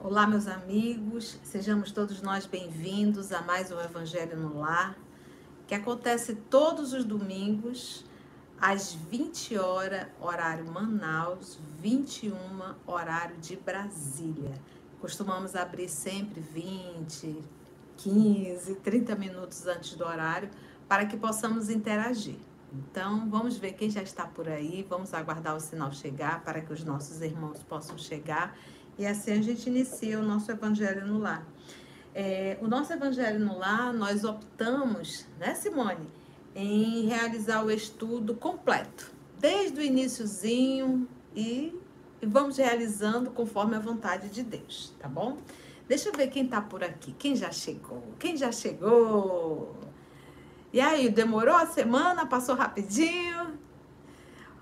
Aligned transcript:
Olá, 0.00 0.26
meus 0.26 0.46
amigos, 0.46 1.38
sejamos 1.42 1.92
todos 1.92 2.22
nós 2.22 2.46
bem-vindos 2.46 3.32
a 3.32 3.42
mais 3.42 3.70
um 3.70 3.78
Evangelho 3.78 4.38
no 4.38 4.58
Lar, 4.58 4.96
que 5.66 5.74
acontece 5.74 6.34
todos 6.34 6.94
os 6.94 7.04
domingos, 7.04 8.02
às 8.58 8.94
20 8.94 9.58
horas, 9.58 10.06
horário 10.18 10.64
Manaus, 10.64 11.58
21 11.80 12.34
horário 12.86 13.36
de 13.36 13.56
Brasília. 13.56 14.54
Costumamos 15.00 15.54
abrir 15.54 15.88
sempre 15.88 16.40
20, 16.40 17.38
15, 17.96 18.74
30 18.76 19.14
minutos 19.16 19.66
antes 19.66 19.94
do 19.94 20.04
horário 20.04 20.48
para 20.88 21.06
que 21.06 21.16
possamos 21.16 21.68
interagir. 21.70 22.36
Então, 22.72 23.28
vamos 23.30 23.56
ver 23.56 23.72
quem 23.72 23.88
já 23.88 24.02
está 24.02 24.26
por 24.26 24.48
aí, 24.48 24.84
vamos 24.88 25.14
aguardar 25.14 25.56
o 25.56 25.60
sinal 25.60 25.92
chegar 25.92 26.42
para 26.42 26.60
que 26.60 26.72
os 26.72 26.84
nossos 26.84 27.22
irmãos 27.22 27.62
possam 27.62 27.96
chegar 27.96 28.56
e 28.98 29.06
assim 29.06 29.32
a 29.32 29.42
gente 29.42 29.68
inicia 29.68 30.18
o 30.18 30.22
nosso 30.22 30.50
Evangelho 30.50 31.06
no 31.06 31.18
Lar. 31.18 31.46
É, 32.14 32.56
o 32.62 32.66
nosso 32.66 32.92
Evangelho 32.92 33.38
no 33.38 33.58
Lar, 33.58 33.92
nós 33.92 34.24
optamos, 34.24 35.26
né, 35.38 35.54
Simone, 35.54 36.08
em 36.54 37.06
realizar 37.06 37.62
o 37.62 37.70
estudo 37.70 38.34
completo, 38.34 39.12
desde 39.38 39.78
o 39.78 39.82
iníciozinho 39.82 41.06
e, 41.34 41.78
e 42.20 42.26
vamos 42.26 42.56
realizando 42.56 43.30
conforme 43.30 43.76
a 43.76 43.78
vontade 43.78 44.28
de 44.28 44.42
Deus, 44.42 44.94
tá 44.98 45.08
bom? 45.08 45.38
Deixa 45.88 46.08
eu 46.08 46.12
ver 46.12 46.28
quem 46.28 46.46
tá 46.46 46.60
por 46.60 46.82
aqui, 46.82 47.14
quem 47.18 47.36
já 47.36 47.52
chegou, 47.52 48.02
quem 48.18 48.36
já 48.36 48.50
chegou. 48.50 49.76
E 50.72 50.80
aí, 50.80 51.08
demorou 51.08 51.54
a 51.54 51.66
semana? 51.66 52.26
Passou 52.26 52.54
rapidinho? 52.54 53.58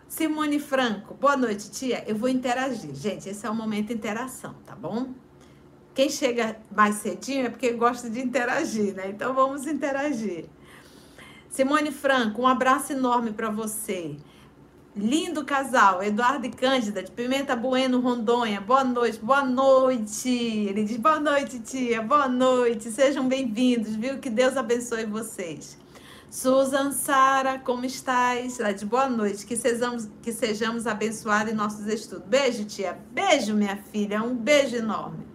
Simone 0.07 0.61
Franco, 0.61 1.15
boa 1.15 1.37
noite, 1.37 1.71
tia. 1.71 2.05
Eu 2.07 2.15
vou 2.15 2.29
interagir. 2.29 2.95
Gente, 2.95 3.29
esse 3.29 3.45
é 3.45 3.51
o 3.51 3.55
momento 3.55 3.89
de 3.89 3.95
interação, 3.95 4.55
tá 4.65 4.77
bom? 4.77 5.09
Quem 5.95 6.09
chega 6.11 6.57
mais 6.71 6.97
cedinho 6.97 7.47
é 7.47 7.51
porque 7.51 7.73
gosta 7.73 8.11
de 8.11 8.21
interagir, 8.21 8.95
né? 8.95 9.09
Então 9.09 9.33
vamos 9.35 9.67
interagir. 9.67 10.47
Simone 11.49 11.91
Franco, 11.91 12.43
um 12.43 12.47
abraço 12.47 12.93
enorme 12.93 13.33
para 13.33 13.49
você. 13.49 14.17
Lindo 14.97 15.45
casal, 15.45 16.05
Eduardo 16.05 16.47
e 16.47 16.51
Cândida, 16.51 17.03
de 17.03 17.11
Pimenta 17.11 17.57
Bueno, 17.57 17.99
Rondônia. 17.99 18.61
Boa 18.61 18.85
noite, 18.85 19.19
boa 19.19 19.45
noite. 19.45 20.29
Ele 20.29 20.85
diz 20.85 20.99
boa 20.99 21.19
noite, 21.19 21.59
tia, 21.59 22.01
boa 22.01 22.29
noite. 22.29 22.93
Sejam 22.93 23.27
bem-vindos, 23.27 23.97
viu? 23.97 24.21
Que 24.21 24.31
Deus 24.31 24.57
abençoe 24.57 25.05
vocês. 25.05 25.77
Susan 26.31 26.93
Sara, 26.93 27.59
como 27.59 27.85
estás? 27.85 28.61
Ela 28.61 28.71
de 28.71 28.87
boa 28.87 29.09
noite, 29.09 29.45
que 29.45 29.57
sejamos, 29.57 30.09
que 30.23 30.33
sejamos 30.33 30.87
abençoados 30.87 31.53
em 31.53 31.57
nossos 31.57 31.89
estudos. 31.89 32.29
Beijo, 32.29 32.65
tia. 32.65 32.97
Beijo, 33.11 33.53
minha 33.53 33.77
filha. 33.91 34.23
Um 34.23 34.37
beijo 34.37 34.77
enorme. 34.77 35.27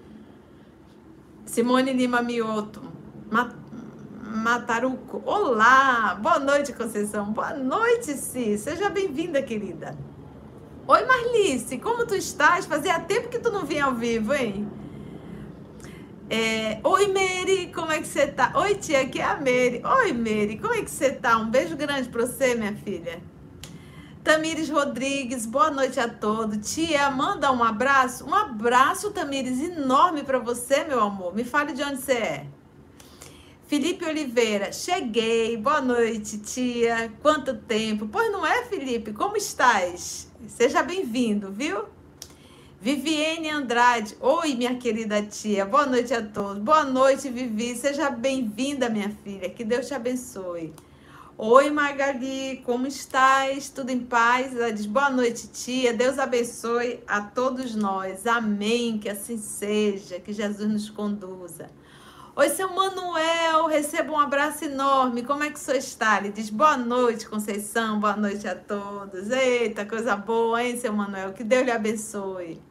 Simone 1.45 1.91
Lima 1.91 2.21
Mioto, 2.21 2.81
Mataruco. 4.29 5.23
Olá, 5.25 6.15
boa 6.21 6.39
noite, 6.39 6.71
Conceição. 6.71 7.25
Boa 7.33 7.53
noite, 7.53 8.13
Si. 8.13 8.59
Seja 8.59 8.87
bem-vinda, 8.87 9.41
querida. 9.41 9.97
Oi, 10.87 11.05
Marlice, 11.05 11.79
como 11.79 12.05
tu 12.05 12.13
estás? 12.13 12.67
Fazia 12.67 12.99
tempo 12.99 13.29
que 13.29 13.39
tu 13.39 13.51
não 13.51 13.65
vinha 13.65 13.85
ao 13.85 13.95
vivo, 13.95 14.33
hein? 14.33 14.69
É, 16.29 16.79
Oi, 16.83 17.07
Mary, 17.07 17.71
como 17.73 17.91
é 17.91 17.99
que 17.99 18.07
você 18.07 18.27
tá? 18.27 18.51
Oi, 18.55 18.75
tia, 18.75 19.01
aqui 19.01 19.19
é 19.19 19.23
a 19.23 19.35
Mary. 19.35 19.81
Oi, 19.83 20.13
Mary, 20.13 20.59
como 20.61 20.75
é 20.75 20.83
que 20.83 20.91
você 20.91 21.11
tá? 21.11 21.37
Um 21.39 21.49
beijo 21.49 21.75
grande 21.75 22.07
pra 22.09 22.27
você, 22.27 22.53
minha 22.53 22.75
filha. 22.75 23.19
Tamires 24.23 24.69
Rodrigues, 24.69 25.47
boa 25.47 25.71
noite 25.71 25.99
a 25.99 26.07
todos. 26.07 26.71
Tia, 26.71 27.09
manda 27.09 27.51
um 27.51 27.63
abraço. 27.63 28.27
Um 28.27 28.35
abraço, 28.35 29.09
Tamires, 29.09 29.59
enorme 29.59 30.21
para 30.21 30.37
você, 30.37 30.83
meu 30.83 31.01
amor. 31.01 31.33
Me 31.33 31.43
fale 31.43 31.73
de 31.73 31.81
onde 31.81 31.97
você 31.97 32.13
é. 32.13 32.58
Felipe 33.69 34.03
Oliveira, 34.03 34.73
cheguei. 34.73 35.55
Boa 35.55 35.79
noite, 35.79 36.39
tia. 36.39 37.13
Quanto 37.21 37.53
tempo? 37.53 38.07
Pois 38.07 38.31
não 38.31 38.43
é, 38.43 38.65
Felipe? 38.65 39.13
Como 39.13 39.37
estás? 39.37 40.27
Seja 40.47 40.81
bem-vindo, 40.81 41.51
viu? 41.51 41.83
Viviane 42.81 43.47
Andrade, 43.47 44.17
oi 44.19 44.55
minha 44.55 44.75
querida 44.75 45.21
tia, 45.21 45.67
boa 45.67 45.85
noite 45.85 46.11
a 46.15 46.25
todos. 46.25 46.63
Boa 46.63 46.83
noite, 46.83 47.29
Vivi, 47.29 47.75
seja 47.75 48.09
bem-vinda, 48.09 48.89
minha 48.89 49.15
filha, 49.23 49.47
que 49.51 49.63
Deus 49.63 49.85
te 49.87 49.93
abençoe. 49.93 50.73
Oi, 51.37 51.69
Magali, 51.69 52.63
como 52.65 52.87
estás? 52.87 53.69
Tudo 53.69 53.91
em 53.91 53.99
paz? 53.99 54.55
Ela 54.55 54.71
diz 54.71 54.87
boa 54.87 55.11
noite, 55.11 55.47
tia, 55.47 55.93
Deus 55.93 56.17
abençoe 56.17 57.01
a 57.05 57.21
todos 57.21 57.75
nós, 57.75 58.25
amém, 58.25 58.97
que 58.97 59.09
assim 59.09 59.37
seja, 59.37 60.19
que 60.19 60.33
Jesus 60.33 60.67
nos 60.67 60.89
conduza. 60.89 61.69
Oi, 62.39 62.47
seu 62.51 62.73
Manuel, 62.73 63.65
receba 63.65 64.13
um 64.13 64.17
abraço 64.17 64.63
enorme. 64.63 65.23
Como 65.23 65.43
é 65.43 65.51
que 65.51 65.59
senhor 65.59 65.77
está? 65.77 66.19
Ele 66.19 66.31
diz 66.31 66.49
boa 66.49 66.77
noite, 66.77 67.27
Conceição, 67.27 67.99
boa 67.99 68.15
noite 68.15 68.47
a 68.47 68.55
todos. 68.55 69.29
Eita, 69.29 69.85
coisa 69.85 70.15
boa, 70.15 70.63
hein, 70.63 70.79
seu 70.79 70.93
Manuel? 70.93 71.33
Que 71.33 71.43
Deus 71.43 71.65
lhe 71.65 71.71
abençoe. 71.71 72.61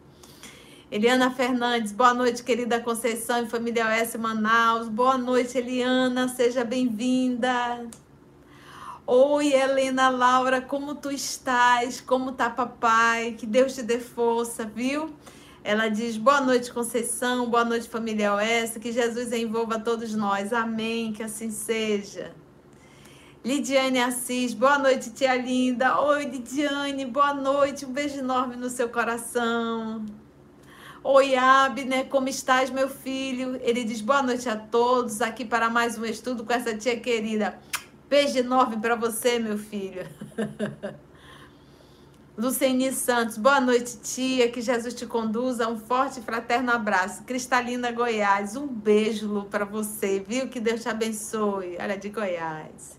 Eliana 0.91 1.31
Fernandes, 1.31 1.93
boa 1.93 2.15
noite, 2.15 2.43
querida 2.43 2.81
Conceição 2.81 3.43
e 3.43 3.47
família 3.47 3.84
OS 3.89 4.17
Manaus. 4.17 4.89
Boa 4.89 5.19
noite, 5.19 5.59
Eliana, 5.59 6.28
seja 6.28 6.65
bem-vinda. 6.65 7.87
Oi, 9.07 9.53
Helena 9.53 10.09
Laura, 10.09 10.62
como 10.62 10.95
tu 10.95 11.11
estás? 11.11 12.01
Como 12.01 12.33
tá 12.33 12.49
papai? 12.49 13.33
Que 13.33 13.45
Deus 13.45 13.75
te 13.75 13.83
dê 13.83 14.01
força, 14.01 14.65
viu? 14.65 15.15
Ela 15.69 15.91
diz: 15.91 16.17
Boa 16.17 16.41
noite, 16.41 16.73
Conceição, 16.73 17.51
boa 17.51 17.62
noite, 17.62 17.87
família 17.91 18.34
OS, 18.34 18.79
que 18.81 18.91
Jesus 18.91 19.31
envolva 19.34 19.79
todos 19.79 20.15
nós. 20.15 20.51
Amém, 20.51 21.12
que 21.12 21.23
assim 21.23 21.51
seja. 21.51 22.33
Lidiane 23.45 23.99
Assis, 23.99 24.55
boa 24.55 24.78
noite, 24.78 25.11
tia 25.11 25.34
linda. 25.34 26.01
Oi, 26.01 26.25
Lidiane, 26.25 27.05
boa 27.05 27.34
noite, 27.34 27.84
um 27.84 27.93
beijo 27.93 28.17
enorme 28.17 28.57
no 28.57 28.71
seu 28.71 28.89
coração. 28.89 30.07
Oi, 31.05 31.37
Abner, 31.37 32.07
como 32.07 32.31
estás, 32.31 32.71
meu 32.71 32.89
filho? 32.89 33.61
Ele 33.62 33.84
diz 33.84 34.01
boa 34.01 34.23
noite 34.23 34.49
a 34.49 34.57
todos, 34.57 35.21
aqui 35.21 35.45
para 35.45 35.69
mais 35.69 35.99
um 35.99 36.05
estudo 36.07 36.47
com 36.47 36.53
essa 36.55 36.75
tia 36.75 36.99
querida. 36.99 37.59
Beijo 38.09 38.39
enorme 38.39 38.78
para 38.78 38.97
você, 38.97 39.39
meu 39.39 39.59
filho. 39.59 40.09
Luceni 42.38 42.93
Santos, 42.93 43.37
boa 43.37 43.60
noite, 43.60 43.97
tia. 43.97 44.49
Que 44.49 44.62
Jesus 44.62 44.94
te 44.94 45.04
conduza. 45.04 45.69
Um 45.69 45.76
forte 45.76 46.21
e 46.21 46.22
fraterno 46.22 46.71
abraço. 46.71 47.25
Cristalina 47.25 47.91
Goiás, 47.91 48.54
um 48.54 48.69
beijo, 48.69 49.26
Lu, 49.26 49.47
para 49.47 49.65
você, 49.65 50.21
viu? 50.21 50.47
Que 50.47 50.60
Deus 50.60 50.82
te 50.82 50.88
abençoe. 50.88 51.77
Olha, 51.81 51.98
de 51.98 52.09
Goiás. 52.10 52.97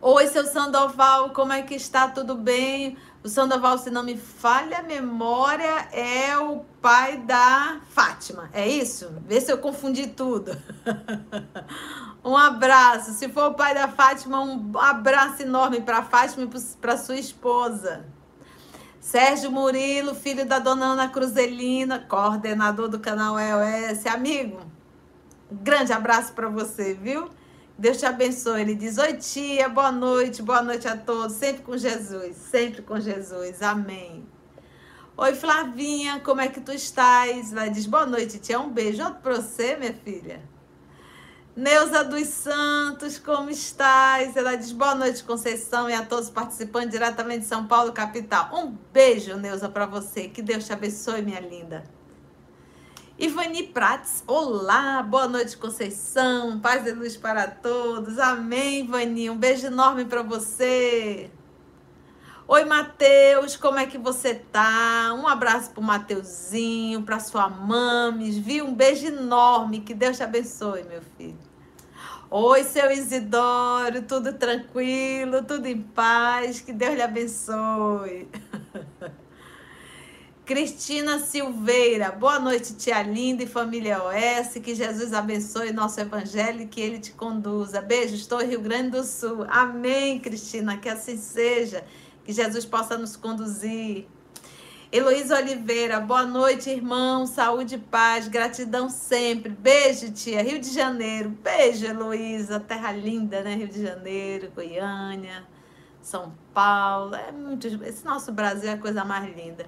Oi, 0.00 0.26
seu 0.28 0.46
Sandoval, 0.46 1.34
como 1.34 1.52
é 1.52 1.60
que 1.60 1.74
está? 1.74 2.08
Tudo 2.08 2.34
bem? 2.34 2.96
O 3.22 3.28
Sandoval, 3.28 3.76
se 3.76 3.90
não 3.90 4.02
me 4.02 4.16
falha 4.16 4.78
a 4.78 4.82
memória, 4.82 5.86
é 5.92 6.34
o 6.38 6.60
pai 6.80 7.18
da 7.18 7.78
Fátima. 7.90 8.48
É 8.54 8.66
isso? 8.66 9.12
Vê 9.26 9.38
se 9.38 9.52
eu 9.52 9.58
confundi 9.58 10.06
tudo. 10.06 10.56
um 12.24 12.36
abraço. 12.36 13.12
Se 13.12 13.28
for 13.28 13.50
o 13.50 13.54
pai 13.54 13.74
da 13.74 13.88
Fátima, 13.88 14.40
um 14.40 14.72
abraço 14.78 15.42
enorme 15.42 15.80
para 15.80 16.02
Fátima 16.02 16.44
e 16.44 16.76
para 16.80 16.96
sua 16.96 17.16
esposa. 17.16 18.04
Sérgio 19.00 19.50
Murilo, 19.50 20.14
filho 20.14 20.46
da 20.46 20.60
dona 20.60 20.86
Ana 20.86 21.08
Cruzelina, 21.08 21.98
coordenador 21.98 22.88
do 22.88 23.00
canal 23.00 23.36
EOS. 23.38 24.06
Amigo, 24.06 24.60
um 25.50 25.56
grande 25.56 25.92
abraço 25.92 26.32
para 26.32 26.48
você, 26.48 26.94
viu? 26.94 27.28
Deus 27.76 27.98
te 27.98 28.06
abençoe. 28.06 28.60
Ele 28.60 28.76
diz: 28.76 28.98
Oi, 28.98 29.14
tia, 29.14 29.68
boa 29.68 29.90
noite, 29.90 30.40
boa 30.40 30.62
noite 30.62 30.86
a 30.86 30.96
todos. 30.96 31.32
Sempre 31.32 31.62
com 31.62 31.76
Jesus, 31.76 32.36
sempre 32.36 32.82
com 32.82 33.00
Jesus. 33.00 33.60
Amém. 33.60 34.24
Oi, 35.16 35.34
Flavinha, 35.34 36.20
como 36.20 36.40
é 36.40 36.46
que 36.46 36.60
tu 36.60 36.70
estás? 36.70 37.52
Ela 37.52 37.68
diz: 37.68 37.86
Boa 37.86 38.06
noite, 38.06 38.38
tia. 38.38 38.60
Um 38.60 38.70
beijo. 38.70 39.02
Pra 39.20 39.34
você, 39.34 39.74
minha 39.74 39.94
filha. 39.94 40.51
Neuza 41.54 42.02
dos 42.02 42.28
Santos, 42.28 43.18
como 43.18 43.50
estás? 43.50 44.34
Ela 44.34 44.56
diz 44.56 44.72
boa 44.72 44.94
noite, 44.94 45.22
Conceição, 45.22 45.90
e 45.90 45.92
a 45.92 46.02
todos 46.02 46.30
participando 46.30 46.88
diretamente 46.88 47.40
de 47.40 47.46
São 47.46 47.66
Paulo, 47.66 47.92
capital. 47.92 48.48
Um 48.54 48.74
beijo, 48.90 49.36
Neuza, 49.36 49.68
para 49.68 49.84
você. 49.84 50.28
Que 50.28 50.40
Deus 50.40 50.64
te 50.64 50.72
abençoe, 50.72 51.20
minha 51.20 51.40
linda. 51.40 51.84
Ivani 53.18 53.64
Prates, 53.64 54.24
olá, 54.26 55.02
boa 55.02 55.28
noite, 55.28 55.58
Conceição, 55.58 56.58
paz 56.58 56.86
e 56.86 56.92
luz 56.92 57.18
para 57.18 57.46
todos, 57.46 58.18
amém, 58.18 58.86
Ivani, 58.86 59.28
um 59.28 59.36
beijo 59.36 59.66
enorme 59.66 60.06
para 60.06 60.22
você. 60.22 61.30
Oi, 62.48 62.64
Matheus, 62.64 63.56
como 63.56 63.78
é 63.78 63.86
que 63.86 63.96
você 63.96 64.34
tá? 64.34 65.14
Um 65.14 65.28
abraço 65.28 65.70
pro 65.70 65.80
Mateuzinho, 65.80 67.02
pra 67.02 67.20
sua 67.20 67.48
mames, 67.48 68.36
viu? 68.36 68.66
Um 68.66 68.74
beijo 68.74 69.06
enorme, 69.06 69.80
que 69.80 69.94
Deus 69.94 70.16
te 70.16 70.24
abençoe, 70.24 70.82
meu 70.82 71.00
filho. 71.16 71.38
Oi, 72.28 72.64
seu 72.64 72.90
Isidoro, 72.90 74.02
tudo 74.02 74.32
tranquilo, 74.32 75.44
tudo 75.44 75.66
em 75.66 75.80
paz, 75.80 76.60
que 76.60 76.72
Deus 76.72 76.94
lhe 76.94 77.02
abençoe. 77.02 78.28
Cristina 80.44 81.20
Silveira, 81.20 82.10
boa 82.10 82.40
noite, 82.40 82.74
tia 82.74 83.00
linda 83.02 83.44
e 83.44 83.46
família 83.46 84.02
OS. 84.02 84.54
Que 84.54 84.74
Jesus 84.74 85.12
abençoe 85.12 85.72
nosso 85.72 86.00
evangelho 86.00 86.62
e 86.62 86.66
que 86.66 86.80
ele 86.80 86.98
te 86.98 87.12
conduza. 87.12 87.80
Beijo, 87.80 88.16
estou 88.16 88.44
Rio 88.44 88.60
Grande 88.60 88.90
do 88.90 89.04
Sul. 89.04 89.46
Amém, 89.48 90.18
Cristina, 90.18 90.76
que 90.76 90.88
assim 90.88 91.16
seja. 91.16 91.84
Que 92.24 92.32
Jesus 92.32 92.64
possa 92.64 92.96
nos 92.96 93.16
conduzir. 93.16 94.06
Heloísa 94.92 95.38
Oliveira, 95.38 95.98
boa 96.00 96.26
noite, 96.26 96.68
irmão. 96.68 97.26
Saúde 97.26 97.76
e 97.76 97.78
paz, 97.78 98.28
gratidão 98.28 98.90
sempre. 98.90 99.50
Beijo, 99.50 100.12
tia. 100.12 100.42
Rio 100.42 100.60
de 100.60 100.72
Janeiro. 100.72 101.30
Beijo, 101.30 101.86
Heloísa. 101.86 102.60
Terra 102.60 102.92
linda, 102.92 103.42
né? 103.42 103.54
Rio 103.54 103.68
de 103.68 103.82
Janeiro, 103.82 104.52
Goiânia, 104.54 105.44
São 106.02 106.34
Paulo. 106.52 107.14
É 107.14 107.32
muito. 107.32 107.66
Esse 107.84 108.04
nosso 108.04 108.30
Brasil 108.32 108.68
é 108.68 108.74
a 108.74 108.78
coisa 108.78 109.04
mais 109.04 109.34
linda. 109.34 109.66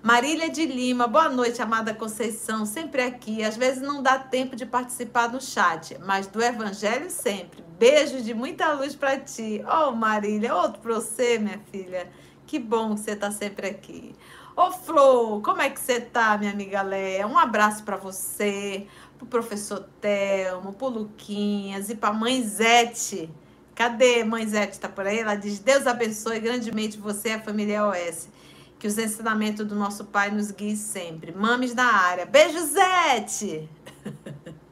Marília 0.00 0.48
de 0.48 0.64
Lima, 0.64 1.08
boa 1.08 1.28
noite, 1.28 1.60
amada 1.60 1.92
Conceição, 1.92 2.64
sempre 2.64 3.02
aqui. 3.02 3.42
Às 3.42 3.56
vezes 3.56 3.82
não 3.82 4.00
dá 4.00 4.16
tempo 4.16 4.54
de 4.54 4.64
participar 4.64 5.32
no 5.32 5.40
chat, 5.40 5.98
mas 5.98 6.28
do 6.28 6.40
Evangelho 6.40 7.10
sempre. 7.10 7.67
Beijo 7.78 8.20
de 8.20 8.34
muita 8.34 8.72
luz 8.72 8.96
para 8.96 9.20
ti. 9.20 9.64
Oh, 9.64 9.92
Marília, 9.92 10.52
outro 10.52 10.80
para 10.80 10.94
você, 10.94 11.38
minha 11.38 11.60
filha. 11.70 12.10
Que 12.44 12.58
bom 12.58 12.94
que 12.94 13.02
você 13.02 13.12
está 13.12 13.30
sempre 13.30 13.68
aqui. 13.68 14.16
Ô, 14.56 14.62
oh, 14.62 14.72
Flor, 14.72 15.42
como 15.42 15.62
é 15.62 15.70
que 15.70 15.78
você 15.78 16.00
tá, 16.00 16.36
minha 16.36 16.50
amiga 16.50 16.82
Léa? 16.82 17.24
Um 17.28 17.38
abraço 17.38 17.84
para 17.84 17.96
você, 17.96 18.88
pro 19.16 19.28
professor 19.28 19.88
Telmo, 20.00 20.72
pro 20.72 20.88
Luquinhas 20.88 21.88
e 21.88 21.94
pra 21.94 22.12
mãe 22.12 22.42
Zete. 22.42 23.30
Cadê 23.76 24.24
mãe 24.24 24.44
Zete? 24.44 24.80
Tá 24.80 24.88
por 24.88 25.06
aí? 25.06 25.20
Ela 25.20 25.36
diz: 25.36 25.60
Deus 25.60 25.86
abençoe 25.86 26.40
grandemente 26.40 26.98
você 26.98 27.28
e 27.28 27.32
a 27.34 27.40
família 27.40 27.86
OS. 27.86 28.28
Que 28.76 28.88
os 28.88 28.98
ensinamentos 28.98 29.64
do 29.64 29.76
nosso 29.76 30.06
Pai 30.06 30.32
nos 30.32 30.50
guiem 30.50 30.74
sempre. 30.74 31.30
Mames 31.30 31.74
na 31.76 31.86
área. 31.86 32.26
Beijo, 32.26 32.58
Zete! 32.58 33.68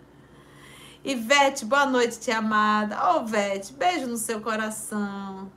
Ivete, 1.08 1.64
boa 1.64 1.86
noite, 1.86 2.18
tia 2.18 2.38
amada. 2.38 3.12
Ô, 3.12 3.18
oh, 3.18 3.24
Vete, 3.24 3.72
beijo 3.72 4.08
no 4.08 4.16
seu 4.16 4.40
coração. 4.40 5.48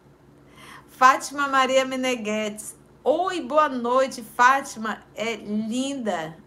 Fátima 0.90 1.48
Maria 1.48 1.84
Meneghetes. 1.84 2.78
Oi, 3.04 3.42
boa 3.42 3.68
noite. 3.68 4.22
Fátima 4.22 5.02
é 5.16 5.38
linda. 5.38 6.38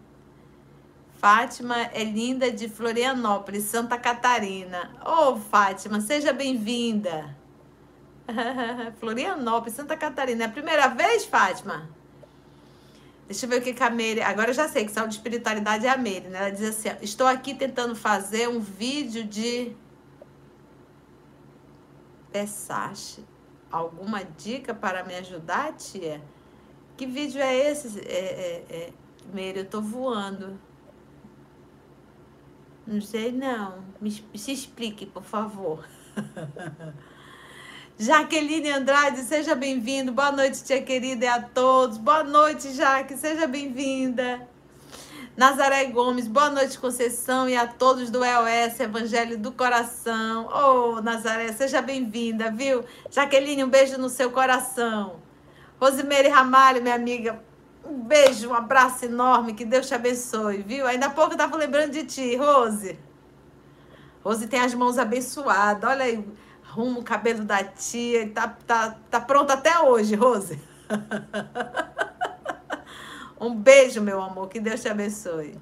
Fátima 1.19 1.81
é 1.91 2.01
linda 2.01 2.49
de 2.49 2.69
Florianópolis, 2.69 3.65
Santa 3.65 3.97
Catarina. 3.97 4.89
Ô, 5.05 5.31
oh, 5.31 5.35
Fátima, 5.35 5.99
seja 5.99 6.31
bem-vinda. 6.31 7.35
Florianópolis, 9.01 9.73
Santa 9.73 9.97
Catarina. 9.97 10.45
É 10.45 10.47
a 10.47 10.51
primeira 10.51 10.87
vez, 10.87 11.25
Fátima? 11.25 11.89
Deixa 13.27 13.45
eu 13.45 13.49
ver 13.49 13.59
o 13.59 13.61
que, 13.61 13.73
que 13.73 13.83
a 13.83 13.89
Meire. 13.89 14.21
Agora 14.21 14.49
eu 14.49 14.53
já 14.53 14.67
sei 14.67 14.85
que 14.85 14.91
saúde 14.91 15.11
de 15.11 15.15
espiritualidade 15.17 15.85
é 15.85 15.89
a 15.89 15.97
Meire, 15.97 16.27
né? 16.27 16.39
Ela 16.39 16.49
diz 16.49 16.69
assim: 16.69 16.89
estou 17.01 17.25
aqui 17.25 17.53
tentando 17.53 17.95
fazer 17.95 18.49
um 18.49 18.59
vídeo 18.59 19.23
de. 19.23 19.75
Versace. 22.31 23.23
Alguma 23.71 24.23
dica 24.23 24.73
para 24.73 25.03
me 25.03 25.15
ajudar, 25.15 25.73
tia? 25.73 26.21
Que 26.95 27.07
vídeo 27.07 27.41
é 27.41 27.71
esse, 27.71 27.99
é, 28.01 28.11
é, 28.11 28.65
é... 28.69 28.93
Meire? 29.33 29.59
Eu 29.59 29.65
tô 29.65 29.81
voando. 29.81 30.59
Não 32.85 33.01
sei, 33.01 33.31
não. 33.31 33.83
Me, 34.01 34.11
se 34.11 34.51
explique, 34.51 35.05
por 35.05 35.23
favor. 35.23 35.87
Jaqueline 37.97 38.71
Andrade, 38.71 39.19
seja 39.21 39.53
bem-vindo. 39.53 40.11
Boa 40.11 40.31
noite, 40.31 40.63
tia 40.63 40.81
querida, 40.81 41.25
e 41.25 41.27
a 41.27 41.39
todos. 41.39 41.95
Boa 41.99 42.23
noite, 42.23 42.73
Jaque, 42.73 43.15
seja 43.15 43.45
bem-vinda. 43.45 44.47
Nazaré 45.37 45.85
Gomes, 45.85 46.27
boa 46.27 46.49
noite, 46.49 46.79
Conceição, 46.79 47.47
e 47.47 47.55
a 47.55 47.67
todos 47.67 48.09
do 48.09 48.25
EOS, 48.25 48.79
Evangelho 48.79 49.37
do 49.37 49.51
Coração. 49.51 50.47
Ô, 50.47 50.95
oh, 50.95 51.01
Nazaré, 51.01 51.53
seja 51.53 51.83
bem-vinda, 51.83 52.49
viu? 52.49 52.83
Jaqueline, 53.11 53.63
um 53.63 53.69
beijo 53.69 53.99
no 53.99 54.09
seu 54.09 54.31
coração. 54.31 55.17
Rosimeire 55.79 56.29
Ramalho, 56.29 56.81
minha 56.81 56.95
amiga, 56.95 57.39
um 57.85 57.99
beijo, 57.99 58.49
um 58.49 58.55
abraço 58.55 59.05
enorme, 59.05 59.53
que 59.53 59.65
Deus 59.65 59.87
te 59.87 59.93
abençoe, 59.93 60.63
viu? 60.63 60.87
Ainda 60.87 61.05
há 61.05 61.09
pouco 61.11 61.33
eu 61.33 61.37
tava 61.37 61.55
lembrando 61.57 61.91
de 61.91 62.05
ti, 62.05 62.35
Rose. 62.35 62.97
Rose 64.23 64.47
tem 64.47 64.61
as 64.61 64.73
mãos 64.73 64.97
abençoadas, 64.97 65.87
olha 65.87 66.05
aí 66.05 66.25
arruma 66.73 66.99
o 66.99 67.03
cabelo 67.03 67.43
da 67.43 67.63
tia. 67.63 68.27
Tá, 68.29 68.47
tá, 68.65 68.97
tá 69.09 69.21
pronta 69.21 69.53
até 69.53 69.79
hoje, 69.79 70.15
Rose. 70.15 70.59
um 73.39 73.55
beijo, 73.55 74.01
meu 74.01 74.21
amor. 74.21 74.49
Que 74.49 74.59
Deus 74.59 74.81
te 74.81 74.89
abençoe. 74.89 75.55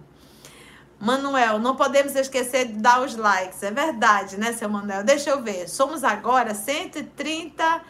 Manuel, 0.98 1.60
não 1.60 1.76
podemos 1.76 2.16
esquecer 2.16 2.68
de 2.68 2.74
dar 2.74 3.02
os 3.02 3.16
likes. 3.16 3.62
É 3.64 3.72
verdade, 3.72 4.38
né, 4.38 4.54
seu 4.54 4.70
Manuel? 4.70 5.04
Deixa 5.04 5.32
eu 5.32 5.42
ver. 5.42 5.68
Somos 5.68 6.04
agora 6.04 6.54
130, 6.54 7.82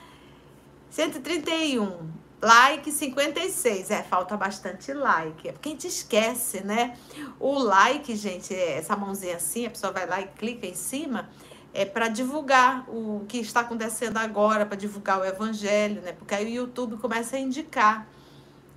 131. 0.89 2.09
Like 2.41 2.91
56. 2.91 3.91
É, 3.91 4.01
falta 4.01 4.35
bastante 4.35 4.91
like. 4.93 5.47
É 5.47 5.51
porque 5.51 5.69
a 5.69 5.71
gente 5.73 5.87
esquece, 5.87 6.63
né? 6.63 6.97
O 7.39 7.59
like, 7.59 8.15
gente, 8.15 8.55
é 8.55 8.79
essa 8.79 8.95
mãozinha 8.95 9.35
assim, 9.35 9.67
a 9.67 9.69
pessoa 9.69 9.93
vai 9.93 10.07
lá 10.07 10.21
e 10.21 10.25
clica 10.25 10.65
em 10.65 10.73
cima 10.73 11.29
é 11.73 11.85
para 11.85 12.07
divulgar 12.07 12.83
o 12.89 13.25
que 13.27 13.37
está 13.37 13.61
acontecendo 13.61 14.17
agora, 14.17 14.65
para 14.65 14.75
divulgar 14.75 15.19
o 15.19 15.25
evangelho, 15.25 16.01
né? 16.01 16.11
Porque 16.11 16.35
aí 16.35 16.45
o 16.45 16.49
YouTube 16.49 16.97
começa 16.97 17.37
a 17.37 17.39
indicar. 17.39 18.07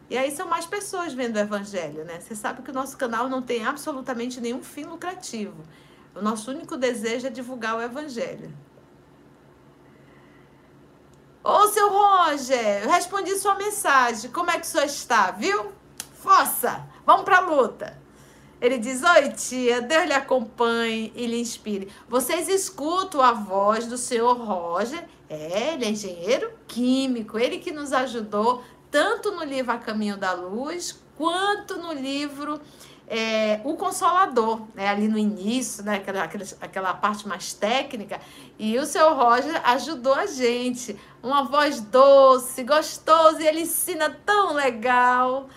E 0.09 0.17
aí 0.17 0.31
são 0.31 0.47
mais 0.47 0.67
pessoas 0.67 1.13
vendo 1.13 1.37
o 1.37 1.39
evangelho, 1.39 2.05
né? 2.05 2.21
Você 2.21 2.35
sabe 2.37 2.63
que 2.63 2.71
o 2.71 2.75
nosso 2.75 2.97
canal 2.97 3.29
não 3.29 3.43
tem 3.43 3.65
absolutamente 3.65 4.41
nenhum 4.41 4.63
fim 4.63 4.85
lucrativo. 4.85 5.65
O 6.15 6.23
nosso 6.23 6.51
único 6.51 6.77
desejo 6.77 7.27
é 7.27 7.31
divulgar 7.31 7.77
o 7.77 7.83
evangelho. 7.83 8.53
Ô, 11.43 11.67
seu 11.69 11.91
Roger, 11.91 12.85
eu 12.85 12.91
respondi 12.91 13.37
sua 13.37 13.55
mensagem. 13.57 14.31
Como 14.31 14.51
é 14.51 14.59
que 14.59 14.67
o 14.67 14.69
senhor 14.69 14.87
está, 14.87 15.31
viu? 15.33 15.73
Força! 16.15 16.87
Vamos 17.05 17.25
para 17.25 17.39
a 17.39 17.41
luta! 17.41 18.04
Ele 18.65 18.79
diz: 18.79 19.03
Oi, 19.03 19.29
tia, 19.29 19.83
Deus 19.83 20.07
lhe 20.07 20.15
acompanhe 20.15 21.13
e 21.15 21.27
lhe 21.27 21.39
inspire. 21.39 21.87
Vocês 22.09 22.49
escutam 22.49 23.21
a 23.21 23.31
voz 23.31 23.87
do 23.87 23.99
senhor 23.99 24.39
Roger? 24.39 25.05
É, 25.29 25.75
ele 25.75 25.85
é 25.85 25.91
engenheiro 25.91 26.51
químico, 26.67 27.39
ele 27.39 27.59
que 27.59 27.71
nos 27.71 27.93
ajudou 27.93 28.65
tanto 28.91 29.33
no 29.33 29.45
livro 29.45 29.71
A 29.71 29.77
Caminho 29.77 30.17
da 30.17 30.33
Luz, 30.33 30.99
quanto 31.15 31.77
no 31.77 31.93
livro 31.93 32.59
é, 33.07 33.61
O 33.65 33.75
Consolador, 33.75 34.63
né? 34.75 34.89
ali 34.89 35.09
no 35.09 35.19
início, 35.19 35.85
né? 35.85 35.97
aquela, 35.97 36.25
aquela, 36.25 36.45
aquela 36.59 36.95
parte 36.95 37.29
mais 37.29 37.53
técnica. 37.53 38.19
E 38.59 38.79
o 38.79 38.87
seu 38.87 39.13
Roger 39.13 39.61
ajudou 39.69 40.15
a 40.15 40.25
gente. 40.25 40.99
Uma 41.23 41.45
voz 41.45 41.83
doce, 41.83 42.63
gostosa, 42.63 43.43
e 43.43 43.47
ele 43.47 43.61
ensina 43.61 44.09
tão 44.25 44.55
legal. 44.55 45.51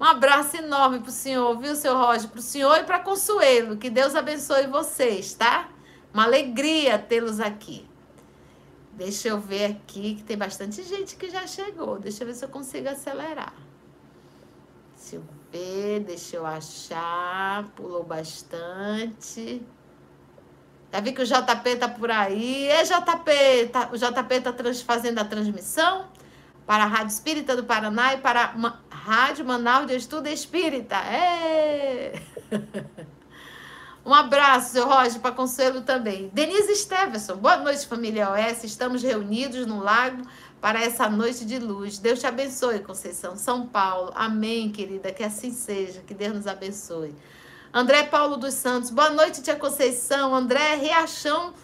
Um 0.00 0.04
abraço 0.04 0.56
enorme 0.56 0.98
para 1.00 1.08
o 1.08 1.12
senhor, 1.12 1.56
viu, 1.58 1.76
seu 1.76 1.96
Roger? 1.96 2.28
Para 2.28 2.40
o 2.40 2.42
senhor 2.42 2.76
e 2.78 2.84
para 2.84 2.98
Consuelo. 2.98 3.76
Que 3.76 3.88
Deus 3.88 4.14
abençoe 4.14 4.66
vocês, 4.66 5.34
tá? 5.34 5.68
Uma 6.12 6.24
alegria 6.24 6.98
tê-los 6.98 7.40
aqui. 7.40 7.88
Deixa 8.92 9.28
eu 9.28 9.40
ver 9.40 9.72
aqui, 9.72 10.16
que 10.16 10.22
tem 10.22 10.36
bastante 10.36 10.82
gente 10.82 11.16
que 11.16 11.30
já 11.30 11.46
chegou. 11.46 11.98
Deixa 11.98 12.22
eu 12.22 12.26
ver 12.26 12.34
se 12.34 12.44
eu 12.44 12.48
consigo 12.48 12.88
acelerar. 12.88 13.54
Deixa 14.96 15.16
eu 15.16 15.24
ver, 15.50 16.00
deixa 16.00 16.36
eu 16.36 16.46
achar. 16.46 17.64
Pulou 17.76 18.04
bastante. 18.04 19.62
Já 20.92 21.00
vi 21.00 21.12
que 21.12 21.22
o 21.22 21.26
JP 21.26 21.76
tá 21.76 21.88
por 21.88 22.10
aí. 22.10 22.68
E 22.68 22.84
JP, 22.84 23.68
tá, 23.72 23.90
o 23.92 23.96
JP 23.96 24.40
tá 24.40 24.54
fazendo 24.84 25.18
a 25.18 25.24
transmissão 25.24 26.08
para 26.66 26.84
a 26.84 26.86
Rádio 26.86 27.08
Espírita 27.08 27.56
do 27.56 27.64
Paraná 27.64 28.14
e 28.14 28.18
para 28.18 28.54
a 28.90 28.94
Rádio 28.94 29.44
Manaus 29.44 29.86
de 29.86 29.96
Estudo 29.96 30.28
Espírita. 30.28 30.96
É! 30.96 32.20
Um 34.06 34.12
abraço, 34.12 34.72
seu 34.72 34.86
Roger, 34.86 35.18
para 35.18 35.34
Consuelo 35.34 35.80
também. 35.80 36.30
Denise 36.34 36.76
Stevenson, 36.76 37.36
boa 37.36 37.56
noite, 37.56 37.86
família 37.86 38.30
OS. 38.30 38.62
Estamos 38.62 39.02
reunidos 39.02 39.64
no 39.66 39.82
lago 39.82 40.20
para 40.60 40.78
essa 40.78 41.08
noite 41.08 41.46
de 41.46 41.58
luz. 41.58 41.96
Deus 41.96 42.20
te 42.20 42.26
abençoe, 42.26 42.80
Conceição. 42.80 43.34
São 43.34 43.66
Paulo. 43.66 44.12
Amém, 44.14 44.70
querida. 44.70 45.10
Que 45.10 45.24
assim 45.24 45.50
seja. 45.50 46.02
Que 46.06 46.12
Deus 46.12 46.34
nos 46.34 46.46
abençoe. 46.46 47.14
André 47.72 48.02
Paulo 48.02 48.36
dos 48.36 48.52
Santos, 48.52 48.90
boa 48.90 49.08
noite, 49.08 49.40
tia 49.40 49.56
Conceição. 49.56 50.34
André 50.34 50.74
Riachão 50.74 51.54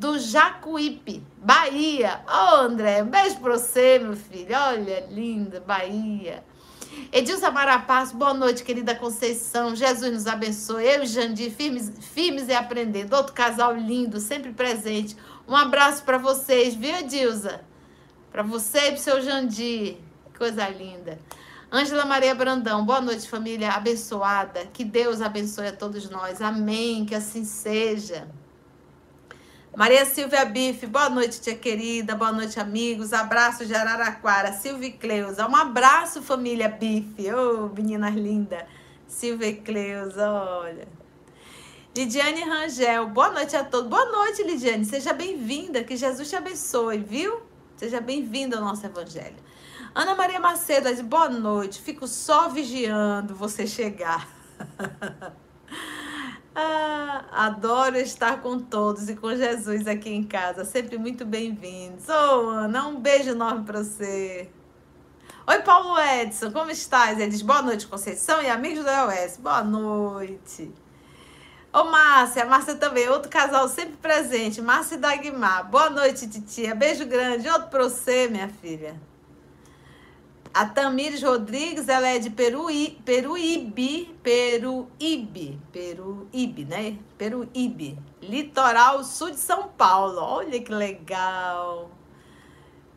do 0.00 0.18
Jacuípe, 0.18 1.22
Bahia. 1.36 2.22
Ô, 2.26 2.30
oh, 2.30 2.56
André, 2.62 3.02
um 3.02 3.06
beijo 3.06 3.36
pra 3.36 3.52
você, 3.52 3.98
meu 3.98 4.16
filho. 4.16 4.56
Olha, 4.56 5.06
linda, 5.10 5.60
Bahia. 5.60 6.42
Edilza 7.12 7.50
Marapaz, 7.50 8.10
boa 8.10 8.32
noite, 8.32 8.64
querida 8.64 8.94
Conceição. 8.94 9.76
Jesus 9.76 10.10
nos 10.10 10.26
abençoe. 10.26 10.86
Eu 10.86 11.02
e 11.02 11.06
Jandir, 11.06 11.52
firmes, 11.52 11.92
firmes 12.00 12.48
e 12.48 12.54
aprendendo. 12.54 13.14
Outro 13.14 13.34
casal 13.34 13.76
lindo, 13.76 14.18
sempre 14.20 14.52
presente. 14.52 15.14
Um 15.46 15.54
abraço 15.54 16.02
para 16.02 16.16
vocês, 16.16 16.74
viu, 16.74 16.96
Edilza? 16.96 17.60
Para 18.32 18.42
você 18.42 18.88
e 18.88 18.92
pro 18.92 19.00
seu 19.02 19.20
Jandir. 19.20 19.98
Coisa 20.38 20.66
linda. 20.70 21.18
Ângela 21.70 22.06
Maria 22.06 22.34
Brandão, 22.34 22.86
boa 22.86 23.02
noite, 23.02 23.28
família 23.28 23.72
abençoada. 23.72 24.64
Que 24.72 24.82
Deus 24.82 25.20
abençoe 25.20 25.66
a 25.66 25.76
todos 25.76 26.08
nós. 26.08 26.40
Amém. 26.40 27.04
Que 27.04 27.14
assim 27.14 27.44
seja. 27.44 28.26
Maria 29.76 30.04
Silvia 30.04 30.44
Bife, 30.44 30.84
boa 30.84 31.08
noite, 31.08 31.40
tia 31.40 31.54
querida, 31.54 32.16
boa 32.16 32.32
noite, 32.32 32.58
amigos. 32.58 33.12
Abraço 33.12 33.64
de 33.64 33.72
Araraquara. 33.72 34.52
Silvia 34.52 34.90
Cleusa, 34.90 35.46
um 35.46 35.54
abraço, 35.54 36.20
família 36.22 36.68
Bife. 36.68 37.32
Ô, 37.32 37.66
oh, 37.66 37.68
meninas 37.74 38.14
lindas. 38.14 38.64
Silvia 39.06 39.54
Cleusa, 39.54 40.28
olha. 40.28 40.88
Lidiane 41.96 42.42
Rangel, 42.42 43.06
boa 43.08 43.30
noite 43.30 43.56
a 43.56 43.64
todos. 43.64 43.88
Boa 43.88 44.06
noite, 44.06 44.42
Lidiane. 44.42 44.84
Seja 44.84 45.12
bem-vinda. 45.12 45.84
Que 45.84 45.96
Jesus 45.96 46.28
te 46.28 46.34
abençoe, 46.34 46.98
viu? 46.98 47.40
Seja 47.76 48.00
bem-vinda 48.00 48.56
ao 48.56 48.64
nosso 48.64 48.84
evangelho. 48.84 49.36
Ana 49.94 50.16
Maria 50.16 50.40
Macedo 50.40 51.02
boa 51.04 51.28
noite. 51.28 51.80
Fico 51.80 52.08
só 52.08 52.48
vigiando 52.48 53.36
você 53.36 53.68
chegar. 53.68 54.28
Ah, 56.62 57.24
adoro 57.46 57.96
estar 57.96 58.42
com 58.42 58.58
todos 58.58 59.08
e 59.08 59.16
com 59.16 59.34
Jesus 59.34 59.86
aqui 59.86 60.10
em 60.10 60.22
casa. 60.22 60.62
Sempre 60.62 60.98
muito 60.98 61.24
bem-vindos. 61.24 62.06
Ô, 62.06 62.12
oh, 62.12 62.50
Ana, 62.50 62.86
um 62.86 63.00
beijo 63.00 63.30
enorme 63.30 63.64
para 63.64 63.82
você. 63.82 64.50
Oi, 65.46 65.58
Paulo 65.62 65.98
Edson, 65.98 66.52
como 66.52 66.70
estás? 66.70 67.18
Ele 67.18 67.30
diz 67.30 67.40
boa 67.40 67.62
noite, 67.62 67.86
Conceição 67.86 68.42
e 68.42 68.50
amigos 68.50 68.84
do 68.84 68.90
EOS. 68.90 69.38
Boa 69.38 69.64
noite. 69.64 70.70
Ô, 71.72 71.84
Márcia, 71.84 72.44
Márcia 72.44 72.74
também, 72.74 73.08
outro 73.08 73.30
casal 73.30 73.66
sempre 73.66 73.96
presente. 73.96 74.60
Márcia 74.60 74.96
e 74.96 74.98
Dagmar. 74.98 75.70
Boa 75.70 75.88
noite, 75.88 76.28
titia. 76.28 76.74
Beijo 76.74 77.06
grande. 77.06 77.48
Outro 77.48 77.68
para 77.68 77.84
você, 77.84 78.28
minha 78.28 78.48
filha. 78.48 79.00
A 80.52 80.66
Tamires 80.66 81.22
Rodrigues, 81.22 81.88
ela 81.88 82.08
é 82.08 82.18
de 82.18 82.28
Peruí, 82.28 83.00
Peruíbe, 83.04 84.12
Peruíbe, 84.20 85.60
Peruíbe, 85.72 86.64
né? 86.64 86.98
Peruíbe, 87.16 87.96
litoral 88.20 89.04
sul 89.04 89.30
de 89.30 89.38
São 89.38 89.68
Paulo. 89.68 90.18
Olha 90.20 90.60
que 90.60 90.72
legal. 90.72 91.92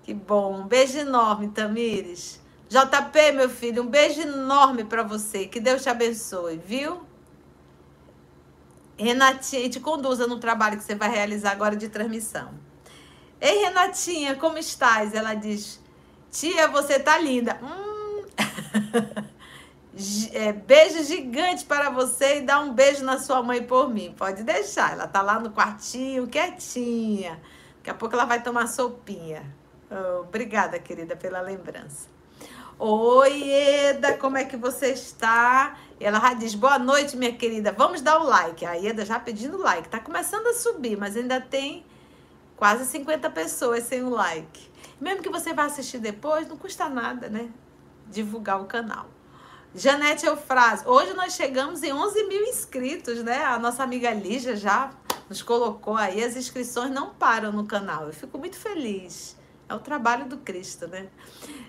Que 0.01 0.15
bom. 0.15 0.61
Um 0.61 0.67
beijo 0.67 0.97
enorme, 0.97 1.49
Tamires. 1.49 2.41
JP, 2.67 3.33
meu 3.33 3.49
filho, 3.49 3.83
um 3.83 3.87
beijo 3.87 4.21
enorme 4.21 4.83
para 4.83 5.03
você. 5.03 5.45
Que 5.45 5.59
Deus 5.59 5.83
te 5.83 5.89
abençoe, 5.89 6.57
viu? 6.57 7.03
Renatinha, 8.97 9.69
te 9.69 9.79
conduza 9.79 10.25
no 10.25 10.39
trabalho 10.39 10.77
que 10.77 10.83
você 10.83 10.95
vai 10.95 11.09
realizar 11.09 11.51
agora 11.51 11.75
de 11.75 11.87
transmissão. 11.87 12.51
Ei, 13.39 13.59
Renatinha, 13.59 14.35
como 14.35 14.57
estás? 14.57 15.13
Ela 15.13 15.35
diz: 15.35 15.82
Tia, 16.33 16.67
você 16.67 16.99
tá 16.99 17.19
linda. 17.19 17.59
Hum. 17.61 18.25
é, 20.33 20.51
beijo 20.51 21.03
gigante 21.03 21.63
para 21.63 21.91
você 21.91 22.39
e 22.39 22.41
dá 22.41 22.59
um 22.59 22.73
beijo 22.73 23.05
na 23.05 23.19
sua 23.19 23.43
mãe 23.43 23.61
por 23.61 23.87
mim. 23.87 24.15
Pode 24.17 24.43
deixar. 24.43 24.93
Ela 24.93 25.07
tá 25.07 25.21
lá 25.21 25.39
no 25.39 25.51
quartinho, 25.51 26.25
quietinha. 26.25 27.39
Daqui 27.77 27.91
a 27.91 27.93
pouco 27.93 28.15
ela 28.15 28.25
vai 28.25 28.41
tomar 28.41 28.65
sopinha. 28.65 29.43
Oh, 29.91 30.21
obrigada, 30.21 30.79
querida, 30.79 31.15
pela 31.15 31.39
lembrança. 31.39 32.07
Oi, 32.79 33.51
Eda, 33.51 34.17
como 34.17 34.35
é 34.35 34.43
que 34.43 34.57
você 34.57 34.87
está? 34.87 35.77
Ela 35.99 36.19
já 36.19 36.33
diz, 36.33 36.55
boa 36.55 36.79
noite, 36.79 37.15
minha 37.15 37.33
querida. 37.33 37.71
Vamos 37.71 38.01
dar 38.01 38.19
o 38.19 38.23
like. 38.23 38.65
A 38.65 38.83
Eda 38.83 39.05
já 39.05 39.19
pedindo 39.19 39.59
like. 39.59 39.87
Tá 39.87 39.99
começando 39.99 40.47
a 40.47 40.53
subir, 40.53 40.97
mas 40.97 41.15
ainda 41.15 41.39
tem 41.39 41.85
quase 42.57 42.87
50 42.87 43.29
pessoas 43.29 43.83
sem 43.83 44.01
o 44.01 44.09
like. 44.09 44.72
Mesmo 45.03 45.21
que 45.21 45.29
você 45.29 45.53
vá 45.53 45.65
assistir 45.65 45.99
depois, 45.99 46.47
não 46.47 46.55
custa 46.55 46.87
nada, 46.87 47.27
né? 47.27 47.49
Divulgar 48.09 48.61
o 48.61 48.65
canal. 48.65 49.07
Janete 49.75 50.25
Eufrásio, 50.25 50.89
hoje 50.89 51.13
nós 51.13 51.33
chegamos 51.33 51.83
em 51.83 51.91
11 51.91 52.23
mil 52.23 52.41
inscritos, 52.43 53.21
né? 53.21 53.43
A 53.43 53.59
nossa 53.59 53.83
amiga 53.83 54.11
Lígia 54.11 54.55
já 54.55 54.91
nos 55.27 55.41
colocou 55.41 55.97
aí, 55.97 56.23
as 56.23 56.37
inscrições 56.37 56.89
não 56.89 57.09
param 57.09 57.51
no 57.51 57.65
canal. 57.65 58.07
Eu 58.07 58.13
fico 58.13 58.37
muito 58.37 58.55
feliz. 58.55 59.35
É 59.67 59.75
o 59.75 59.79
trabalho 59.79 60.23
do 60.25 60.37
Cristo, 60.37 60.87
né? 60.87 61.09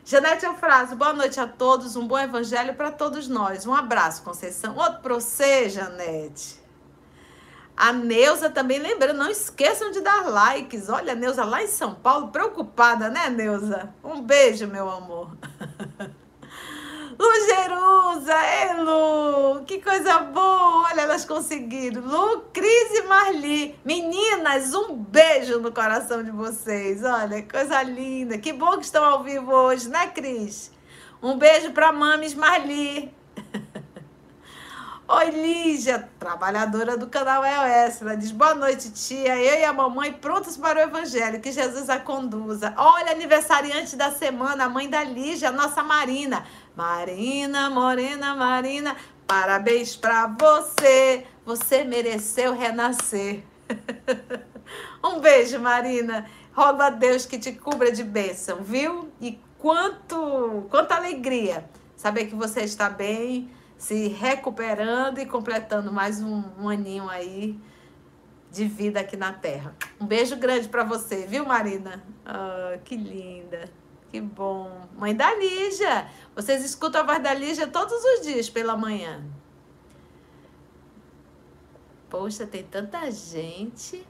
Janete 0.05 0.47
Eufrásio, 0.47 0.97
boa 0.97 1.13
noite 1.13 1.41
a 1.41 1.47
todos, 1.49 1.97
um 1.97 2.07
bom 2.07 2.21
evangelho 2.21 2.75
para 2.75 2.93
todos 2.93 3.27
nós. 3.27 3.67
Um 3.67 3.75
abraço, 3.75 4.23
Conceição. 4.23 4.77
Outro 4.77 5.01
para 5.01 5.15
você, 5.15 5.69
Janete. 5.69 6.64
A 7.77 7.93
Neuza 7.93 8.49
também 8.49 8.79
lembrando, 8.79 9.19
não 9.19 9.31
esqueçam 9.31 9.91
de 9.91 10.01
dar 10.01 10.29
likes. 10.29 10.89
Olha, 10.89 11.13
a 11.13 11.17
Neuza 11.17 11.45
lá 11.45 11.63
em 11.63 11.67
São 11.67 11.95
Paulo, 11.95 12.29
preocupada, 12.29 13.09
né, 13.09 13.29
Neuza? 13.29 13.93
Um 14.03 14.21
beijo, 14.21 14.67
meu 14.69 14.89
amor. 14.89 15.37
Lu 17.17 17.29
Jerusa, 17.47 18.35
ei 18.35 18.83
Lu, 18.83 19.65
que 19.65 19.81
coisa 19.81 20.19
boa, 20.19 20.89
olha, 20.89 21.03
elas 21.03 21.25
conseguiram. 21.25 22.03
Lu, 22.03 22.43
Cris 22.53 22.91
e 22.93 23.03
Marli, 23.03 23.79
meninas, 23.85 24.75
um 24.75 24.97
beijo 24.97 25.61
no 25.61 25.71
coração 25.71 26.25
de 26.25 26.33
vocês, 26.33 27.05
olha, 27.05 27.41
coisa 27.43 27.83
linda. 27.85 28.37
Que 28.37 28.53
bom 28.53 28.79
que 28.79 28.85
estão 28.85 29.05
ao 29.05 29.23
vivo 29.23 29.53
hoje, 29.53 29.89
né, 29.89 30.09
Cris? 30.09 30.73
Um 31.23 31.39
beijo 31.39 31.73
para 31.73 31.93
Mames 31.93 32.35
Marli. 32.35 33.15
Oi, 35.07 35.31
Lígia, 35.33 36.09
trabalhadora 36.19 36.97
do 36.97 37.09
canal 37.09 37.45
EOS. 37.45 38.01
Ela 38.01 38.17
diz: 38.17 38.31
Boa 38.31 38.55
noite, 38.55 38.91
tia. 38.91 39.37
Eu 39.37 39.61
e 39.61 39.65
a 39.65 39.71
mamãe 39.71 40.11
prontos 40.15 40.57
para 40.57 40.79
o 40.79 40.83
evangelho. 40.83 41.43
Que 41.43 41.53
Jesus 41.53 41.91
a 41.91 42.01
conduza. 42.01 42.73
Olha, 42.75 43.13
aniversariante 43.13 43.97
da 43.97 44.11
semana, 44.11 44.65
a 44.65 44.69
mãe 44.71 44.89
da 44.89 45.05
Lígia, 45.05 45.53
nossa 45.53 45.83
Marina. 45.83 46.47
Marina, 46.75 47.69
Morena, 47.69 48.35
Marina, 48.35 48.97
parabéns 49.27 49.95
para 49.95 50.27
você. 50.27 51.27
Você 51.45 51.85
mereceu 51.85 52.55
renascer. 52.55 53.45
um 55.05 55.21
beijo, 55.21 55.59
Marina. 55.59 56.25
Rogo 56.55 56.81
a 56.81 56.89
Deus 56.89 57.27
que 57.27 57.39
te 57.39 57.53
cubra 57.53 57.93
de 57.93 58.03
bênção, 58.03 58.63
viu? 58.63 59.13
E 59.21 59.39
quanto, 59.59 60.67
quanta 60.71 60.95
alegria 60.95 61.69
saber 61.95 62.25
que 62.25 62.35
você 62.35 62.63
está 62.63 62.89
bem 62.89 63.51
se 63.77 64.09
recuperando 64.09 65.19
e 65.19 65.27
completando 65.27 65.93
mais 65.93 66.23
um, 66.23 66.43
um 66.59 66.69
aninho 66.69 67.09
aí 67.09 67.59
de 68.51 68.67
vida 68.67 69.01
aqui 69.01 69.17
na 69.17 69.33
Terra. 69.33 69.75
Um 70.01 70.07
beijo 70.07 70.37
grande 70.37 70.69
para 70.69 70.85
você, 70.85 71.27
viu, 71.27 71.45
Marina? 71.45 72.03
Oh, 72.25 72.79
que 72.85 72.97
linda, 72.97 73.69
que 74.11 74.21
bom. 74.21 74.89
Mãe 74.97 75.15
da 75.15 75.35
Lígia, 75.35 76.09
vocês 76.35 76.65
escutam 76.65 77.01
a 77.01 77.05
voz 77.05 77.23
da 77.23 77.35
Lígia 77.35 77.67
todos 77.67 77.93
os 77.93 78.21
dias 78.23 78.49
pela 78.49 78.77
manhã. 78.77 79.25
Poxa, 82.09 82.47
tem 82.47 82.63
tanta 82.63 83.11
gente. 83.11 84.07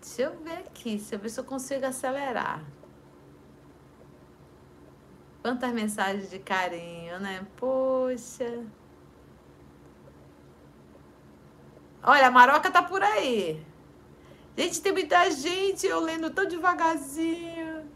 Deixa 0.00 0.22
eu 0.22 0.36
ver 0.42 0.58
aqui, 0.58 0.96
deixa 0.96 1.14
eu 1.14 1.18
ver 1.20 1.28
se 1.28 1.38
eu 1.38 1.44
consigo 1.44 1.86
acelerar. 1.86 2.60
Quantas 5.42 5.72
mensagens 5.72 6.30
de 6.30 6.38
carinho, 6.38 7.18
né? 7.18 7.44
Poxa. 7.56 8.64
Olha, 12.00 12.28
a 12.28 12.30
Maroca 12.30 12.70
tá 12.70 12.82
por 12.82 13.02
aí. 13.02 13.64
Gente, 14.56 14.80
tem 14.80 14.92
muita 14.92 15.30
gente, 15.30 15.86
eu 15.86 15.98
lendo 16.00 16.30
tão 16.30 16.46
devagarzinho. 16.46 17.90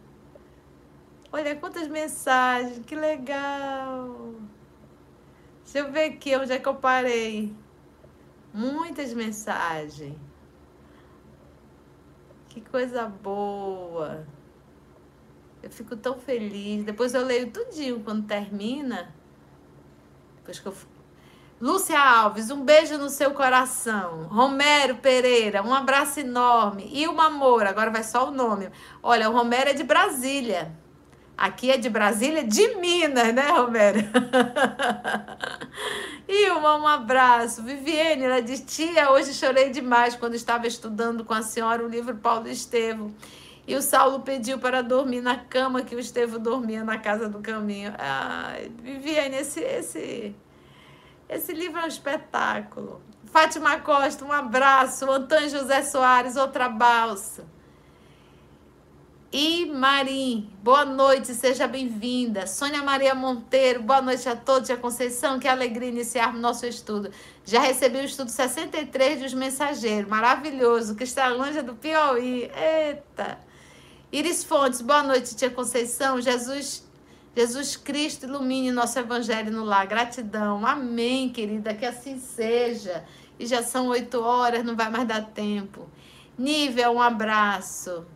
Olha 1.30 1.54
quantas 1.54 1.86
mensagens, 1.86 2.84
que 2.84 2.96
legal. 2.96 4.34
Deixa 5.62 5.80
eu 5.80 5.92
ver 5.92 6.12
aqui 6.12 6.34
onde 6.36 6.52
é 6.52 6.58
que 6.58 6.68
eu 6.68 6.74
parei. 6.74 7.54
Muitas 8.54 9.12
mensagens. 9.12 10.16
Que 12.48 12.60
coisa 12.60 13.06
boa. 13.06 14.26
Eu 15.66 15.70
fico 15.70 15.96
tão 15.96 16.18
feliz. 16.18 16.84
Depois 16.84 17.12
eu 17.12 17.24
leio 17.24 17.50
tudinho 17.50 18.00
quando 18.00 18.24
termina. 18.24 19.12
Depois 20.36 20.60
que 20.60 20.66
eu 20.66 20.74
Lúcia 21.60 21.98
Alves, 21.98 22.50
um 22.50 22.62
beijo 22.62 22.98
no 22.98 23.08
seu 23.08 23.32
coração. 23.32 24.28
Romero 24.28 24.96
Pereira, 24.96 25.62
um 25.62 25.74
abraço 25.74 26.20
enorme. 26.20 26.88
E 26.92 27.08
o 27.08 27.14
Moura, 27.14 27.70
agora 27.70 27.90
vai 27.90 28.04
só 28.04 28.28
o 28.28 28.30
nome. 28.30 28.68
Olha, 29.02 29.28
o 29.28 29.32
Romero 29.32 29.70
é 29.70 29.72
de 29.72 29.82
Brasília. 29.82 30.70
Aqui 31.36 31.70
é 31.70 31.76
de 31.76 31.90
Brasília, 31.90 32.44
de 32.44 32.76
Minas, 32.76 33.34
né, 33.34 33.50
Romero? 33.50 33.98
amor, 36.56 36.80
um 36.80 36.86
abraço. 36.86 37.62
Viviane, 37.62 38.24
ela 38.24 38.40
diz: 38.40 38.60
Tia, 38.60 39.10
hoje 39.10 39.34
chorei 39.34 39.70
demais 39.70 40.14
quando 40.14 40.34
estava 40.34 40.66
estudando 40.66 41.24
com 41.24 41.34
a 41.34 41.42
senhora 41.42 41.84
o 41.84 41.88
livro 41.88 42.14
Paulo 42.16 42.48
Estevo. 42.48 43.12
E 43.66 43.74
o 43.74 43.82
Saulo 43.82 44.20
pediu 44.20 44.58
para 44.58 44.80
dormir 44.82 45.20
na 45.20 45.36
cama 45.36 45.82
que 45.82 45.96
o 45.96 45.98
Estevo 45.98 46.38
dormia 46.38 46.84
na 46.84 46.98
casa 46.98 47.28
do 47.28 47.40
caminho. 47.40 47.92
Ai, 47.98 48.70
Viviane, 48.80 49.36
esse, 49.36 49.60
esse, 49.60 50.34
esse 51.28 51.52
livro 51.52 51.80
é 51.80 51.84
um 51.84 51.88
espetáculo. 51.88 53.02
Fátima 53.24 53.80
Costa, 53.80 54.24
um 54.24 54.32
abraço. 54.32 55.10
Antônio 55.10 55.50
José 55.50 55.82
Soares, 55.82 56.36
outra 56.36 56.68
balsa. 56.68 57.44
E 59.32 59.66
Marim, 59.66 60.48
boa 60.62 60.84
noite, 60.84 61.34
seja 61.34 61.66
bem-vinda. 61.66 62.46
Sônia 62.46 62.82
Maria 62.82 63.14
Monteiro, 63.14 63.82
boa 63.82 64.00
noite 64.00 64.28
a 64.28 64.36
todos. 64.36 64.70
A 64.70 64.76
Conceição, 64.76 65.40
que 65.40 65.48
alegria 65.48 65.88
iniciarmos 65.88 66.40
nosso 66.40 66.64
estudo. 66.64 67.10
Já 67.44 67.60
recebi 67.60 67.98
o 67.98 68.04
estudo 68.04 68.30
63 68.30 69.22
dos 69.22 69.34
Mensageiros, 69.34 70.08
maravilhoso. 70.08 70.94
Cristalândia 70.94 71.64
do 71.64 71.74
Piauí, 71.74 72.48
eita. 72.54 73.45
Iris 74.12 74.44
Fontes, 74.44 74.80
boa 74.80 75.02
noite, 75.02 75.34
tia 75.34 75.50
Conceição. 75.50 76.20
Jesus, 76.20 76.86
Jesus 77.34 77.76
Cristo 77.76 78.24
ilumine 78.24 78.70
nosso 78.70 78.96
evangelho 78.98 79.50
no 79.50 79.64
lar. 79.64 79.84
Gratidão. 79.86 80.64
Amém, 80.64 81.28
querida, 81.28 81.74
que 81.74 81.84
assim 81.84 82.20
seja. 82.20 83.04
E 83.36 83.46
já 83.46 83.64
são 83.64 83.88
oito 83.88 84.20
horas, 84.20 84.64
não 84.64 84.76
vai 84.76 84.88
mais 84.88 85.08
dar 85.08 85.22
tempo. 85.22 85.88
Nível, 86.38 86.92
um 86.92 87.02
abraço. 87.02 88.06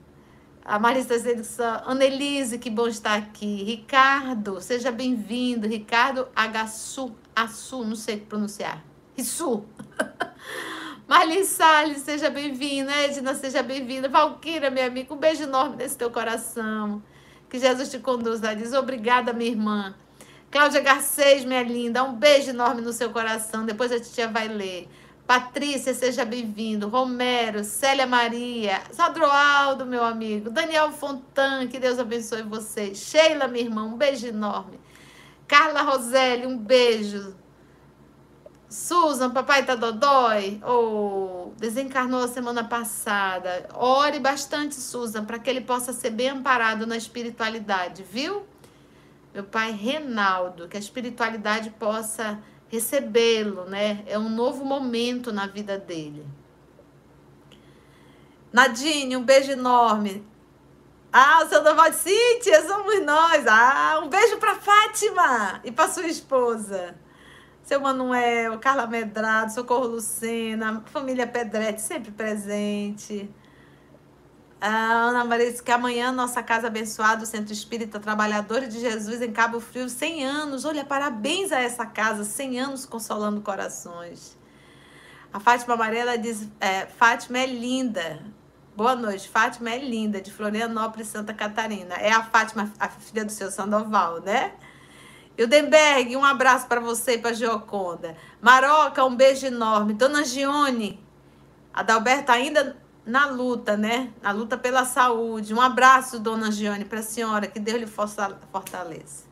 A 0.65 0.79
Marisa 0.79 1.19
Zedson, 1.19 1.83
Annelise, 1.85 2.57
que 2.59 2.71
bom 2.71 2.87
estar 2.87 3.19
aqui. 3.19 3.65
Ricardo, 3.65 4.61
seja 4.61 4.93
bem-vindo. 4.93 5.67
Ricardo 5.67 6.29
Agassu, 6.37 7.13
Assu, 7.35 7.83
não 7.83 7.97
sei 7.97 8.17
pronunciar. 8.17 8.85
Rissu. 9.17 9.65
Marlene 11.11 11.45
Salles, 11.45 12.03
seja 12.03 12.31
bem-vinda. 12.31 12.93
Edna, 12.93 13.35
seja 13.35 13.65
bem-vinda. 13.65 14.09
Valquíria, 14.09 14.71
minha 14.71 14.87
amiga, 14.87 15.13
um 15.13 15.17
beijo 15.17 15.43
enorme 15.43 15.75
nesse 15.75 15.99
teu 15.99 16.09
coração. 16.09 17.03
Que 17.49 17.59
Jesus 17.59 17.91
te 17.91 17.99
conduza. 17.99 18.55
Diz 18.55 18.73
obrigada, 18.73 19.33
minha 19.33 19.51
irmã. 19.51 19.93
Cláudia 20.53 20.81
Garcês, 20.81 21.45
minha 21.45 21.65
linda, 21.65 22.05
um 22.05 22.15
beijo 22.15 22.51
enorme 22.51 22.81
no 22.81 22.93
seu 22.93 23.11
coração. 23.11 23.67
Depois 23.67 23.91
a 23.91 23.99
titia 23.99 24.29
vai 24.29 24.47
ler. 24.47 24.89
Patrícia, 25.27 25.93
seja 25.95 26.25
bem-vindo. 26.25 26.87
Romero, 26.87 27.65
Célia 27.65 28.07
Maria, 28.07 28.81
Sadroaldo, 28.93 29.85
meu 29.85 30.05
amigo. 30.05 30.49
Daniel 30.49 30.93
Fontan, 30.93 31.67
que 31.67 31.81
Deus 31.81 31.99
abençoe 31.99 32.43
vocês. 32.43 32.99
Sheila, 32.99 33.49
minha 33.49 33.65
irmã, 33.65 33.83
um 33.83 33.97
beijo 33.97 34.29
enorme. 34.29 34.79
Carla 35.49 35.83
Roselli, 35.83 36.47
um 36.47 36.57
beijo. 36.57 37.35
Susan, 38.71 39.33
papai 39.33 39.67
tá 39.67 39.75
dodói? 39.75 40.61
Ou 40.65 41.49
oh, 41.49 41.53
desencarnou 41.59 42.23
a 42.23 42.29
semana 42.29 42.63
passada. 42.63 43.69
Ore 43.75 44.21
bastante, 44.21 44.77
Susan, 44.77 45.25
para 45.25 45.41
que 45.41 45.51
ele 45.51 45.61
possa 45.61 45.93
ser 45.93 46.11
bem 46.11 46.29
amparado 46.29 46.87
na 46.87 46.97
espiritualidade, 46.97 48.05
viu? 48.05 48.45
Meu 49.35 49.43
pai 49.43 49.73
Renaldo, 49.73 50.69
que 50.69 50.77
a 50.77 50.81
espiritualidade 50.81 51.71
possa 51.71 52.39
recebê-lo, 52.69 53.65
né? 53.65 54.05
É 54.07 54.17
um 54.17 54.29
novo 54.29 54.65
momento 54.65 55.33
na 55.33 55.49
vida 55.49 55.77
dele. 55.77 56.25
Nadine, 58.53 59.17
um 59.17 59.25
beijo 59.25 59.51
enorme. 59.51 60.25
Ah, 61.13 61.43
o 61.45 61.49
Sandoval 61.49 61.91
de 61.91 61.97
Cíntia, 61.97 62.65
somos 62.69 63.05
nós. 63.05 63.45
Ah, 63.49 64.01
um 64.05 64.09
beijo 64.09 64.39
para 64.39 64.55
Fátima 64.55 65.61
e 65.65 65.73
para 65.73 65.89
sua 65.89 66.07
esposa. 66.07 66.95
Seu 67.71 67.81
Manuel, 67.81 68.59
Carla 68.59 68.85
Medrado, 68.85 69.53
Socorro 69.53 69.87
Lucena, 69.87 70.83
família 70.87 71.25
Pedretti 71.25 71.81
sempre 71.81 72.11
presente. 72.11 73.31
A 74.61 74.67
Ana 74.67 75.39
disse 75.39 75.63
que 75.63 75.71
amanhã 75.71 76.11
nossa 76.11 76.43
casa 76.43 76.67
abençoada, 76.67 77.23
o 77.23 77.27
Centro 77.27 77.53
Espírita 77.53 78.01
Trabalhadores 78.01 78.75
de 78.75 78.81
Jesus 78.81 79.23
em 79.23 79.31
Cabo 79.31 79.61
Frio, 79.61 79.89
100 79.89 80.27
anos. 80.27 80.65
Olha, 80.65 80.85
parabéns 80.85 81.53
a 81.53 81.61
essa 81.61 81.87
casa, 81.87 82.25
100 82.25 82.59
anos 82.59 82.85
consolando 82.85 83.41
corações. 83.41 84.37
A 85.33 85.39
Fátima 85.39 85.75
Amarela 85.75 86.19
diz: 86.19 86.49
é, 86.59 86.87
Fátima 86.87 87.39
é 87.39 87.47
linda. 87.47 88.21
Boa 88.77 88.97
noite, 88.97 89.29
Fátima 89.29 89.71
é 89.71 89.79
linda, 89.79 90.21
de 90.21 90.33
Florianópolis, 90.33 91.07
Santa 91.07 91.33
Catarina. 91.33 91.95
É 91.95 92.11
a 92.11 92.25
Fátima, 92.25 92.69
a 92.81 92.89
filha 92.89 93.25
do 93.25 93.31
seu 93.31 93.49
Sandoval, 93.49 94.21
né? 94.23 94.55
Hildenberg, 95.41 96.15
um 96.19 96.25
abraço 96.25 96.67
para 96.67 96.81
você 96.81 97.15
e 97.15 97.19
para 97.19 97.33
Gioconda. 97.33 98.15
Maroca, 98.43 99.03
um 99.07 99.17
beijo 99.17 99.47
enorme. 99.47 99.95
Dona 99.95 100.23
Gione, 100.23 101.03
Adalberto 101.73 102.31
ainda 102.31 102.77
na 103.07 103.25
luta, 103.25 103.75
né? 103.75 104.13
Na 104.21 104.33
luta 104.33 104.59
pela 104.59 104.85
saúde. 104.85 105.55
Um 105.55 105.61
abraço, 105.61 106.19
dona 106.19 106.51
Gione, 106.51 106.85
para 106.85 106.99
a 106.99 107.03
senhora, 107.03 107.47
que 107.47 107.59
Deus 107.59 107.81
lhe 107.81 107.87
fortaleça. 107.87 109.25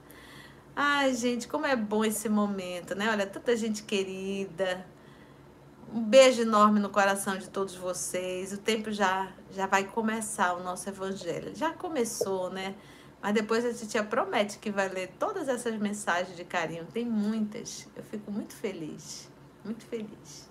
Ai, 0.74 1.12
gente, 1.14 1.46
como 1.46 1.66
é 1.66 1.76
bom 1.76 2.02
esse 2.02 2.26
momento, 2.26 2.94
né? 2.94 3.10
Olha, 3.10 3.26
tanta 3.26 3.54
gente 3.54 3.82
querida. 3.82 4.86
Um 5.92 6.00
beijo 6.00 6.40
enorme 6.40 6.80
no 6.80 6.88
coração 6.88 7.36
de 7.36 7.50
todos 7.50 7.74
vocês. 7.74 8.50
O 8.54 8.56
tempo 8.56 8.90
já 8.90 9.28
já 9.50 9.66
vai 9.66 9.84
começar 9.84 10.54
o 10.54 10.62
nosso 10.62 10.88
evangelho. 10.88 11.54
Já 11.54 11.70
começou, 11.70 12.48
né? 12.48 12.76
Mas 13.20 13.35
depois 13.35 13.64
a 13.64 13.72
gente 13.72 14.02
promete 14.04 14.59
que 14.59 14.70
vai 14.70 14.88
ler 14.88 15.12
todas 15.18 15.48
essas 15.48 15.76
mensagens 15.76 16.37
de 16.37 16.44
carinho. 16.44 16.87
Tem 16.87 17.04
muitas. 17.04 17.88
Eu 17.96 18.02
fico 18.02 18.31
muito 18.31 18.54
feliz. 18.54 19.28
Muito 19.64 19.85
feliz. 19.87 20.48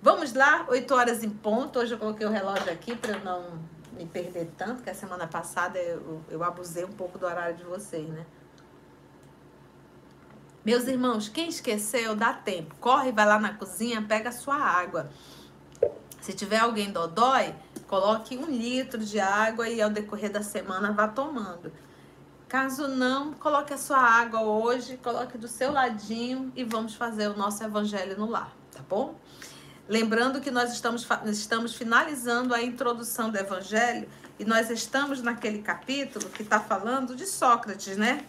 Vamos 0.00 0.32
lá, 0.32 0.66
8 0.68 0.94
horas 0.94 1.24
em 1.24 1.30
ponto. 1.30 1.78
Hoje 1.80 1.92
eu 1.94 1.98
coloquei 1.98 2.26
o 2.26 2.30
relógio 2.30 2.72
aqui 2.72 2.94
para 2.94 3.16
eu 3.16 3.24
não 3.24 3.58
me 3.92 4.06
perder 4.06 4.50
tanto, 4.56 4.82
que 4.82 4.90
a 4.90 4.94
semana 4.94 5.26
passada 5.26 5.78
eu, 5.78 6.22
eu 6.30 6.44
abusei 6.44 6.84
um 6.84 6.92
pouco 6.92 7.18
do 7.18 7.26
horário 7.26 7.56
de 7.56 7.64
vocês, 7.64 8.08
né? 8.08 8.24
Meus 10.64 10.86
irmãos, 10.86 11.28
quem 11.28 11.48
esqueceu, 11.48 12.14
dá 12.14 12.32
tempo. 12.32 12.74
Corre, 12.80 13.12
vai 13.12 13.24
lá 13.24 13.38
na 13.38 13.54
cozinha, 13.54 14.02
pega 14.02 14.28
a 14.28 14.32
sua 14.32 14.56
água. 14.56 15.08
Se 16.20 16.32
tiver 16.32 16.58
alguém 16.58 16.90
dodói, 16.90 17.54
coloque 17.86 18.36
um 18.36 18.46
litro 18.46 18.98
de 18.98 19.20
água 19.20 19.68
e 19.68 19.80
ao 19.80 19.88
decorrer 19.88 20.30
da 20.30 20.42
semana 20.42 20.92
vá 20.92 21.06
tomando. 21.06 21.72
Caso 22.48 22.86
não, 22.86 23.32
coloque 23.34 23.74
a 23.74 23.78
sua 23.78 23.98
água 23.98 24.40
hoje, 24.40 24.96
coloque 24.98 25.36
do 25.36 25.48
seu 25.48 25.72
ladinho 25.72 26.52
e 26.54 26.62
vamos 26.62 26.94
fazer 26.94 27.28
o 27.28 27.36
nosso 27.36 27.62
evangelho 27.64 28.16
no 28.16 28.30
lar, 28.30 28.52
tá 28.72 28.80
bom? 28.88 29.16
Lembrando 29.88 30.40
que 30.40 30.50
nós 30.50 30.72
estamos, 30.72 31.06
estamos 31.26 31.74
finalizando 31.74 32.52
a 32.52 32.60
introdução 32.60 33.30
do 33.30 33.38
Evangelho 33.38 34.08
e 34.36 34.44
nós 34.44 34.68
estamos 34.68 35.22
naquele 35.22 35.62
capítulo 35.62 36.28
que 36.28 36.42
está 36.42 36.58
falando 36.58 37.14
de 37.14 37.24
Sócrates, 37.24 37.96
né? 37.96 38.24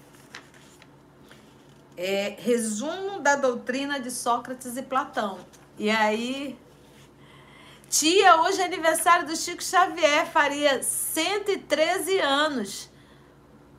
É, 1.96 2.36
resumo 2.38 3.20
da 3.20 3.36
doutrina 3.36 4.00
de 4.00 4.12
Sócrates 4.12 4.78
e 4.78 4.84
Platão. 4.84 5.40
E 5.80 5.90
aí, 5.90 6.56
tia, 7.90 8.40
hoje 8.42 8.62
é 8.62 8.66
aniversário 8.66 9.26
do 9.26 9.36
Chico 9.36 9.64
Xavier, 9.64 10.28
faria 10.28 10.84
113 10.84 12.20
anos. 12.20 12.87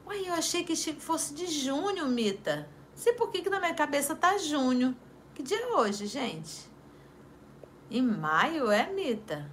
Uai, 0.09 0.27
eu 0.27 0.33
achei 0.33 0.65
que 0.65 0.75
Chico 0.75 1.03
fosse 1.03 1.35
de 1.35 1.47
junho, 1.47 2.07
Mita. 2.07 2.67
Sei 2.95 3.13
por 3.13 3.31
que, 3.31 3.43
que 3.43 3.51
na 3.51 3.61
minha 3.61 3.75
cabeça 3.75 4.17
tá 4.17 4.39
junho. 4.39 4.97
Que 5.35 5.43
dia 5.43 5.61
é 5.61 5.67
hoje, 5.67 6.07
gente? 6.07 6.67
Em 7.91 8.01
maio, 8.01 8.71
é, 8.71 8.91
Mita? 8.91 9.51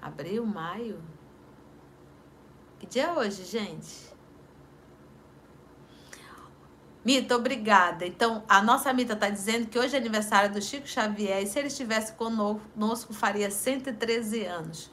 Abril, 0.00 0.46
maio. 0.46 1.02
Que 2.78 2.86
dia 2.86 3.06
é 3.06 3.12
hoje, 3.12 3.44
gente? 3.44 4.06
Mita, 7.04 7.34
obrigada. 7.34 8.06
Então, 8.06 8.44
a 8.48 8.62
nossa 8.62 8.92
Mita 8.92 9.14
está 9.14 9.28
dizendo 9.28 9.66
que 9.66 9.76
hoje 9.76 9.96
é 9.96 9.98
aniversário 9.98 10.54
do 10.54 10.62
Chico 10.62 10.86
Xavier 10.86 11.42
e 11.42 11.48
se 11.48 11.58
ele 11.58 11.66
estivesse 11.66 12.12
conosco, 12.12 13.12
faria 13.12 13.50
113 13.50 14.44
anos. 14.44 14.88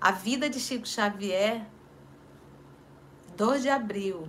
A 0.00 0.12
vida 0.12 0.48
de 0.48 0.60
Chico 0.60 0.86
Xavier, 0.86 1.66
2 3.36 3.62
de 3.62 3.68
abril. 3.68 4.28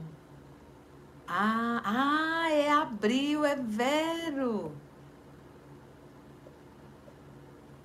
Ah, 1.35 1.81
ah, 1.83 2.51
é 2.51 2.71
abril, 2.71 3.43
é 3.43 3.55
vero. 3.55 4.71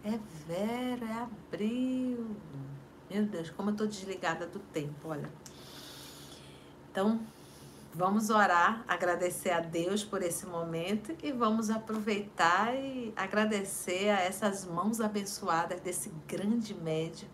É 0.05 0.19
Vera, 0.47 1.07
é 1.07 1.13
abril. 1.23 2.37
Meu 3.11 3.25
Deus, 3.25 3.49
como 3.49 3.71
eu 3.71 3.77
tô 3.77 3.87
desligada 3.87 4.47
do 4.47 4.59
tempo, 4.59 5.09
olha. 5.09 5.33
Então, 6.91 7.23
vamos 7.95 8.29
orar, 8.29 8.85
agradecer 8.87 9.51
a 9.51 9.61
Deus 9.61 10.05
por 10.05 10.23
esse 10.23 10.45
momento 10.45 11.17
e 11.23 11.33
vamos 11.33 11.71
aproveitar 11.71 12.75
e 12.75 13.15
agradecer 13.17 14.11
a 14.11 14.21
essas 14.21 14.67
mãos 14.67 15.01
abençoadas 15.01 15.81
desse 15.81 16.11
grande 16.27 16.75
médio 16.75 17.27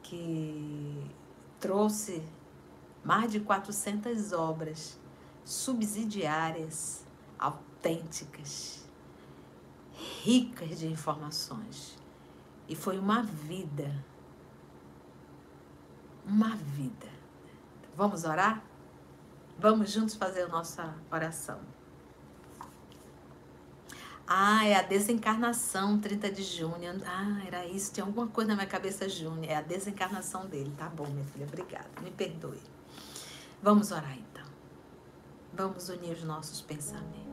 que 0.00 1.10
trouxe 1.58 2.22
mais 3.04 3.32
de 3.32 3.40
400 3.40 4.32
obras 4.32 5.02
subsidiárias, 5.44 7.04
autênticas 7.38 8.84
ricas 10.22 10.78
de 10.78 10.86
informações. 10.86 11.96
E 12.68 12.74
foi 12.74 12.98
uma 12.98 13.22
vida. 13.22 14.04
Uma 16.26 16.56
vida. 16.56 17.08
Vamos 17.96 18.24
orar? 18.24 18.62
Vamos 19.58 19.90
juntos 19.90 20.14
fazer 20.14 20.42
a 20.42 20.48
nossa 20.48 20.94
oração. 21.10 21.60
Ah, 24.26 24.64
é 24.64 24.74
a 24.74 24.82
desencarnação, 24.82 26.00
30 26.00 26.30
de 26.32 26.42
junho. 26.42 27.02
Ah, 27.04 27.42
era 27.46 27.66
isso. 27.66 27.92
Tinha 27.92 28.06
alguma 28.06 28.26
coisa 28.26 28.48
na 28.48 28.54
minha 28.54 28.66
cabeça, 28.66 29.06
junho. 29.08 29.44
É 29.44 29.54
a 29.54 29.60
desencarnação 29.60 30.46
dele. 30.46 30.72
Tá 30.78 30.88
bom, 30.88 31.06
minha 31.06 31.26
filha. 31.26 31.46
Obrigada. 31.46 31.88
Me 32.00 32.10
perdoe. 32.10 32.60
Vamos 33.62 33.92
orar 33.92 34.16
então. 34.16 34.33
Vamos 35.56 35.88
unir 35.88 36.14
os 36.14 36.24
nossos 36.24 36.60
pensamentos. 36.60 37.24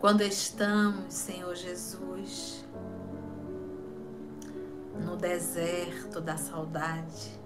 Quando 0.00 0.22
estamos, 0.22 1.12
Senhor 1.12 1.54
Jesus, 1.54 2.64
no 5.04 5.16
deserto 5.16 6.20
da 6.20 6.36
saudade, 6.38 7.38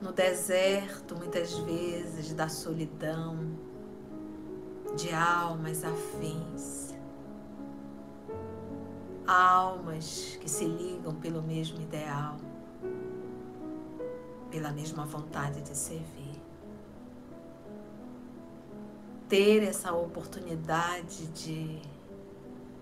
no 0.00 0.12
deserto, 0.12 1.16
muitas 1.16 1.52
vezes, 1.58 2.32
da 2.32 2.48
solidão, 2.48 3.36
de 4.96 5.12
almas 5.12 5.82
afins, 5.84 6.85
almas 9.26 10.38
que 10.40 10.48
se 10.48 10.64
ligam 10.64 11.14
pelo 11.14 11.42
mesmo 11.42 11.80
ideal, 11.80 12.36
pela 14.50 14.70
mesma 14.70 15.04
vontade 15.04 15.60
de 15.62 15.76
servir. 15.76 16.40
Ter 19.28 19.62
essa 19.64 19.92
oportunidade 19.92 21.26
de 21.28 21.82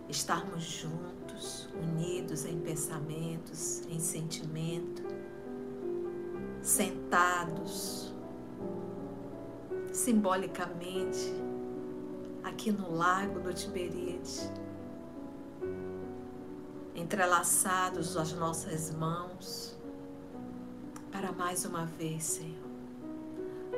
estarmos 0.09 0.63
juntos, 0.63 1.69
unidos 1.75 2.45
em 2.45 2.61
pensamentos, 2.61 3.83
em 3.89 3.99
sentimento, 3.99 5.03
sentados 6.61 8.13
simbolicamente 9.93 11.33
aqui 12.43 12.71
no 12.73 12.95
lago 12.95 13.41
do 13.41 13.55
Tiberíade, 13.55 14.51
entrelaçados 16.95 18.17
as 18.17 18.33
nossas 18.33 18.91
mãos, 18.93 19.77
para 21.11 21.33
mais 21.33 21.65
uma 21.65 21.85
vez, 21.85 22.23
Senhor, 22.25 22.69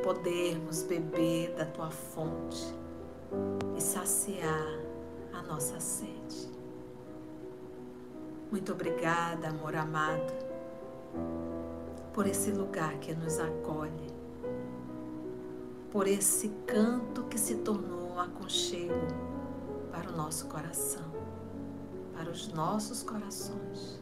podermos 0.02 0.82
beber 0.82 1.54
da 1.54 1.64
tua 1.66 1.90
fonte 1.90 2.74
e 3.76 3.80
saciar 3.80 4.78
a 5.32 5.42
nossa 5.42 5.80
sede. 5.80 6.50
Muito 8.50 8.72
obrigada, 8.72 9.48
amor 9.48 9.74
amado 9.74 10.32
por 12.12 12.26
esse 12.26 12.50
lugar 12.50 12.96
que 12.98 13.14
nos 13.14 13.38
acolhe, 13.38 14.10
por 15.90 16.06
esse 16.06 16.48
canto 16.66 17.24
que 17.24 17.38
se 17.38 17.56
tornou 17.56 18.12
um 18.12 18.20
aconchego 18.20 18.94
para 19.90 20.08
o 20.10 20.16
nosso 20.16 20.46
coração, 20.46 21.15
para 22.16 22.30
os 22.30 22.48
nossos 22.48 23.02
corações. 23.02 24.00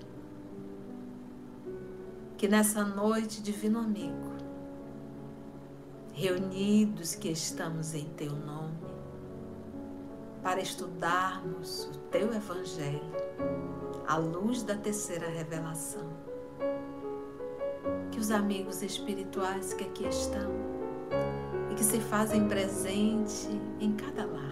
Que 2.39 2.47
nessa 2.47 2.85
noite, 2.85 3.43
Divino 3.43 3.79
Amigo, 3.81 4.35
reunidos 6.13 7.17
que 7.17 7.29
estamos 7.29 7.93
em 7.93 8.05
Teu 8.11 8.31
nome, 8.31 8.79
para 10.43 10.61
estudarmos 10.61 11.87
o 11.87 11.99
Teu 12.11 12.33
Evangelho, 12.33 13.01
à 14.07 14.17
luz 14.17 14.63
da 14.63 14.77
terceira 14.77 15.29
revelação, 15.29 16.07
que 18.13 18.21
os 18.21 18.31
amigos 18.31 18.83
espirituais 18.83 19.73
que 19.73 19.85
aqui 19.85 20.07
estão 20.07 20.53
e 21.71 21.75
que 21.75 21.83
se 21.83 21.99
fazem 21.99 22.47
presente 22.47 23.49
em 23.81 23.93
cada 23.97 24.27
lar, 24.27 24.44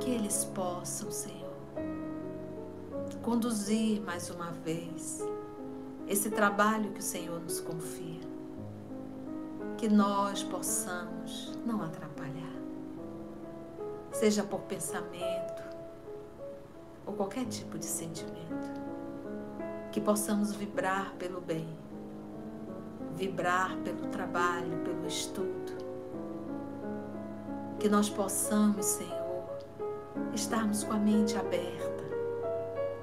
que 0.00 0.10
eles 0.10 0.46
possam, 0.46 1.10
Senhor, 1.10 1.40
conduzir 3.22 4.00
mais 4.00 4.30
uma 4.30 4.50
vez 4.50 5.22
esse 6.08 6.30
trabalho 6.30 6.90
que 6.92 7.00
o 7.00 7.02
Senhor 7.02 7.38
nos 7.38 7.60
confia, 7.60 8.20
que 9.76 9.88
nós 9.88 10.42
possamos 10.42 11.52
não 11.66 11.82
atrapalhar, 11.82 12.56
seja 14.10 14.42
por 14.42 14.60
pensamento 14.62 15.62
ou 17.06 17.12
qualquer 17.12 17.44
tipo 17.46 17.78
de 17.78 17.86
sentimento 17.86 18.80
que 19.92 20.00
possamos 20.00 20.52
vibrar 20.54 21.12
pelo 21.18 21.40
bem, 21.42 21.68
vibrar 23.14 23.76
pelo 23.78 24.08
trabalho, 24.08 24.78
pelo 24.82 25.06
estudo, 25.06 25.72
que 27.78 27.88
nós 27.88 28.08
possamos, 28.08 28.86
Senhor, 28.86 29.19
estarmos 30.34 30.84
com 30.84 30.92
a 30.92 30.98
mente 30.98 31.36
aberta 31.36 32.04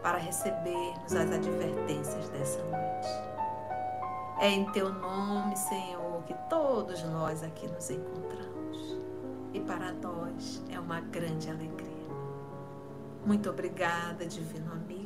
para 0.02 0.18
recebermos 0.18 1.14
as 1.14 1.32
advertências 1.32 2.30
dessa 2.30 2.64
noite. 2.64 3.08
É 4.40 4.50
em 4.50 4.72
Teu 4.72 4.94
nome, 4.94 5.56
Senhor, 5.56 6.24
que 6.24 6.34
todos 6.50 7.04
nós 7.04 7.44
aqui 7.44 7.68
nos 7.68 7.90
encontramos. 7.90 8.98
E 9.54 9.60
para 9.60 9.92
nós 9.94 10.64
é 10.70 10.80
uma 10.80 11.02
grande 11.02 11.50
alegria. 11.50 11.88
Muito 13.26 13.50
obrigada, 13.50 14.26
Divino 14.26 14.72
Amigo 14.72 14.98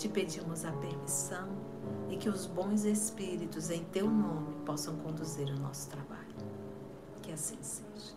te 0.00 0.08
pedimos 0.08 0.64
a 0.64 0.72
permissão 0.72 1.46
e 2.08 2.16
que 2.16 2.30
os 2.30 2.46
bons 2.46 2.84
espíritos 2.84 3.68
em 3.68 3.84
teu 3.84 4.10
nome 4.10 4.54
possam 4.64 4.96
conduzir 4.96 5.46
o 5.50 5.60
nosso 5.60 5.90
trabalho. 5.90 6.24
Que 7.20 7.32
assim 7.32 7.58
seja. 7.60 8.14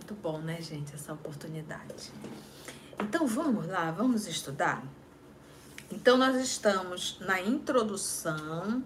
Muito 0.00 0.14
bom, 0.14 0.38
né, 0.38 0.62
gente, 0.62 0.94
essa 0.94 1.12
oportunidade. 1.12 2.10
Então 2.98 3.26
vamos 3.26 3.66
lá, 3.66 3.90
vamos 3.90 4.26
estudar? 4.26 4.82
Então 5.92 6.16
nós 6.16 6.36
estamos 6.36 7.18
na 7.20 7.38
introdução, 7.42 8.82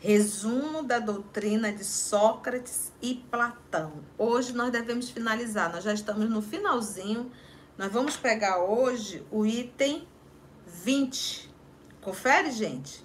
resumo 0.00 0.82
da 0.82 0.98
doutrina 0.98 1.72
de 1.72 1.84
Sócrates 1.84 2.92
e 3.00 3.14
Platão. 3.14 3.92
Hoje 4.18 4.52
nós 4.52 4.72
devemos 4.72 5.10
finalizar, 5.10 5.72
nós 5.72 5.84
já 5.84 5.94
estamos 5.94 6.28
no 6.28 6.42
finalzinho 6.42 7.30
nós 7.78 7.90
vamos 7.90 8.16
pegar 8.16 8.62
hoje 8.62 9.24
o 9.30 9.46
item 9.46 10.06
20. 10.66 11.50
Confere, 12.02 12.50
gente? 12.50 13.02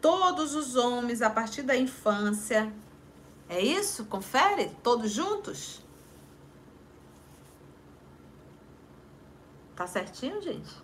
Todos 0.00 0.54
os 0.54 0.76
homens 0.76 1.22
a 1.22 1.30
partir 1.30 1.62
da 1.62 1.76
infância. 1.76 2.72
É 3.48 3.60
isso? 3.60 4.04
Confere? 4.04 4.70
Todos 4.82 5.10
juntos? 5.10 5.82
Tá 9.78 9.86
certinho, 9.86 10.42
gente? 10.42 10.74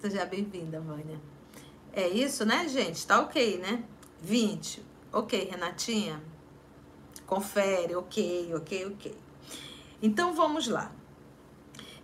Seja 0.00 0.24
bem-vinda, 0.24 0.80
Vânia. 0.80 1.20
É 1.92 2.08
isso, 2.08 2.46
né, 2.46 2.66
gente? 2.66 3.06
Tá 3.06 3.20
ok, 3.20 3.58
né? 3.58 3.84
20. 4.22 4.82
Ok, 5.12 5.38
Renatinha? 5.50 6.22
Confere, 7.26 7.94
ok, 7.94 8.54
ok, 8.54 8.86
ok. 8.86 9.14
Então 10.00 10.34
vamos 10.34 10.66
lá. 10.66 10.90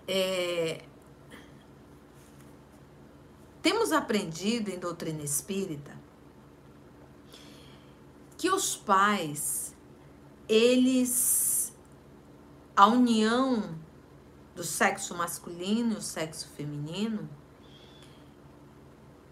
É... 0.06 0.84
Temos 3.62 3.90
aprendido 3.90 4.68
em 4.68 4.78
doutrina 4.78 5.22
espírita 5.22 6.02
os 8.62 8.76
pais, 8.76 9.74
eles, 10.48 11.76
a 12.76 12.86
união 12.86 13.76
do 14.54 14.62
sexo 14.62 15.16
masculino 15.16 15.94
e 15.94 15.96
o 15.96 16.00
sexo 16.00 16.48
feminino, 16.50 17.28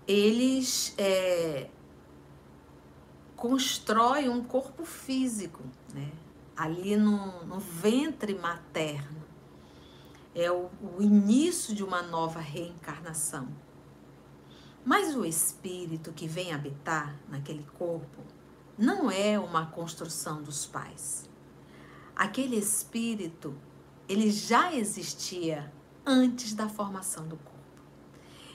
eles 0.08 0.94
é, 0.98 1.70
constroem 3.36 4.28
um 4.28 4.42
corpo 4.42 4.84
físico, 4.84 5.62
né? 5.94 6.10
ali 6.56 6.96
no, 6.96 7.46
no 7.46 7.60
ventre 7.60 8.34
materno. 8.34 9.20
É 10.34 10.50
o, 10.50 10.68
o 10.96 11.00
início 11.00 11.72
de 11.72 11.84
uma 11.84 12.02
nova 12.02 12.40
reencarnação. 12.40 13.48
Mas 14.84 15.14
o 15.14 15.24
espírito 15.24 16.12
que 16.12 16.26
vem 16.26 16.52
habitar 16.52 17.16
naquele 17.28 17.64
corpo 17.78 18.22
não 18.80 19.10
é 19.10 19.38
uma 19.38 19.66
construção 19.66 20.42
dos 20.42 20.64
pais. 20.64 21.28
Aquele 22.16 22.56
espírito, 22.56 23.54
ele 24.08 24.30
já 24.30 24.74
existia 24.74 25.70
antes 26.04 26.54
da 26.54 26.66
formação 26.66 27.28
do 27.28 27.36
corpo. 27.36 27.60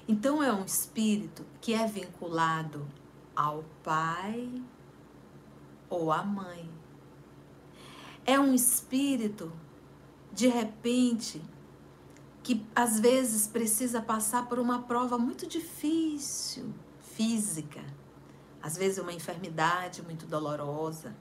Então 0.08 0.42
é 0.42 0.52
um 0.52 0.66
espírito 0.66 1.46
que 1.62 1.76
é 1.76 1.86
vinculado 1.86 2.88
ao 3.36 3.64
pai 3.84 4.50
ou 5.88 6.12
à 6.12 6.24
mãe. 6.24 6.68
É 8.26 8.40
um 8.40 8.56
espírito, 8.56 9.54
de 10.34 10.48
repente, 10.48 11.40
que 12.42 12.66
às 12.76 13.00
vezes 13.00 13.46
precisa 13.46 14.02
passar 14.02 14.50
por 14.50 14.58
uma 14.58 14.82
prova 14.82 15.20
muito 15.20 15.46
difícil, 15.46 16.74
física, 17.00 17.84
às 18.66 18.76
vezes 18.76 18.98
uma 18.98 19.14
enfermidade 19.14 20.02
muito 20.02 20.26
dolorosa. 20.26 21.16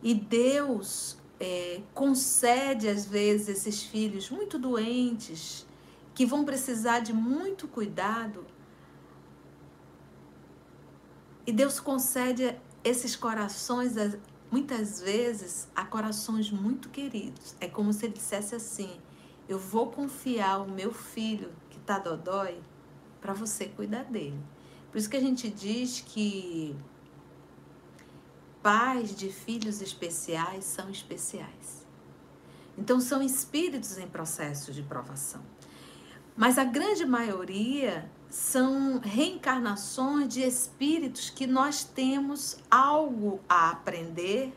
E 0.00 0.14
Deus 0.14 1.18
é, 1.40 1.82
concede, 1.92 2.88
às 2.88 3.04
vezes, 3.04 3.48
esses 3.48 3.82
filhos 3.82 4.30
muito 4.30 4.56
doentes, 4.56 5.66
que 6.14 6.24
vão 6.24 6.44
precisar 6.44 7.00
de 7.00 7.12
muito 7.12 7.66
cuidado. 7.66 8.46
E 11.44 11.50
Deus 11.50 11.80
concede 11.80 12.56
esses 12.84 13.16
corações, 13.16 13.94
muitas 14.48 15.00
vezes, 15.00 15.68
a 15.74 15.84
corações 15.84 16.48
muito 16.48 16.88
queridos. 16.90 17.56
É 17.58 17.66
como 17.66 17.92
se 17.92 18.06
ele 18.06 18.14
dissesse 18.14 18.54
assim: 18.54 19.00
Eu 19.48 19.58
vou 19.58 19.90
confiar 19.90 20.62
o 20.62 20.70
meu 20.70 20.92
filho 20.92 21.50
que 21.70 21.78
está 21.78 21.98
dodói 21.98 22.60
para 23.20 23.34
você 23.34 23.66
cuidar 23.66 24.04
dele. 24.04 24.38
Por 24.96 25.00
isso 25.00 25.10
que 25.10 25.16
a 25.18 25.20
gente 25.20 25.50
diz 25.50 26.00
que 26.00 26.74
pais 28.62 29.14
de 29.14 29.30
filhos 29.30 29.82
especiais 29.82 30.64
são 30.64 30.88
especiais. 30.88 31.86
Então 32.78 32.98
são 32.98 33.22
espíritos 33.22 33.98
em 33.98 34.08
processo 34.08 34.72
de 34.72 34.82
provação. 34.82 35.42
Mas 36.34 36.56
a 36.56 36.64
grande 36.64 37.04
maioria 37.04 38.10
são 38.30 38.98
reencarnações 38.98 40.32
de 40.32 40.40
espíritos 40.40 41.28
que 41.28 41.46
nós 41.46 41.84
temos 41.84 42.56
algo 42.70 43.38
a 43.46 43.72
aprender 43.72 44.56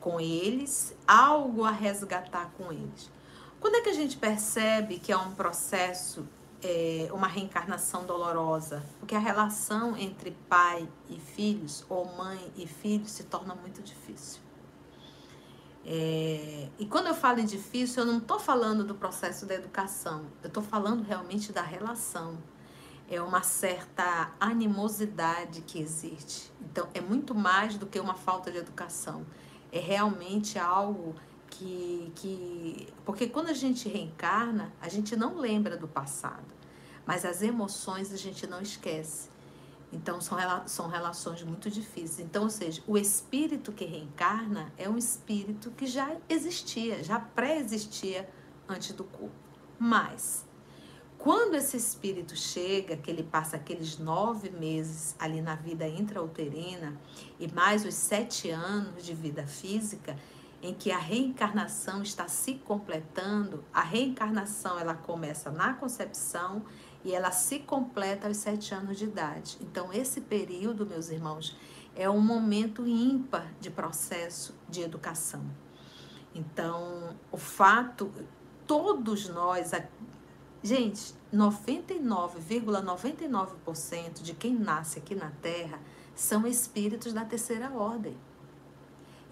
com 0.00 0.20
eles, 0.20 0.94
algo 1.08 1.64
a 1.64 1.70
resgatar 1.70 2.52
com 2.58 2.70
eles. 2.70 3.10
Quando 3.58 3.76
é 3.76 3.80
que 3.80 3.88
a 3.88 3.94
gente 3.94 4.18
percebe 4.18 4.98
que 4.98 5.10
é 5.10 5.16
um 5.16 5.32
processo 5.32 6.28
é, 6.62 7.08
uma 7.12 7.26
reencarnação 7.26 8.04
dolorosa, 8.04 8.82
porque 8.98 9.14
a 9.14 9.18
relação 9.18 9.96
entre 9.96 10.30
pai 10.48 10.88
e 11.08 11.18
filhos, 11.18 11.84
ou 11.88 12.04
mãe 12.16 12.52
e 12.56 12.66
filhos, 12.66 13.10
se 13.10 13.24
torna 13.24 13.54
muito 13.54 13.82
difícil. 13.82 14.40
É, 15.84 16.68
e 16.78 16.86
quando 16.86 17.08
eu 17.08 17.14
falo 17.14 17.40
em 17.40 17.44
difícil, 17.44 18.04
eu 18.04 18.06
não 18.06 18.18
estou 18.18 18.38
falando 18.38 18.84
do 18.84 18.94
processo 18.94 19.44
da 19.44 19.54
educação, 19.54 20.26
eu 20.42 20.48
estou 20.48 20.62
falando 20.62 21.02
realmente 21.02 21.52
da 21.52 21.62
relação. 21.62 22.38
É 23.10 23.20
uma 23.20 23.42
certa 23.42 24.32
animosidade 24.40 25.60
que 25.62 25.78
existe. 25.78 26.50
Então, 26.60 26.88
é 26.94 27.00
muito 27.00 27.34
mais 27.34 27.76
do 27.76 27.84
que 27.84 28.00
uma 28.00 28.14
falta 28.14 28.50
de 28.50 28.56
educação. 28.56 29.26
É 29.70 29.80
realmente 29.80 30.58
algo 30.58 31.14
que, 31.52 32.12
que. 32.16 32.88
Porque 33.04 33.28
quando 33.28 33.48
a 33.48 33.52
gente 33.52 33.88
reencarna, 33.88 34.72
a 34.80 34.88
gente 34.88 35.14
não 35.14 35.36
lembra 35.36 35.76
do 35.76 35.86
passado, 35.86 36.46
mas 37.06 37.24
as 37.24 37.42
emoções 37.42 38.12
a 38.12 38.16
gente 38.16 38.46
não 38.46 38.60
esquece. 38.60 39.30
Então, 39.92 40.22
são, 40.22 40.38
são 40.66 40.88
relações 40.88 41.42
muito 41.42 41.70
difíceis. 41.70 42.20
Então, 42.20 42.44
ou 42.44 42.50
seja, 42.50 42.82
o 42.86 42.96
espírito 42.96 43.72
que 43.72 43.84
reencarna 43.84 44.72
é 44.78 44.88
um 44.88 44.96
espírito 44.96 45.70
que 45.72 45.86
já 45.86 46.16
existia, 46.28 47.04
já 47.04 47.20
pré-existia 47.20 48.28
antes 48.66 48.92
do 48.92 49.04
corpo. 49.04 49.34
Mas, 49.78 50.46
quando 51.18 51.54
esse 51.56 51.76
espírito 51.76 52.34
chega, 52.34 52.96
que 52.96 53.10
ele 53.10 53.22
passa 53.22 53.56
aqueles 53.56 53.98
nove 53.98 54.48
meses 54.48 55.14
ali 55.18 55.42
na 55.42 55.56
vida 55.56 55.86
intrauterina 55.86 56.98
e 57.38 57.46
mais 57.52 57.84
os 57.84 57.94
sete 57.94 58.48
anos 58.48 59.04
de 59.04 59.12
vida 59.12 59.46
física, 59.46 60.16
em 60.62 60.72
que 60.72 60.92
a 60.92 60.98
reencarnação 60.98 62.02
está 62.02 62.28
se 62.28 62.54
completando, 62.54 63.64
a 63.74 63.82
reencarnação 63.82 64.78
ela 64.78 64.94
começa 64.94 65.50
na 65.50 65.74
concepção 65.74 66.62
e 67.04 67.12
ela 67.12 67.32
se 67.32 67.58
completa 67.58 68.28
aos 68.28 68.36
sete 68.36 68.72
anos 68.72 68.96
de 68.96 69.04
idade. 69.04 69.58
Então, 69.60 69.92
esse 69.92 70.20
período, 70.20 70.86
meus 70.86 71.10
irmãos, 71.10 71.58
é 71.96 72.08
um 72.08 72.20
momento 72.20 72.86
ímpar 72.86 73.52
de 73.60 73.70
processo 73.70 74.54
de 74.68 74.82
educação. 74.82 75.44
Então, 76.32 77.16
o 77.32 77.36
fato, 77.36 78.12
todos 78.64 79.28
nós, 79.28 79.72
gente, 80.62 81.12
99,99% 81.34 82.80
,99 82.80 84.22
de 84.22 84.32
quem 84.34 84.54
nasce 84.54 85.00
aqui 85.00 85.16
na 85.16 85.30
Terra 85.42 85.80
são 86.14 86.46
espíritos 86.46 87.12
da 87.12 87.24
terceira 87.24 87.70
ordem. 87.72 88.16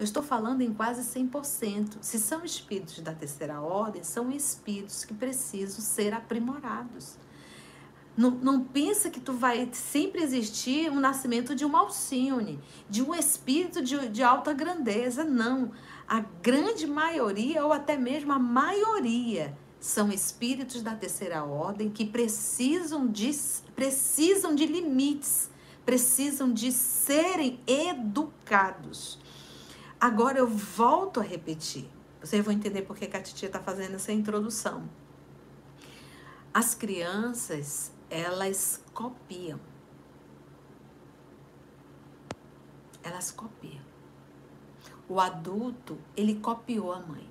Eu 0.01 0.03
estou 0.03 0.23
falando 0.23 0.61
em 0.61 0.73
quase 0.73 1.03
100%. 1.03 1.97
Se 2.01 2.17
são 2.17 2.43
espíritos 2.43 2.97
da 3.01 3.13
terceira 3.13 3.61
ordem, 3.61 4.03
são 4.03 4.31
espíritos 4.31 5.05
que 5.05 5.13
precisam 5.13 5.79
ser 5.79 6.11
aprimorados. 6.11 7.17
Não, 8.17 8.31
não 8.31 8.63
pensa 8.63 9.11
que 9.11 9.19
tu 9.19 9.31
vai 9.31 9.69
sempre 9.73 10.23
existir 10.23 10.89
um 10.89 10.99
nascimento 10.99 11.53
de 11.53 11.63
uma 11.63 11.81
Alcione, 11.81 12.59
de 12.89 13.03
um 13.03 13.13
espírito 13.13 13.79
de, 13.79 14.09
de 14.09 14.23
alta 14.23 14.53
grandeza. 14.53 15.23
Não. 15.23 15.71
A 16.07 16.21
grande 16.41 16.87
maioria, 16.87 17.63
ou 17.63 17.71
até 17.71 17.95
mesmo 17.95 18.33
a 18.33 18.39
maioria, 18.39 19.55
são 19.79 20.11
espíritos 20.11 20.81
da 20.81 20.95
terceira 20.95 21.43
ordem 21.43 21.91
que 21.91 22.07
precisam 22.07 23.05
de, 23.05 23.29
precisam 23.75 24.55
de 24.55 24.65
limites, 24.65 25.47
precisam 25.85 26.51
de 26.51 26.71
serem 26.71 27.59
educados. 27.67 29.20
Agora 30.01 30.39
eu 30.39 30.47
volto 30.47 31.19
a 31.19 31.23
repetir. 31.23 31.87
Vocês 32.19 32.43
vão 32.43 32.51
entender 32.51 32.81
por 32.81 32.97
que 32.97 33.05
a 33.15 33.21
titia 33.21 33.45
está 33.45 33.59
fazendo 33.59 33.93
essa 33.93 34.11
introdução. 34.11 34.89
As 36.51 36.73
crianças, 36.73 37.91
elas 38.09 38.83
copiam. 38.95 39.59
Elas 43.03 43.29
copiam. 43.29 43.83
O 45.07 45.19
adulto, 45.19 45.99
ele 46.17 46.33
copiou 46.33 46.91
a 46.91 46.99
mãe. 46.99 47.29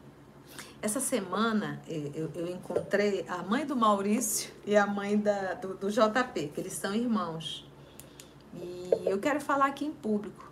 Essa 0.81 1.01
semana 1.01 1.83
eu, 1.89 2.31
eu 2.37 2.47
encontrei 2.47 3.25
a 3.29 3.43
mãe 3.43 3.67
do 3.67 3.75
Maurício 3.75 4.53
e 4.65 4.77
a 4.77 4.87
mãe 4.87 5.19
da, 5.19 5.55
do, 5.55 5.75
do 5.75 5.91
JP, 5.91 6.53
que 6.55 6.61
eles 6.61 6.75
são 6.75 6.95
irmãos. 6.95 7.69
E 8.55 8.91
eu 9.07 9.19
quero 9.19 9.41
falar 9.41 9.67
aqui 9.67 9.85
em 9.85 9.93
público. 9.93 10.49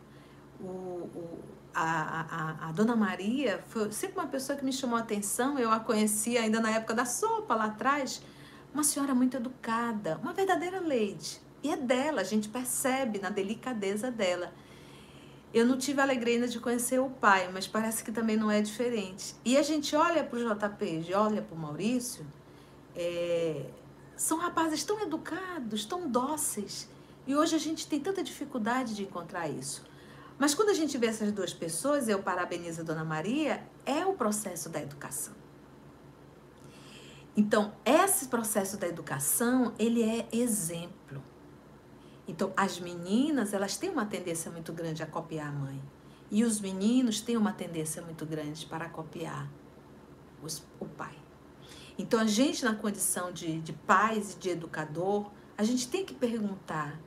O, 0.60 0.64
o, 0.64 1.57
a, 1.80 2.26
a, 2.64 2.68
a, 2.68 2.72
Dona 2.72 2.96
Maria 2.96 3.62
foi 3.68 3.90
sempre 3.92 4.18
uma 4.18 4.26
pessoa 4.26 4.58
que 4.58 4.64
me 4.64 4.72
chamou 4.72 4.96
a 4.96 5.00
atenção. 5.00 5.58
Eu 5.58 5.70
a 5.70 5.78
conheci 5.78 6.36
ainda 6.36 6.60
na 6.60 6.70
época 6.70 6.94
da 6.94 7.04
sopa 7.04 7.54
lá 7.54 7.66
atrás. 7.66 8.20
Uma 8.74 8.82
senhora 8.82 9.14
muito 9.14 9.36
educada, 9.36 10.18
uma 10.22 10.32
verdadeira 10.32 10.80
lady. 10.80 11.40
E 11.62 11.70
é 11.70 11.76
dela, 11.76 12.20
a 12.20 12.24
gente 12.24 12.48
percebe 12.48 13.18
na 13.18 13.30
delicadeza 13.30 14.10
dela. 14.10 14.52
Eu 15.54 15.64
não 15.64 15.78
tive 15.78 16.00
a 16.00 16.04
alegria 16.04 16.46
de 16.46 16.60
conhecer 16.60 17.00
o 17.00 17.08
pai, 17.08 17.48
mas 17.52 17.66
parece 17.66 18.04
que 18.04 18.12
também 18.12 18.36
não 18.36 18.50
é 18.50 18.60
diferente. 18.60 19.34
E 19.44 19.56
a 19.56 19.62
gente 19.62 19.96
olha 19.96 20.22
para 20.22 20.38
o 20.38 20.54
JP, 20.54 21.14
olha 21.14 21.42
para 21.42 21.56
o 21.56 21.58
Maurício, 21.58 22.26
é, 22.94 23.64
são 24.16 24.38
rapazes 24.38 24.84
tão 24.84 25.00
educados, 25.00 25.84
tão 25.86 26.08
dóceis. 26.08 26.88
E 27.26 27.34
hoje 27.34 27.54
a 27.54 27.58
gente 27.58 27.86
tem 27.86 27.98
tanta 27.98 28.22
dificuldade 28.22 28.94
de 28.94 29.04
encontrar 29.04 29.48
isso. 29.48 29.87
Mas 30.38 30.54
quando 30.54 30.68
a 30.68 30.74
gente 30.74 30.96
vê 30.96 31.08
essas 31.08 31.32
duas 31.32 31.52
pessoas, 31.52 32.08
eu 32.08 32.22
parabenizo 32.22 32.82
a 32.82 32.84
Dona 32.84 33.04
Maria, 33.04 33.66
é 33.84 34.06
o 34.06 34.12
processo 34.12 34.68
da 34.68 34.80
educação. 34.80 35.34
Então, 37.36 37.72
esse 37.84 38.28
processo 38.28 38.76
da 38.76 38.86
educação, 38.86 39.74
ele 39.78 40.02
é 40.02 40.28
exemplo. 40.32 41.22
Então, 42.26 42.52
as 42.56 42.78
meninas, 42.78 43.52
elas 43.52 43.76
têm 43.76 43.90
uma 43.90 44.06
tendência 44.06 44.50
muito 44.50 44.72
grande 44.72 45.02
a 45.02 45.06
copiar 45.06 45.48
a 45.48 45.52
mãe. 45.52 45.82
E 46.30 46.44
os 46.44 46.60
meninos 46.60 47.20
têm 47.20 47.36
uma 47.36 47.52
tendência 47.52 48.02
muito 48.02 48.26
grande 48.26 48.66
para 48.66 48.88
copiar 48.88 49.50
os, 50.42 50.62
o 50.78 50.84
pai. 50.84 51.16
Então, 51.96 52.20
a 52.20 52.26
gente, 52.26 52.64
na 52.64 52.74
condição 52.74 53.32
de, 53.32 53.60
de 53.60 53.72
pais 53.72 54.34
e 54.34 54.38
de 54.38 54.50
educador, 54.50 55.30
a 55.56 55.64
gente 55.64 55.88
tem 55.88 56.04
que 56.04 56.14
perguntar: 56.14 57.00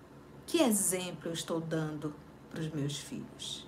que 0.45 0.59
exemplo 0.61 1.29
eu 1.29 1.33
estou 1.33 1.61
dando 1.61 2.13
para 2.51 2.59
os 2.59 2.69
meus 2.69 2.97
filhos. 2.97 3.67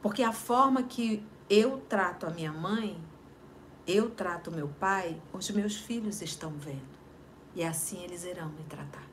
Porque 0.00 0.22
a 0.22 0.32
forma 0.32 0.82
que 0.82 1.24
eu 1.48 1.78
trato 1.88 2.26
a 2.26 2.30
minha 2.30 2.52
mãe, 2.52 3.00
eu 3.86 4.10
trato 4.10 4.50
meu 4.50 4.68
pai, 4.68 5.20
os 5.32 5.50
meus 5.50 5.76
filhos 5.76 6.20
estão 6.22 6.50
vendo. 6.52 6.92
E 7.54 7.64
assim 7.64 8.02
eles 8.02 8.24
irão 8.24 8.48
me 8.48 8.62
tratar. 8.64 9.06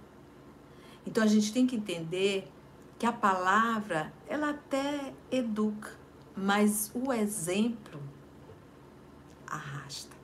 Então 1.06 1.24
a 1.24 1.28
gente 1.28 1.52
tem 1.52 1.66
que 1.66 1.76
entender 1.76 2.52
que 2.98 3.06
a 3.06 3.14
palavra, 3.14 4.14
ela 4.28 4.50
até 4.50 5.14
educa, 5.32 5.92
mas 6.36 6.92
o 6.94 7.14
exemplo 7.14 8.00
arrasta. 9.48 10.16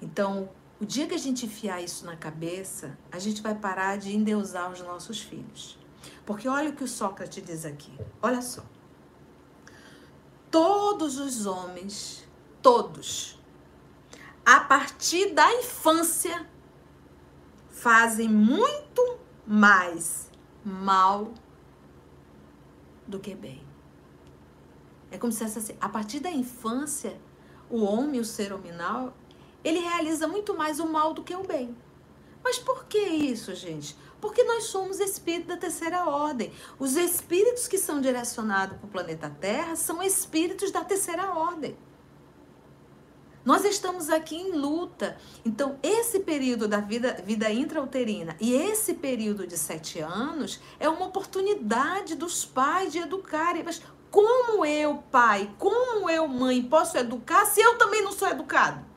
Então, 0.00 0.48
o 0.80 0.84
dia 0.84 1.06
que 1.06 1.14
a 1.14 1.18
gente 1.18 1.46
enfiar 1.46 1.82
isso 1.82 2.04
na 2.04 2.16
cabeça, 2.16 2.98
a 3.10 3.18
gente 3.18 3.40
vai 3.40 3.54
parar 3.54 3.96
de 3.96 4.14
endeusar 4.14 4.70
os 4.72 4.80
nossos 4.80 5.20
filhos. 5.20 5.78
Porque 6.26 6.48
olha 6.48 6.70
o 6.70 6.72
que 6.74 6.84
o 6.84 6.88
Sócrates 6.88 7.44
diz 7.44 7.64
aqui. 7.64 7.92
Olha 8.20 8.42
só. 8.42 8.64
Todos 10.50 11.18
os 11.18 11.46
homens, 11.46 12.26
todos, 12.62 13.38
a 14.44 14.60
partir 14.60 15.32
da 15.32 15.52
infância, 15.54 16.48
fazem 17.68 18.28
muito 18.28 19.18
mais 19.46 20.30
mal 20.64 21.32
do 23.06 23.18
que 23.18 23.34
bem. 23.34 23.62
É 25.10 25.18
como 25.18 25.32
se 25.32 25.44
fosse 25.44 25.58
assim, 25.58 25.76
a 25.80 25.88
partir 25.88 26.20
da 26.20 26.30
infância, 26.30 27.20
o 27.70 27.82
homem, 27.82 28.20
o 28.20 28.24
ser 28.24 28.52
hominal, 28.52 29.14
ele 29.64 29.80
realiza 29.80 30.28
muito 30.28 30.54
mais 30.54 30.78
o 30.78 30.86
mal 30.86 31.14
do 31.14 31.24
que 31.24 31.34
o 31.34 31.42
bem. 31.42 31.74
Mas 32.44 32.58
por 32.58 32.84
que 32.84 32.98
isso, 32.98 33.54
gente? 33.54 33.96
Porque 34.20 34.44
nós 34.44 34.64
somos 34.64 35.00
espíritos 35.00 35.48
da 35.48 35.56
terceira 35.56 36.04
ordem. 36.04 36.52
Os 36.78 36.96
espíritos 36.96 37.66
que 37.66 37.78
são 37.78 38.00
direcionados 38.00 38.76
para 38.76 38.86
o 38.86 38.90
planeta 38.90 39.30
Terra 39.40 39.74
são 39.76 40.02
espíritos 40.02 40.70
da 40.70 40.84
terceira 40.84 41.32
ordem. 41.32 41.76
Nós 43.44 43.64
estamos 43.64 44.08
aqui 44.08 44.36
em 44.36 44.52
luta. 44.52 45.18
Então, 45.44 45.78
esse 45.82 46.20
período 46.20 46.66
da 46.66 46.80
vida, 46.80 47.22
vida 47.24 47.50
intrauterina 47.50 48.36
e 48.40 48.54
esse 48.54 48.94
período 48.94 49.46
de 49.46 49.58
sete 49.58 50.00
anos 50.00 50.60
é 50.80 50.88
uma 50.88 51.06
oportunidade 51.06 52.14
dos 52.14 52.44
pais 52.44 52.92
de 52.92 52.98
educarem. 52.98 53.62
Mas 53.62 53.82
como 54.10 54.64
eu, 54.64 55.02
pai, 55.10 55.50
como 55.58 56.08
eu, 56.08 56.26
mãe, 56.26 56.62
posso 56.62 56.96
educar 56.96 57.44
se 57.44 57.60
eu 57.60 57.76
também 57.76 58.02
não 58.02 58.12
sou 58.12 58.28
educado? 58.28 58.93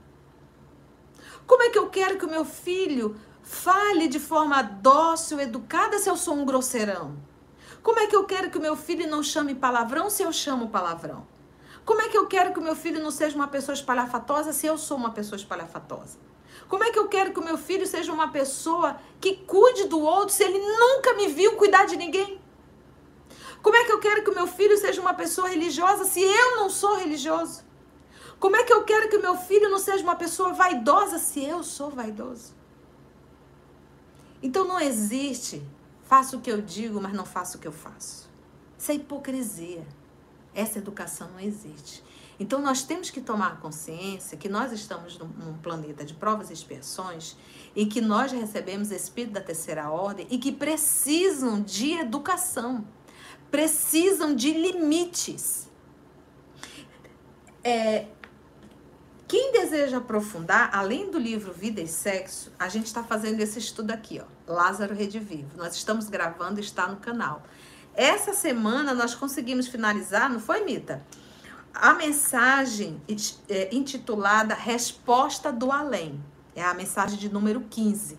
Como 1.48 1.64
é 1.64 1.70
que 1.70 1.80
eu 1.80 1.90
quero 1.90 2.18
que 2.18 2.26
o 2.26 2.30
meu 2.30 2.44
filho 2.44 3.16
fale 3.42 4.10
de 4.10 4.20
forma 4.20 4.62
dócil, 4.62 5.40
educada, 5.40 5.98
se 5.98 6.10
eu 6.10 6.18
sou 6.18 6.34
um 6.36 6.44
grosseirão? 6.44 7.16
Como 7.82 8.00
é 8.00 8.06
que 8.06 8.16
eu 8.16 8.26
quero 8.26 8.52
que 8.52 8.58
o 8.58 8.62
meu 8.62 8.76
filho 8.76 9.10
não 9.10 9.24
chame 9.24 9.56
palavrão 9.56 10.10
se 10.10 10.22
eu 10.22 10.34
chamo 10.34 10.68
palavrão? 10.68 11.26
Como 11.86 12.02
é 12.02 12.10
que 12.10 12.18
eu 12.18 12.28
quero 12.28 12.52
que 12.52 12.60
o 12.60 12.62
meu 12.62 12.76
filho 12.76 13.02
não 13.02 13.10
seja 13.10 13.34
uma 13.34 13.48
pessoa 13.48 13.74
espalhafatosa 13.74 14.52
se 14.52 14.68
eu 14.68 14.78
sou 14.78 14.98
uma 14.98 15.12
pessoa 15.12 15.38
espalhafatosa? 15.38 16.18
Como 16.68 16.84
é 16.84 16.92
que 16.92 17.00
eu 17.00 17.08
quero 17.08 17.32
que 17.32 17.40
o 17.40 17.46
meu 17.46 17.58
filho 17.58 17.88
seja 17.88 18.12
uma 18.12 18.30
pessoa 18.30 18.98
que 19.22 19.38
cuide 19.38 19.86
do 19.86 20.02
outro 20.02 20.36
se 20.36 20.44
ele 20.44 20.60
nunca 20.60 21.14
me 21.14 21.30
viu 21.30 21.56
cuidar 21.56 21.86
de 21.86 21.96
ninguém? 21.96 22.42
Como 23.62 23.78
é 23.78 23.86
que 23.86 23.92
eu 23.94 24.00
quero 24.00 24.22
que 24.22 24.30
o 24.30 24.36
meu 24.36 24.48
filho 24.48 24.78
seja 24.78 25.00
uma 25.00 25.14
pessoa 25.14 25.48
religiosa 25.48 26.04
se 26.04 26.22
eu 26.22 26.58
não 26.58 26.70
sou 26.70 26.98
religioso? 26.98 27.67
Como 28.40 28.56
é 28.56 28.64
que 28.64 28.74
eu 28.74 28.84
quero 28.84 29.10
que 29.10 29.18
o 29.18 29.22
meu 29.22 29.36
filho 29.36 29.70
não 29.70 29.80
seja 29.80 30.04
uma 30.04 30.16
pessoa 30.16 30.54
vaidosa 30.54 31.18
se 31.18 31.44
eu 31.44 31.64
sou 31.64 31.90
vaidoso? 31.90 32.54
Então 34.42 34.68
não 34.68 34.80
existe 34.80 35.64
faço 36.08 36.38
o 36.38 36.42
que 36.42 36.52
eu 36.52 36.62
digo, 36.62 37.02
mas 37.02 37.14
não 37.14 37.26
faço 37.26 37.58
o 37.58 37.60
que 37.60 37.68
eu 37.68 37.72
faço. 37.72 38.30
Isso 38.78 38.92
é 38.92 38.96
hipocrisia. 38.96 39.86
Essa 40.54 40.80
educação 40.80 41.30
não 41.32 41.40
existe. 41.40 42.04
Então 42.40 42.62
nós 42.62 42.84
temos 42.84 43.10
que 43.10 43.20
tomar 43.20 43.60
consciência 43.60 44.38
que 44.38 44.48
nós 44.48 44.72
estamos 44.72 45.18
num, 45.18 45.58
planeta 45.58 46.06
de 46.06 46.14
provas 46.14 46.50
e 46.50 46.54
expiações 46.54 47.36
e 47.76 47.86
que 47.86 48.00
nós 48.00 48.32
recebemos 48.32 48.92
espírito 48.92 49.34
da 49.34 49.42
terceira 49.42 49.90
ordem 49.90 50.28
e 50.30 50.38
que 50.38 50.52
precisam 50.52 51.62
de 51.62 51.94
educação, 51.94 52.86
precisam 53.52 54.36
de 54.36 54.52
limites. 54.54 55.68
É, 57.64 58.08
quem 59.28 59.52
deseja 59.52 59.98
aprofundar, 59.98 60.70
além 60.74 61.12
do 61.12 61.20
livro 61.20 61.52
Vida 61.52 61.82
e 61.82 61.88
Sexo, 61.88 62.50
a 62.58 62.70
gente 62.70 62.86
está 62.86 63.04
fazendo 63.04 63.42
esse 63.42 63.60
estudo 63.60 63.92
aqui, 63.92 64.22
ó, 64.22 64.52
Lázaro 64.52 64.96
Redivivo. 64.96 65.50
Nós 65.58 65.76
estamos 65.76 66.08
gravando, 66.08 66.62
está 66.62 66.88
no 66.88 66.96
canal. 66.96 67.44
Essa 67.94 68.32
semana 68.34 68.94
nós 68.94 69.14
conseguimos 69.14 69.68
finalizar, 69.68 70.30
não 70.30 70.40
foi, 70.40 70.64
Mita? 70.64 71.06
A 71.74 71.94
mensagem 71.94 73.02
é, 73.50 73.76
intitulada 73.76 74.54
Resposta 74.54 75.52
do 75.52 75.74
Além. 75.74 76.24
É 76.56 76.64
a 76.64 76.74
mensagem 76.74 77.18
de 77.18 77.28
número 77.28 77.62
15. 77.70 78.18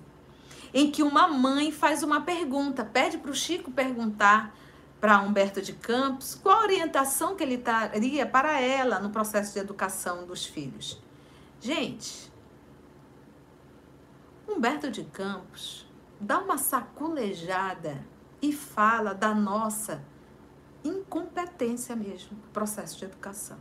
Em 0.74 0.90
que 0.90 1.02
uma 1.02 1.26
mãe 1.26 1.72
faz 1.72 2.02
uma 2.02 2.20
pergunta, 2.20 2.84
pede 2.84 3.16
para 3.16 3.30
o 3.30 3.34
Chico 3.34 3.70
perguntar 3.70 4.54
para 5.00 5.20
Humberto 5.20 5.62
de 5.62 5.72
Campos 5.72 6.34
qual 6.34 6.60
a 6.60 6.62
orientação 6.62 7.36
que 7.36 7.42
ele 7.42 7.56
daria 7.56 8.26
para 8.26 8.60
ela 8.60 8.98
no 8.98 9.10
processo 9.10 9.54
de 9.54 9.60
educação 9.60 10.26
dos 10.26 10.44
filhos. 10.44 11.00
Gente, 11.60 12.32
Humberto 14.48 14.90
de 14.90 15.04
Campos 15.04 15.86
dá 16.20 16.38
uma 16.38 16.58
saculejada 16.58 18.04
e 18.40 18.52
fala 18.52 19.14
da 19.14 19.34
nossa 19.34 20.02
incompetência 20.82 21.94
mesmo 21.94 22.36
no 22.36 22.48
processo 22.52 22.98
de 22.98 23.04
educação. 23.04 23.58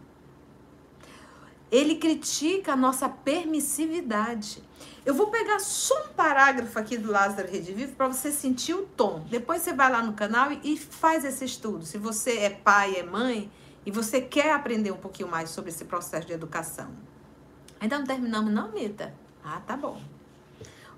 Ele 1.72 1.96
critica 1.96 2.74
a 2.74 2.76
nossa 2.76 3.10
permissividade. 3.10 4.64
Eu 5.06 5.14
vou 5.14 5.28
pegar 5.28 5.60
só 5.60 6.06
um 6.06 6.14
parágrafo 6.14 6.78
aqui 6.78 6.98
do 6.98 7.12
Lázaro 7.12 7.50
Redivivo 7.50 7.96
para 7.96 8.08
você 8.08 8.32
sentir 8.32 8.74
o 8.74 8.86
tom. 8.86 9.26
Depois 9.30 9.62
você 9.62 9.74
vai 9.74 9.92
lá 9.92 10.02
no 10.02 10.14
canal 10.14 10.52
e 10.64 10.78
faz 10.78 11.26
esse 11.26 11.46
estudo. 11.46 11.86
Se 11.86 11.98
você 11.98 12.40
é 12.40 12.50
pai, 12.50 12.96
é 12.96 13.04
mãe 13.04 13.52
e 13.86 13.92
você 13.92 14.22
quer 14.22 14.54
aprender 14.54 14.92
um 14.92 14.98
pouquinho 14.98 15.30
mais 15.30 15.50
sobre 15.50 15.70
esse 15.70 15.86
processo 15.86 16.28
de 16.28 16.34
educação. 16.34 16.90
Ainda 17.80 17.98
não 18.00 18.06
terminamos, 18.06 18.52
não, 18.52 18.72
Mita? 18.72 19.14
Ah, 19.44 19.62
tá 19.66 19.78
bom. 19.78 20.02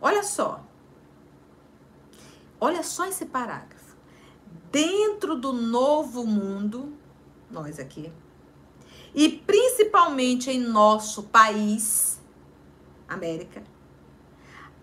Olha 0.02 0.24
só. 0.24 0.64
Olha 2.60 2.84
só 2.84 3.06
esse 3.06 3.26
parágrafo. 3.26 3.96
Dentro 4.72 5.36
do 5.36 5.54
novo 5.54 6.26
mundo, 6.26 6.94
nós 7.50 7.80
aqui, 7.80 8.12
e 9.14 9.30
principalmente 9.30 10.50
em 10.52 10.60
nosso 10.60 11.24
país, 11.24 12.20
América, 13.08 13.64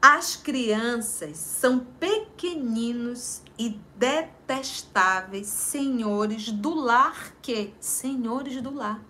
as 0.00 0.36
crianças 0.36 1.36
são 1.36 1.80
pequeninos 1.80 3.42
e 3.58 3.80
detestáveis 3.96 5.46
senhores 5.46 6.52
do 6.52 6.74
lar 6.74 7.34
que 7.40 7.74
senhores 7.80 8.60
do 8.60 8.74
lar. 8.74 9.02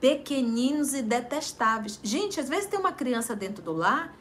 Pequeninos 0.00 0.94
e 0.94 1.02
detestáveis. 1.02 1.98
Gente, 2.02 2.38
às 2.38 2.48
vezes 2.48 2.66
tem 2.66 2.78
uma 2.78 2.92
criança 2.92 3.34
dentro 3.34 3.62
do 3.62 3.72
lar 3.72 4.16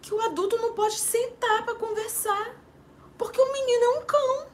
que 0.00 0.14
o 0.14 0.20
adulto 0.20 0.56
não 0.56 0.72
pode 0.72 0.98
sentar 0.98 1.64
para 1.64 1.74
conversar, 1.74 2.56
porque 3.18 3.40
o 3.40 3.52
menino 3.52 3.84
é 3.84 3.98
um 3.98 4.04
cão. 4.04 4.46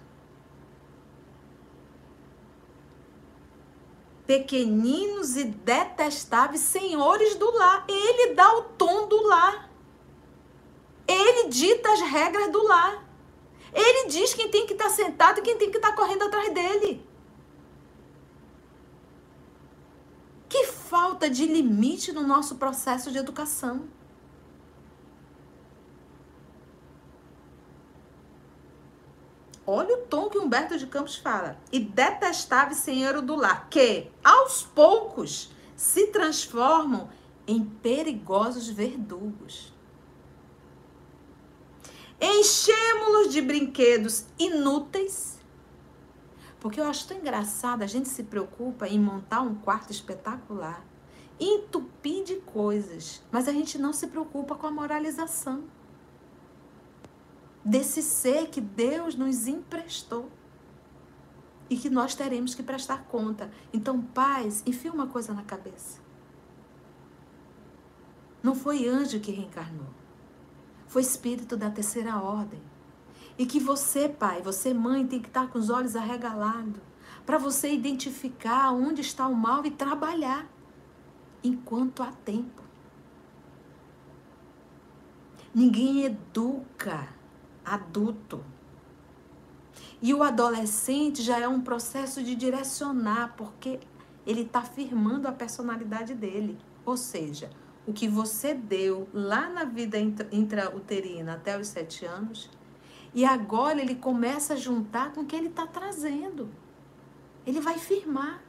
Pequeninos 4.26 5.36
e 5.36 5.44
detestáveis 5.44 6.60
senhores 6.60 7.36
do 7.36 7.50
lar. 7.56 7.84
Ele 7.88 8.34
dá 8.34 8.52
o 8.56 8.62
tom 8.62 9.06
do 9.06 9.22
lar. 9.22 9.70
Ele 11.06 11.48
dita 11.48 11.92
as 11.92 12.00
regras 12.00 12.50
do 12.50 12.62
lar. 12.66 13.04
Ele 13.72 14.08
diz 14.08 14.34
quem 14.34 14.50
tem 14.50 14.66
que 14.66 14.72
estar 14.72 14.86
tá 14.86 14.90
sentado 14.90 15.38
e 15.38 15.42
quem 15.42 15.56
tem 15.56 15.70
que 15.70 15.76
estar 15.76 15.90
tá 15.90 15.96
correndo 15.96 16.24
atrás 16.24 16.52
dele. 16.52 17.06
Que 20.48 20.64
falta 20.64 21.28
de 21.28 21.46
limite 21.46 22.12
no 22.12 22.22
nosso 22.22 22.56
processo 22.56 23.12
de 23.12 23.18
educação. 23.18 23.88
Olha 29.66 29.96
o 29.96 30.02
tom 30.02 30.29
que 30.29 30.38
Humberto 30.38 30.79
de 30.79 30.87
Campos 30.87 31.16
fala. 31.16 31.59
E 31.72 31.81
detestável 31.81 32.76
senhor 32.76 33.20
do 33.20 33.35
lar, 33.35 33.68
que 33.68 34.09
aos 34.23 34.62
poucos 34.62 35.50
se 35.75 36.06
transformam 36.08 37.08
em 37.46 37.64
perigosos 37.64 38.69
verdugos. 38.69 39.75
Enchemos-los 42.21 43.33
de 43.33 43.42
brinquedos 43.42 44.25
inúteis. 44.38 45.37
Porque 46.60 46.81
eu 46.81 46.85
acho 46.87 47.08
tão 47.08 47.19
engraçado, 47.19 47.83
a 47.83 47.87
gente 47.87 48.08
se 48.08 48.23
preocupa 48.23 48.88
em 48.88 48.98
montar 48.98 49.40
um 49.40 49.54
quarto 49.54 49.90
espetacular, 49.92 50.85
entupir 51.38 52.25
de 52.25 52.37
coisas, 52.37 53.23
mas 53.31 53.46
a 53.46 53.52
gente 53.52 53.79
não 53.79 53.92
se 53.92 54.06
preocupa 54.06 54.54
com 54.54 54.67
a 54.67 54.71
moralização 54.71 55.64
desse 57.67 58.00
ser 58.00 58.46
que 58.48 58.60
Deus 58.60 59.17
nos 59.17 59.48
emprestou 59.48 60.31
e 61.69 61.77
que 61.77 61.90
nós 61.90 62.14
teremos 62.14 62.54
que 62.54 62.62
prestar 62.62 63.06
conta. 63.06 63.50
Então, 63.73 64.00
paz, 64.00 64.62
enfia 64.64 64.92
uma 64.92 65.08
coisa 65.08 65.35
na 65.35 65.42
cabeça. 65.42 66.00
Não 68.40 68.54
foi 68.54 68.87
anjo 68.87 69.19
que 69.19 69.33
reencarnou. 69.33 69.88
foi 70.87 71.02
espírito 71.02 71.56
da 71.56 71.69
terceira 71.69 72.17
ordem. 72.17 72.62
E 73.37 73.44
que 73.44 73.58
você, 73.58 74.08
pai, 74.08 74.40
você, 74.40 74.73
mãe, 74.73 75.04
tem 75.04 75.21
que 75.21 75.27
estar 75.27 75.48
com 75.48 75.58
os 75.58 75.69
olhos 75.69 75.96
arregalados 75.96 76.81
para 77.27 77.37
você 77.37 77.75
identificar 77.75 78.71
onde 78.71 79.00
está 79.00 79.27
o 79.27 79.35
mal 79.35 79.67
e 79.67 79.73
trabalhar 79.73 80.46
enquanto 81.42 82.04
há 82.04 82.12
tempo. 82.12 82.62
Ninguém 85.52 86.04
educa 86.04 87.17
adulto. 87.67 88.44
E 90.00 90.14
o 90.14 90.23
adolescente 90.23 91.23
já 91.23 91.38
é 91.38 91.48
um 91.48 91.60
processo 91.60 92.23
de 92.23 92.35
direcionar, 92.35 93.35
porque 93.37 93.81
ele 94.27 94.42
está 94.42 94.62
firmando 94.62 95.27
a 95.27 95.33
personalidade 95.33 96.14
dele. 96.14 96.58
Ou 96.85 96.96
seja, 96.96 97.50
o 97.87 97.92
que 97.92 98.08
você 98.08 98.54
deu 98.54 99.08
lá 99.12 99.48
na 99.48 99.64
vida 99.64 99.98
intrauterina 99.98 101.35
até 101.35 101.58
os 101.58 101.69
sete 101.69 102.04
anos, 102.04 102.50
e 103.14 103.25
agora 103.25 103.81
ele 103.81 103.94
começa 103.94 104.54
a 104.54 104.56
juntar 104.56 105.12
com 105.12 105.23
o 105.23 105.27
que 105.27 105.35
ele 105.35 105.48
está 105.48 105.67
trazendo. 105.67 106.50
Ele 107.46 107.60
vai 107.60 107.79
firmar. 107.79 108.42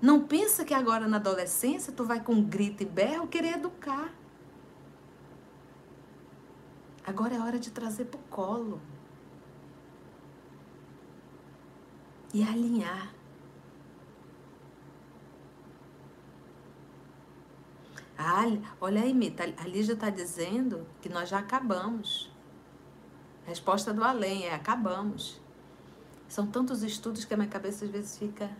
Não 0.00 0.20
pensa 0.20 0.64
que 0.64 0.72
agora 0.72 1.06
na 1.06 1.16
adolescência 1.16 1.92
tu 1.92 2.04
vai 2.04 2.22
com 2.22 2.42
grito 2.42 2.82
e 2.82 2.86
berro 2.86 3.26
querer 3.26 3.56
educar. 3.56 4.14
Agora 7.06 7.36
é 7.36 7.40
hora 7.40 7.58
de 7.58 7.70
trazer 7.70 8.06
para 8.06 8.18
o 8.18 8.22
colo. 8.24 8.80
E 12.34 12.42
alinhar. 12.42 13.14
Ah, 18.18 18.44
olha 18.80 19.02
aí, 19.02 19.14
Mita, 19.14 19.44
a 19.56 19.68
Lígia 19.68 19.92
está 19.92 20.10
dizendo 20.10 20.84
que 21.00 21.08
nós 21.08 21.28
já 21.28 21.38
acabamos. 21.38 22.32
Resposta 23.46 23.94
do 23.94 24.02
além 24.02 24.46
é 24.46 24.54
acabamos. 24.54 25.40
São 26.28 26.46
tantos 26.46 26.82
estudos 26.82 27.24
que 27.24 27.32
a 27.32 27.36
minha 27.36 27.48
cabeça 27.48 27.84
às 27.84 27.90
vezes 27.90 28.18
fica. 28.18 28.50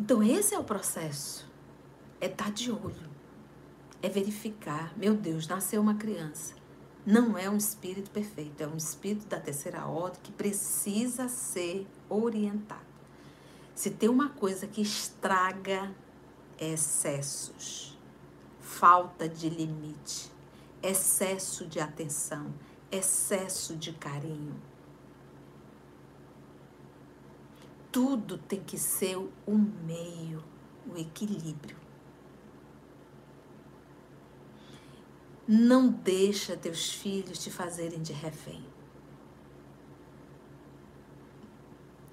Então, 0.00 0.22
esse 0.22 0.54
é 0.54 0.58
o 0.58 0.64
processo. 0.64 1.46
É 2.20 2.26
estar 2.26 2.46
tá 2.46 2.50
de 2.50 2.72
olho. 2.72 3.13
É 4.04 4.08
verificar. 4.10 4.92
Meu 4.98 5.14
Deus, 5.14 5.48
nasceu 5.48 5.80
uma 5.80 5.94
criança. 5.94 6.52
Não 7.06 7.38
é 7.38 7.48
um 7.48 7.56
espírito 7.56 8.10
perfeito, 8.10 8.62
é 8.62 8.66
um 8.66 8.76
espírito 8.76 9.26
da 9.26 9.40
terceira 9.40 9.86
ordem 9.86 10.20
que 10.22 10.30
precisa 10.30 11.26
ser 11.26 11.86
orientado. 12.06 12.84
Se 13.74 13.88
tem 13.88 14.10
uma 14.10 14.28
coisa 14.28 14.66
que 14.66 14.82
estraga 14.82 15.90
excessos, 16.60 17.98
falta 18.60 19.26
de 19.26 19.48
limite, 19.48 20.30
excesso 20.82 21.64
de 21.64 21.80
atenção, 21.80 22.52
excesso 22.92 23.74
de 23.74 23.94
carinho. 23.94 24.60
Tudo 27.90 28.36
tem 28.36 28.62
que 28.62 28.76
ser 28.76 29.16
o 29.16 29.58
meio, 29.86 30.44
o 30.86 30.98
equilíbrio. 30.98 31.83
Não 35.46 35.88
deixa 35.88 36.56
teus 36.56 36.92
filhos 36.92 37.38
te 37.38 37.50
fazerem 37.50 38.00
de 38.02 38.12
refém. 38.12 38.64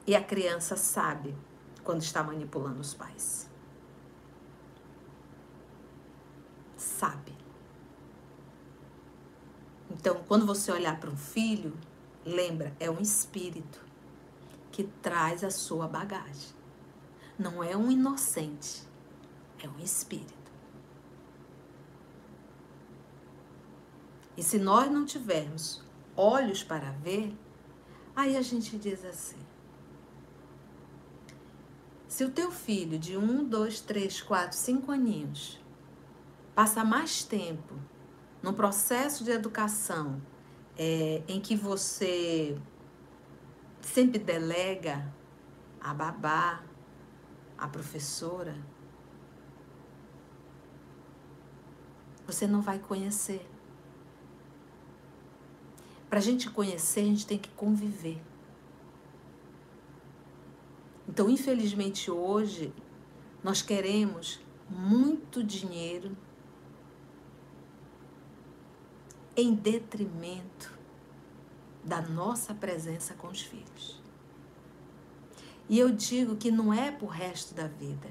E 0.06 0.16
a 0.16 0.24
criança 0.24 0.76
sabe 0.76 1.36
quando 1.84 2.02
está 2.02 2.22
manipulando 2.22 2.82
os 2.82 2.94
pais. 2.94 3.52
sabe. 6.82 7.34
Então, 9.90 10.24
quando 10.28 10.46
você 10.46 10.72
olhar 10.72 11.00
para 11.00 11.10
um 11.10 11.18
filho, 11.18 11.78
lembra, 12.26 12.76
é 12.80 12.90
um 12.90 13.00
espírito 13.00 13.84
que 14.72 14.84
traz 15.02 15.44
a 15.44 15.50
sua 15.52 15.88
bagagem. 15.88 16.56
Não 17.38 17.64
é 17.64 17.76
um 17.76 17.92
inocente, 17.92 18.84
é 19.60 19.68
um 19.68 19.80
espírito. 19.80 20.41
E 24.42 24.44
se 24.44 24.58
nós 24.58 24.90
não 24.90 25.06
tivermos 25.06 25.84
olhos 26.18 26.64
para 26.64 26.90
ver, 26.90 27.32
aí 28.16 28.36
a 28.36 28.42
gente 28.42 28.76
diz 28.76 29.06
assim: 29.06 29.38
se 32.08 32.26
o 32.26 32.32
teu 32.32 32.50
filho 32.50 32.98
de 32.98 33.16
um, 33.16 33.48
dois, 33.48 33.82
três, 33.82 34.20
quatro, 34.20 34.58
cinco 34.58 34.92
aninhos 34.92 35.64
passa 36.56 36.84
mais 36.84 37.24
tempo 37.24 37.76
no 38.42 38.52
processo 38.52 39.24
de 39.24 39.30
educação 39.30 40.20
é, 40.76 41.22
em 41.28 41.40
que 41.40 41.56
você 41.56 42.60
sempre 43.80 44.18
delega 44.18 45.14
a 45.80 45.94
babá, 45.94 46.64
a 47.60 47.68
professora, 47.68 48.58
você 52.26 52.48
não 52.48 52.64
vai 52.64 52.80
conhecer. 52.80 53.51
Para 56.12 56.20
a 56.20 56.22
gente 56.22 56.50
conhecer, 56.50 57.00
a 57.00 57.04
gente 57.06 57.26
tem 57.26 57.38
que 57.38 57.48
conviver. 57.52 58.22
Então, 61.08 61.30
infelizmente, 61.30 62.12
hoje, 62.12 62.74
nós 63.42 63.62
queremos 63.62 64.42
muito 64.70 65.42
dinheiro 65.42 66.12
em 69.38 69.56
detrimento 69.56 70.78
da 71.82 72.02
nossa 72.02 72.54
presença 72.54 73.14
com 73.14 73.30
os 73.30 73.40
filhos. 73.44 74.04
E 75.70 75.80
eu 75.80 75.92
digo 75.92 76.36
que 76.36 76.52
não 76.52 76.74
é 76.74 76.92
para 76.92 77.06
o 77.06 77.10
resto 77.10 77.56
da 77.56 77.70
vida, 77.70 78.10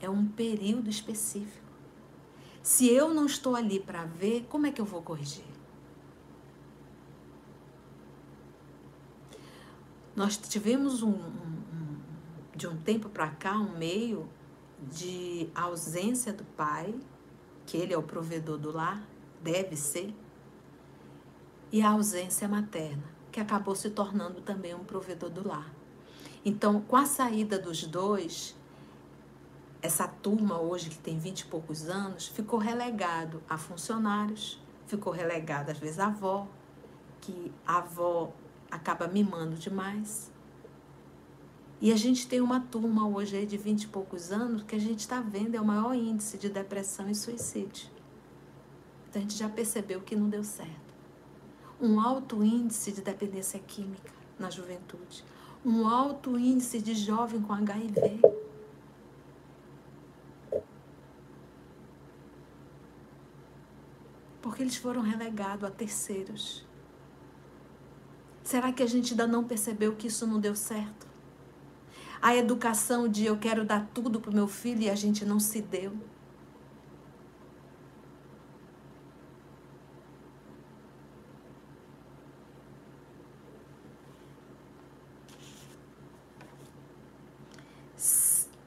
é 0.00 0.10
um 0.10 0.26
período 0.26 0.90
específico. 0.90 1.68
Se 2.64 2.88
eu 2.88 3.14
não 3.14 3.26
estou 3.26 3.54
ali 3.54 3.78
para 3.78 4.04
ver, 4.04 4.44
como 4.48 4.66
é 4.66 4.72
que 4.72 4.80
eu 4.80 4.84
vou 4.84 5.02
corrigir? 5.02 5.57
Nós 10.18 10.36
tivemos 10.36 11.00
um, 11.00 11.10
um, 11.12 11.96
de 12.52 12.66
um 12.66 12.76
tempo 12.76 13.08
para 13.08 13.28
cá 13.28 13.52
um 13.52 13.78
meio 13.78 14.28
de 14.90 15.48
ausência 15.54 16.32
do 16.32 16.42
pai, 16.42 16.92
que 17.64 17.76
ele 17.76 17.94
é 17.94 17.96
o 17.96 18.02
provedor 18.02 18.58
do 18.58 18.72
lar, 18.72 19.00
deve 19.40 19.76
ser 19.76 20.12
e 21.70 21.80
a 21.80 21.90
ausência 21.90 22.48
materna, 22.48 23.04
que 23.30 23.38
acabou 23.38 23.76
se 23.76 23.90
tornando 23.90 24.40
também 24.40 24.74
um 24.74 24.82
provedor 24.82 25.30
do 25.30 25.46
lar. 25.46 25.72
Então, 26.44 26.80
com 26.80 26.96
a 26.96 27.06
saída 27.06 27.56
dos 27.56 27.84
dois, 27.84 28.56
essa 29.80 30.08
turma 30.08 30.58
hoje 30.58 30.90
que 30.90 30.98
tem 30.98 31.16
vinte 31.16 31.42
e 31.42 31.46
poucos 31.46 31.88
anos 31.88 32.26
ficou 32.26 32.58
relegado 32.58 33.40
a 33.48 33.56
funcionários, 33.56 34.60
ficou 34.88 35.12
relegado 35.12 35.70
às 35.70 35.78
vezes 35.78 36.00
a 36.00 36.08
avó, 36.08 36.48
que 37.20 37.52
a 37.64 37.76
avó 37.76 38.32
acaba 38.70 39.08
mimando 39.08 39.56
demais. 39.56 40.30
E 41.80 41.92
a 41.92 41.96
gente 41.96 42.26
tem 42.26 42.40
uma 42.40 42.60
turma 42.60 43.08
hoje 43.08 43.36
aí 43.36 43.46
de 43.46 43.56
vinte 43.56 43.84
e 43.84 43.88
poucos 43.88 44.32
anos 44.32 44.62
que 44.62 44.74
a 44.74 44.80
gente 44.80 45.00
está 45.00 45.20
vendo 45.20 45.54
é 45.54 45.60
o 45.60 45.64
maior 45.64 45.94
índice 45.94 46.36
de 46.36 46.48
depressão 46.48 47.08
e 47.08 47.14
suicídio. 47.14 47.88
Então 49.08 49.20
a 49.20 49.24
gente 49.24 49.36
já 49.36 49.48
percebeu 49.48 50.00
que 50.00 50.16
não 50.16 50.28
deu 50.28 50.42
certo 50.42 50.88
um 51.80 52.00
alto 52.00 52.42
índice 52.42 52.90
de 52.90 53.00
dependência 53.00 53.58
química 53.60 54.12
na 54.38 54.50
juventude, 54.50 55.24
um 55.64 55.86
alto 55.86 56.38
índice 56.38 56.80
de 56.80 56.94
jovem 56.94 57.40
com 57.40 57.52
HIV. 57.52 58.20
Porque 64.42 64.62
eles 64.62 64.76
foram 64.76 65.02
relegados 65.02 65.64
a 65.64 65.70
terceiros. 65.70 66.66
Será 68.48 68.72
que 68.72 68.82
a 68.82 68.86
gente 68.86 69.10
ainda 69.12 69.26
não 69.26 69.44
percebeu 69.44 69.94
que 69.94 70.06
isso 70.06 70.26
não 70.26 70.40
deu 70.40 70.56
certo? 70.56 71.06
A 72.18 72.34
educação 72.34 73.06
de 73.06 73.26
eu 73.26 73.36
quero 73.36 73.62
dar 73.62 73.86
tudo 73.92 74.18
para 74.22 74.30
o 74.30 74.34
meu 74.34 74.48
filho 74.48 74.80
e 74.80 74.88
a 74.88 74.94
gente 74.94 75.22
não 75.22 75.38
se 75.38 75.60
deu. 75.60 75.92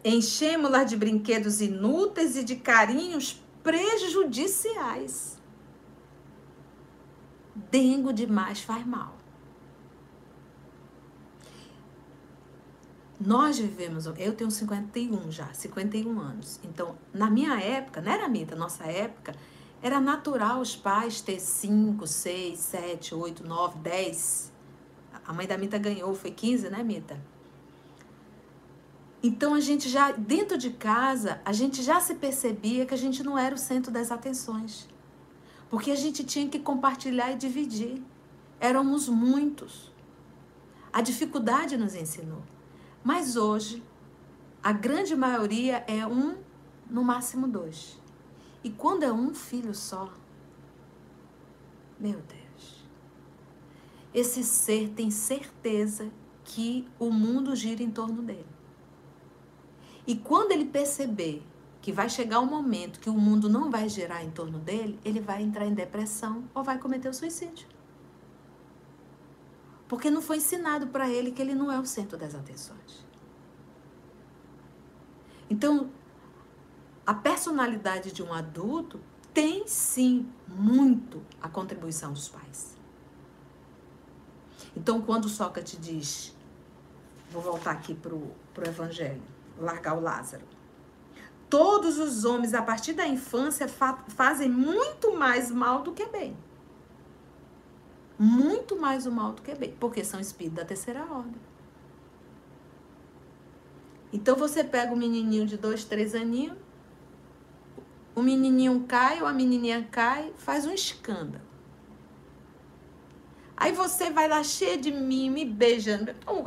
Enchemos-la 0.05 0.83
de 0.83 0.95
brinquedos 0.95 1.59
inúteis 1.59 2.37
e 2.37 2.43
de 2.43 2.55
carinhos 2.55 3.41
prejudiciais. 3.63 5.39
Dengo 7.71 8.13
demais 8.13 8.61
faz 8.61 8.85
mal. 8.85 9.20
Nós 13.23 13.59
vivemos, 13.59 14.07
eu 14.07 14.33
tenho 14.33 14.49
51 14.49 15.31
já, 15.31 15.53
51 15.53 16.19
anos. 16.19 16.59
Então, 16.63 16.95
na 17.13 17.29
minha 17.29 17.59
época, 17.59 18.01
não 18.01 18.11
era 18.11 18.27
minha, 18.27 18.47
da 18.47 18.55
nossa 18.55 18.85
época, 18.85 19.35
Era 19.83 19.99
natural 19.99 20.59
os 20.61 20.75
pais 20.75 21.21
ter 21.21 21.39
cinco, 21.39 22.05
seis, 22.05 22.59
sete, 22.59 23.15
oito, 23.15 23.43
nove, 23.43 23.79
dez. 23.79 24.51
A 25.25 25.33
mãe 25.33 25.47
da 25.47 25.57
Mita 25.57 25.77
ganhou, 25.79 26.13
foi 26.13 26.29
15, 26.29 26.69
né, 26.69 26.83
Mita? 26.83 27.19
Então 29.23 29.55
a 29.55 29.59
gente 29.59 29.89
já, 29.89 30.11
dentro 30.11 30.55
de 30.57 30.69
casa, 30.69 31.41
a 31.43 31.51
gente 31.51 31.81
já 31.81 31.99
se 31.99 32.15
percebia 32.15 32.85
que 32.85 32.93
a 32.93 32.97
gente 32.97 33.23
não 33.23 33.37
era 33.37 33.55
o 33.55 33.57
centro 33.57 33.91
das 33.91 34.11
atenções. 34.11 34.87
Porque 35.69 35.89
a 35.89 35.95
gente 35.95 36.23
tinha 36.23 36.47
que 36.47 36.59
compartilhar 36.59 37.31
e 37.31 37.35
dividir. 37.35 38.03
Éramos 38.59 39.09
muitos. 39.09 39.91
A 40.93 41.01
dificuldade 41.01 41.75
nos 41.77 41.95
ensinou. 41.95 42.43
Mas 43.03 43.35
hoje, 43.35 43.83
a 44.61 44.71
grande 44.71 45.15
maioria 45.15 45.83
é 45.87 46.05
um, 46.05 46.37
no 46.89 47.03
máximo 47.03 47.47
dois. 47.47 47.99
E 48.63 48.69
quando 48.69 49.03
é 49.03 49.11
um 49.11 49.33
filho 49.33 49.73
só, 49.73 50.13
meu 51.99 52.21
Deus, 52.21 52.85
esse 54.13 54.43
ser 54.43 54.89
tem 54.89 55.09
certeza 55.09 56.11
que 56.43 56.87
o 56.99 57.09
mundo 57.09 57.55
gira 57.55 57.81
em 57.81 57.89
torno 57.89 58.21
dele. 58.21 58.45
E 60.05 60.15
quando 60.15 60.51
ele 60.51 60.65
perceber 60.65 61.43
que 61.81 61.91
vai 61.91 62.09
chegar 62.09 62.39
um 62.39 62.45
momento 62.45 62.99
que 62.99 63.09
o 63.09 63.13
mundo 63.13 63.49
não 63.49 63.71
vai 63.71 63.89
girar 63.89 64.23
em 64.23 64.29
torno 64.29 64.59
dele, 64.59 64.99
ele 65.03 65.19
vai 65.19 65.41
entrar 65.41 65.65
em 65.65 65.73
depressão 65.73 66.43
ou 66.53 66.63
vai 66.63 66.77
cometer 66.77 67.09
o 67.09 67.13
suicídio. 67.13 67.67
Porque 69.91 70.09
não 70.09 70.21
foi 70.21 70.37
ensinado 70.37 70.87
para 70.87 71.09
ele 71.09 71.33
que 71.33 71.41
ele 71.41 71.53
não 71.53 71.69
é 71.69 71.77
o 71.77 71.85
centro 71.85 72.17
das 72.17 72.33
atenções. 72.33 73.05
Então, 75.49 75.91
a 77.05 77.13
personalidade 77.13 78.13
de 78.13 78.23
um 78.23 78.33
adulto 78.33 79.01
tem 79.33 79.67
sim 79.67 80.31
muito 80.47 81.21
a 81.41 81.49
contribuição 81.49 82.13
dos 82.13 82.29
pais. 82.29 82.77
Então, 84.77 85.01
quando 85.01 85.27
Sócrates 85.27 85.77
diz, 85.77 86.33
vou 87.29 87.41
voltar 87.41 87.71
aqui 87.71 87.93
para 87.93 88.15
o 88.15 88.33
Evangelho, 88.65 89.21
largar 89.59 89.97
o 89.97 89.99
Lázaro. 89.99 90.47
Todos 91.49 91.99
os 91.99 92.23
homens, 92.23 92.53
a 92.53 92.61
partir 92.61 92.93
da 92.93 93.05
infância, 93.05 93.67
fa 93.67 93.97
fazem 94.07 94.49
muito 94.49 95.13
mais 95.17 95.51
mal 95.51 95.83
do 95.83 95.91
que 95.91 96.05
bem. 96.05 96.37
Muito 98.23 98.79
mais 98.79 99.07
o 99.07 99.11
mal 99.11 99.33
do 99.33 99.41
que 99.41 99.55
bem, 99.55 99.75
porque 99.79 100.03
são 100.03 100.19
espíritos 100.19 100.59
da 100.59 100.63
terceira 100.63 101.03
ordem. 101.11 101.41
Então 104.13 104.35
você 104.35 104.63
pega 104.63 104.93
o 104.93 104.95
menininho 104.95 105.47
de 105.47 105.57
dois, 105.57 105.83
três 105.83 106.13
aninhos, 106.13 106.55
o 108.13 108.21
menininho 108.21 108.85
cai 108.87 109.19
ou 109.23 109.27
a 109.27 109.33
menininha 109.33 109.87
cai, 109.89 110.31
faz 110.37 110.67
um 110.67 110.71
escândalo. 110.71 111.43
Aí 113.57 113.71
você 113.71 114.11
vai 114.11 114.27
lá 114.27 114.43
cheia 114.43 114.77
de 114.77 114.91
mim, 114.91 115.31
me 115.31 115.43
beijando. 115.43 116.13
Oh, 116.27 116.43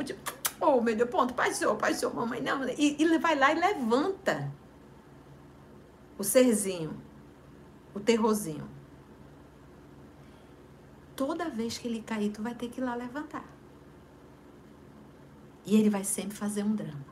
oh 0.61 0.79
meu 0.79 0.95
Deus, 0.95 1.09
ponto, 1.09 1.33
passou, 1.33 1.75
passou, 1.75 2.13
mamãe, 2.13 2.41
não. 2.41 2.63
E, 2.69 2.95
e 3.03 3.17
vai 3.17 3.35
lá 3.35 3.51
e 3.51 3.59
levanta 3.59 4.49
o 6.17 6.23
serzinho, 6.23 6.95
o 7.93 7.99
terrorzinho. 7.99 8.74
Toda 11.15 11.49
vez 11.49 11.77
que 11.77 11.87
ele 11.87 12.01
cair, 12.01 12.31
tu 12.31 12.41
vai 12.41 12.53
ter 12.53 12.69
que 12.69 12.81
ir 12.81 12.83
lá 12.83 12.95
levantar. 12.95 13.45
E 15.65 15.75
ele 15.75 15.89
vai 15.89 16.03
sempre 16.03 16.35
fazer 16.35 16.63
um 16.63 16.75
drama. 16.75 17.05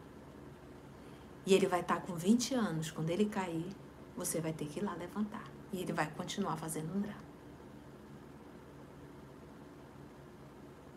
E 1.46 1.54
ele 1.54 1.68
vai 1.68 1.82
estar 1.82 1.96
tá 1.96 2.02
com 2.02 2.16
20 2.16 2.54
anos. 2.54 2.92
Quando 2.92 3.10
ele 3.10 3.26
cair, 3.26 3.68
você 4.16 4.42
vai 4.42 4.54
ter 4.54 4.66
que 4.66 4.80
ir 4.80 4.84
lá 4.84 4.94
levantar. 4.94 5.44
E 5.72 5.82
ele 5.82 5.94
vai 5.94 6.10
continuar 6.12 6.58
fazendo 6.58 6.96
um 6.96 7.02
drama. 7.02 7.24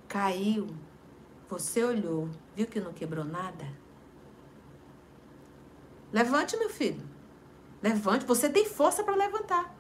Caiu, 0.09 0.69
você 1.49 1.85
olhou, 1.85 2.29
viu 2.55 2.67
que 2.67 2.81
não 2.81 2.93
quebrou 2.93 3.25
nada? 3.25 3.67
Levante, 6.13 6.57
meu 6.57 6.71
filho. 6.71 7.03
Levante, 7.83 8.25
você 8.25 8.49
tem 8.49 8.65
força 8.65 9.05
para 9.05 9.15
levantar. 9.15 9.76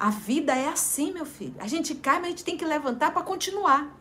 A 0.00 0.08
vida 0.08 0.56
é 0.56 0.66
assim, 0.66 1.12
meu 1.12 1.26
filho. 1.26 1.54
A 1.58 1.66
gente 1.66 1.94
cai, 1.94 2.16
mas 2.16 2.28
a 2.28 2.30
gente 2.30 2.44
tem 2.44 2.56
que 2.56 2.64
levantar 2.64 3.12
para 3.12 3.22
continuar. 3.22 3.94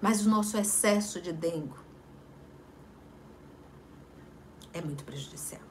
Mas 0.00 0.24
o 0.24 0.30
nosso 0.30 0.56
excesso 0.56 1.20
de 1.20 1.32
dengo 1.32 1.76
é 4.72 4.80
muito 4.80 5.02
prejudicial. 5.02 5.62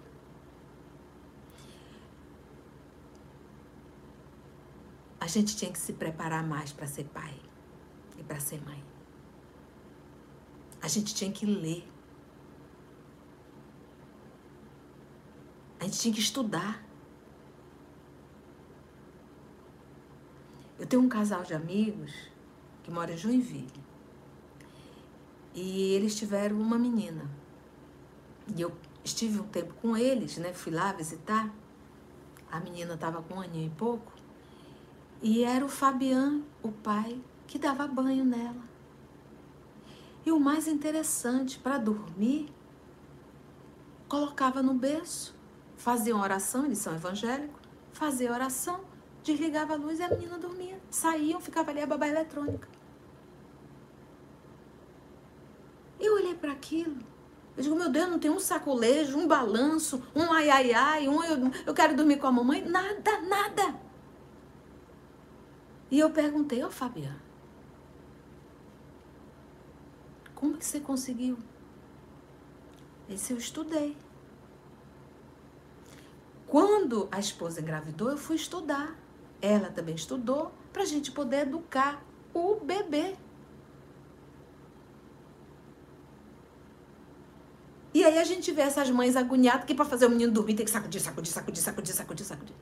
A 5.18 5.28
gente 5.28 5.56
tinha 5.56 5.72
que 5.72 5.80
se 5.80 5.94
preparar 5.94 6.46
mais 6.46 6.74
para 6.74 6.86
ser 6.88 7.06
pai 7.06 7.40
e 8.18 8.24
para 8.24 8.42
ser 8.42 8.62
mãe. 8.66 8.84
A 10.82 10.90
gente 10.90 11.16
tinha 11.16 11.32
que 11.32 11.46
ler. 11.46 11.90
A 15.80 15.86
gente 15.86 16.00
tinha 16.00 16.14
que 16.14 16.20
estudar. 16.20 16.83
Eu 20.84 20.88
tenho 20.88 21.02
um 21.02 21.08
casal 21.08 21.44
de 21.44 21.54
amigos 21.54 22.12
que 22.84 22.92
mora 22.92 23.14
em 23.14 23.18
Joinville. 23.18 23.72
E 25.56 25.94
eles 25.94 26.14
tiveram 26.14 26.60
uma 26.60 26.78
menina. 26.78 27.24
E 28.54 28.60
eu 28.60 28.74
estive 29.02 29.40
um 29.40 29.48
tempo 29.48 29.74
com 29.76 29.96
eles, 29.96 30.36
né? 30.36 30.52
Fui 30.52 30.74
lá 30.74 30.92
visitar. 30.92 31.50
A 32.52 32.60
menina 32.60 32.96
estava 32.96 33.22
com 33.22 33.36
um 33.36 33.40
aninho 33.40 33.68
e 33.68 33.70
pouco. 33.70 34.12
E 35.22 35.46
era 35.46 35.64
o 35.64 35.70
Fabian, 35.70 36.42
o 36.62 36.70
pai, 36.70 37.18
que 37.48 37.58
dava 37.58 37.88
banho 37.88 38.26
nela. 38.26 38.66
E 40.26 40.34
o 40.34 40.40
mais 40.40 40.68
interessante, 40.68 41.60
para 41.60 41.78
dormir, 41.78 42.52
colocava 44.10 44.62
no 44.62 44.74
berço, 44.74 45.34
fazia 45.78 46.14
uma 46.14 46.26
oração, 46.26 46.66
eles 46.66 46.80
são 46.80 46.94
evangélicos, 46.94 47.62
fazia 47.94 48.34
oração, 48.34 48.82
desligava 49.24 49.76
a 49.76 49.78
luz 49.78 50.00
e 50.00 50.04
a 50.04 50.10
menina 50.10 50.38
dormia. 50.38 50.73
Saíam, 50.94 51.40
ficava 51.40 51.72
ali 51.72 51.82
a 51.82 51.88
babá 51.88 52.08
eletrônica. 52.08 52.68
Eu 56.00 56.16
olhei 56.16 56.36
para 56.36 56.52
aquilo 56.52 57.14
eu 57.56 57.64
digo, 57.64 57.76
meu 57.76 57.90
Deus, 57.90 58.10
não 58.10 58.18
tem 58.18 58.32
um 58.32 58.40
sacolejo, 58.40 59.18
um 59.18 59.28
balanço, 59.28 60.02
um 60.16 60.32
ai, 60.34 60.50
ai, 60.50 60.74
ai, 60.74 61.08
um 61.08 61.24
eu, 61.24 61.52
eu 61.68 61.74
quero 61.74 61.96
dormir 61.96 62.18
com 62.18 62.28
a 62.28 62.32
mamãe. 62.32 62.64
Nada, 62.64 63.22
nada. 63.22 63.80
E 65.92 66.00
eu 66.00 66.10
perguntei, 66.10 66.64
ô 66.64 66.68
oh, 66.68 66.72
Fabiana, 66.72 67.22
como 70.34 70.58
que 70.58 70.66
você 70.66 70.80
conseguiu? 70.80 71.38
Esse 73.08 73.34
eu 73.34 73.38
estudei. 73.38 73.96
Quando 76.48 77.08
a 77.12 77.20
esposa 77.20 77.62
engravidou, 77.62 78.10
eu 78.10 78.18
fui 78.18 78.36
estudar. 78.36 78.96
Ela 79.40 79.70
também 79.70 79.94
estudou 79.94 80.52
para 80.74 80.82
a 80.82 80.86
gente 80.86 81.12
poder 81.12 81.48
educar 81.48 82.04
o 82.34 82.56
bebê. 82.56 83.16
E 87.94 88.04
aí 88.04 88.18
a 88.18 88.24
gente 88.24 88.52
vê 88.52 88.64
essas 88.64 88.90
mães 88.90 89.16
agoniadas 89.16 89.66
que 89.66 89.76
para 89.76 89.86
fazer 89.86 90.08
o 90.08 90.10
menino 90.10 90.34
dormir 90.34 90.56
tem 90.56 90.66
que 90.66 90.72
sacudir, 90.72 91.00
sacudir, 91.00 91.32
sacudir, 91.32 91.62
sacudir, 91.62 91.94
sacudir, 91.94 92.26
sacudir. 92.26 92.56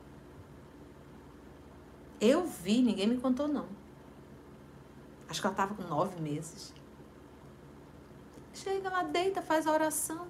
Eu 2.20 2.46
vi, 2.46 2.82
ninguém 2.82 3.08
me 3.08 3.18
contou 3.18 3.48
não. 3.48 3.66
Acho 5.30 5.40
que 5.40 5.48
ela 5.48 5.54
estava 5.54 5.74
com 5.74 5.84
nove 5.84 6.20
meses. 6.20 6.74
Chega 8.54 8.90
lá, 8.90 9.04
deita, 9.04 9.42
faz 9.42 9.66
a 9.66 9.72
oração. 9.72 10.28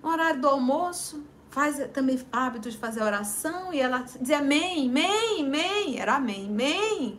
No 0.00 0.08
horário 0.08 0.40
do 0.40 0.48
almoço, 0.48 1.24
faz 1.56 1.78
também 1.90 2.22
hábito 2.30 2.70
de 2.70 2.76
fazer 2.76 3.02
oração. 3.02 3.72
E 3.72 3.80
ela 3.80 4.00
dizia 4.00 4.40
amém, 4.40 4.90
amém, 4.90 5.46
amém. 5.46 5.98
Era 5.98 6.16
amém, 6.16 6.48
amém. 6.50 7.18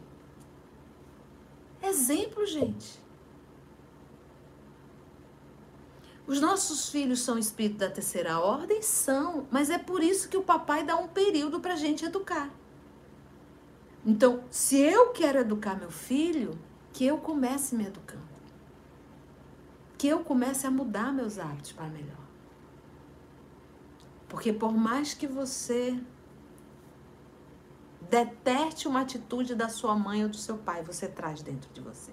Exemplo, 1.81 2.45
gente. 2.45 3.01
Os 6.27 6.39
nossos 6.39 6.89
filhos 6.89 7.21
são 7.21 7.39
espíritos 7.39 7.79
da 7.79 7.89
terceira 7.89 8.39
ordem? 8.39 8.79
São, 8.83 9.47
mas 9.49 9.71
é 9.71 9.79
por 9.79 10.03
isso 10.03 10.29
que 10.29 10.37
o 10.37 10.43
papai 10.43 10.83
dá 10.83 10.95
um 10.95 11.07
período 11.07 11.59
para 11.59 11.73
a 11.73 11.77
gente 11.77 12.05
educar. 12.05 12.51
Então, 14.05 14.43
se 14.51 14.77
eu 14.77 15.09
quero 15.13 15.39
educar 15.39 15.75
meu 15.75 15.89
filho, 15.89 16.59
que 16.93 17.03
eu 17.03 17.17
comece 17.17 17.75
me 17.75 17.87
educando. 17.87 18.21
Que 19.97 20.07
eu 20.07 20.19
comece 20.19 20.67
a 20.67 20.69
mudar 20.69 21.11
meus 21.11 21.39
hábitos 21.39 21.71
para 21.71 21.87
melhor. 21.87 22.26
Porque 24.27 24.51
por 24.51 24.73
mais 24.73 25.13
que 25.13 25.25
você 25.25 25.99
deteste 28.09 28.87
uma 28.87 29.01
atitude 29.01 29.55
da 29.55 29.69
sua 29.69 29.95
mãe 29.95 30.23
ou 30.23 30.29
do 30.29 30.37
seu 30.37 30.57
pai, 30.57 30.83
você 30.83 31.07
traz 31.07 31.41
dentro 31.41 31.71
de 31.73 31.81
você. 31.81 32.11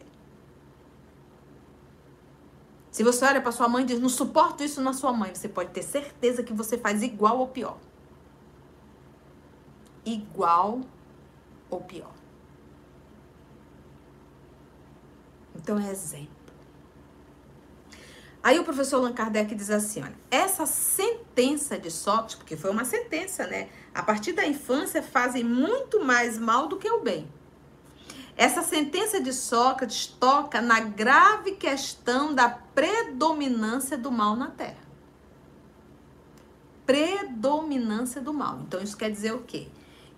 Se 2.90 3.02
você 3.02 3.24
olha 3.24 3.40
para 3.40 3.50
sua 3.50 3.68
mãe 3.68 3.82
e 3.82 3.86
diz, 3.86 3.98
não 3.98 4.08
suporto 4.08 4.62
isso 4.62 4.80
na 4.80 4.92
sua 4.92 5.12
mãe, 5.12 5.34
você 5.34 5.48
pode 5.48 5.70
ter 5.70 5.82
certeza 5.82 6.44
que 6.44 6.52
você 6.52 6.78
faz 6.78 7.02
igual 7.02 7.38
ou 7.38 7.48
pior. 7.48 7.76
Igual 10.04 10.80
ou 11.68 11.80
pior. 11.80 12.14
Então 15.56 15.78
é 15.78 15.90
exemplo. 15.90 16.43
Aí 18.44 18.58
o 18.58 18.64
professor 18.64 18.96
Allan 18.96 19.14
Kardec 19.14 19.54
diz 19.54 19.70
assim, 19.70 20.02
olha, 20.02 20.14
essa 20.30 20.66
sentença 20.66 21.78
de 21.78 21.90
Sócrates, 21.90 22.34
porque 22.34 22.58
foi 22.58 22.70
uma 22.70 22.84
sentença, 22.84 23.46
né? 23.46 23.70
A 23.94 24.02
partir 24.02 24.34
da 24.34 24.46
infância 24.46 25.02
fazem 25.02 25.42
muito 25.42 26.04
mais 26.04 26.38
mal 26.38 26.68
do 26.68 26.76
que 26.76 26.86
o 26.86 27.00
bem. 27.00 27.26
Essa 28.36 28.62
sentença 28.62 29.18
de 29.18 29.32
Sócrates 29.32 30.06
toca 30.06 30.60
na 30.60 30.78
grave 30.78 31.52
questão 31.52 32.34
da 32.34 32.50
predominância 32.50 33.96
do 33.96 34.12
mal 34.12 34.36
na 34.36 34.50
Terra. 34.50 34.84
Predominância 36.84 38.20
do 38.20 38.34
mal. 38.34 38.60
Então 38.60 38.82
isso 38.82 38.94
quer 38.94 39.10
dizer 39.10 39.32
o 39.32 39.40
quê? 39.40 39.68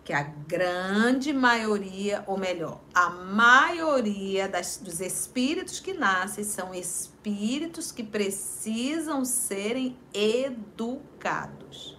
Que 0.07 0.13
a 0.13 0.23
grande 0.23 1.33
maioria, 1.33 2.23
ou 2.29 2.39
melhor, 2.39 2.81
a 2.95 3.11
maioria 3.11 4.49
das, 4.49 4.77
dos 4.77 5.01
espíritos 5.01 5.81
que 5.81 5.93
nascem 5.93 6.45
são 6.45 6.73
espíritos 6.73 7.91
que 7.91 8.05
precisam 8.05 9.25
serem 9.25 9.99
educados. 10.15 11.99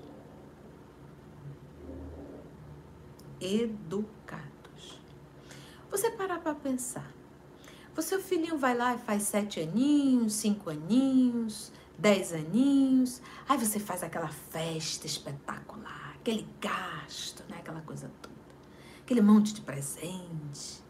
Educados. 3.41 5.01
Você 5.91 6.09
parar 6.11 6.39
para 6.39 6.55
pensar. 6.55 7.11
O 7.97 8.01
filhinho 8.21 8.57
vai 8.57 8.73
lá 8.73 8.95
e 8.95 8.99
faz 8.99 9.23
sete 9.23 9.59
aninhos, 9.59 10.31
cinco 10.35 10.69
aninhos, 10.69 11.73
dez 11.97 12.33
aninhos, 12.33 13.21
aí 13.47 13.57
você 13.57 13.79
faz 13.79 14.03
aquela 14.03 14.29
festa 14.29 15.05
espetacular 15.05 16.07
aquele 16.27 16.45
gasto, 16.59 17.41
né? 17.49 17.57
aquela 17.59 17.79
coisa 17.81 18.11
toda, 18.21 18.35
aquele 19.01 19.21
monte 19.21 19.53
de 19.53 19.61
presente. 19.61 20.83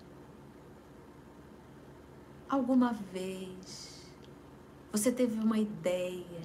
Alguma 2.50 2.94
vez 2.94 4.04
você 4.92 5.12
teve 5.12 5.40
uma 5.40 5.60
ideia 5.60 6.42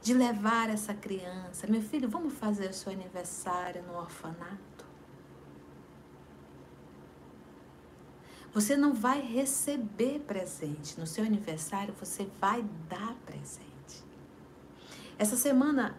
de 0.00 0.14
levar 0.14 0.70
essa 0.70 0.94
criança, 0.94 1.66
meu 1.66 1.82
filho, 1.82 2.08
vamos 2.08 2.34
fazer 2.34 2.70
o 2.70 2.74
seu 2.74 2.92
aniversário 2.92 3.82
no 3.82 3.96
orfanato? 3.96 4.84
Você 8.52 8.76
não 8.76 8.94
vai 8.94 9.20
receber 9.20 10.20
presente. 10.20 11.00
No 11.00 11.08
seu 11.08 11.24
aniversário, 11.24 11.92
você 11.98 12.30
vai 12.40 12.62
dar 12.88 13.16
presente. 13.26 13.73
Essa 15.16 15.36
semana, 15.36 15.94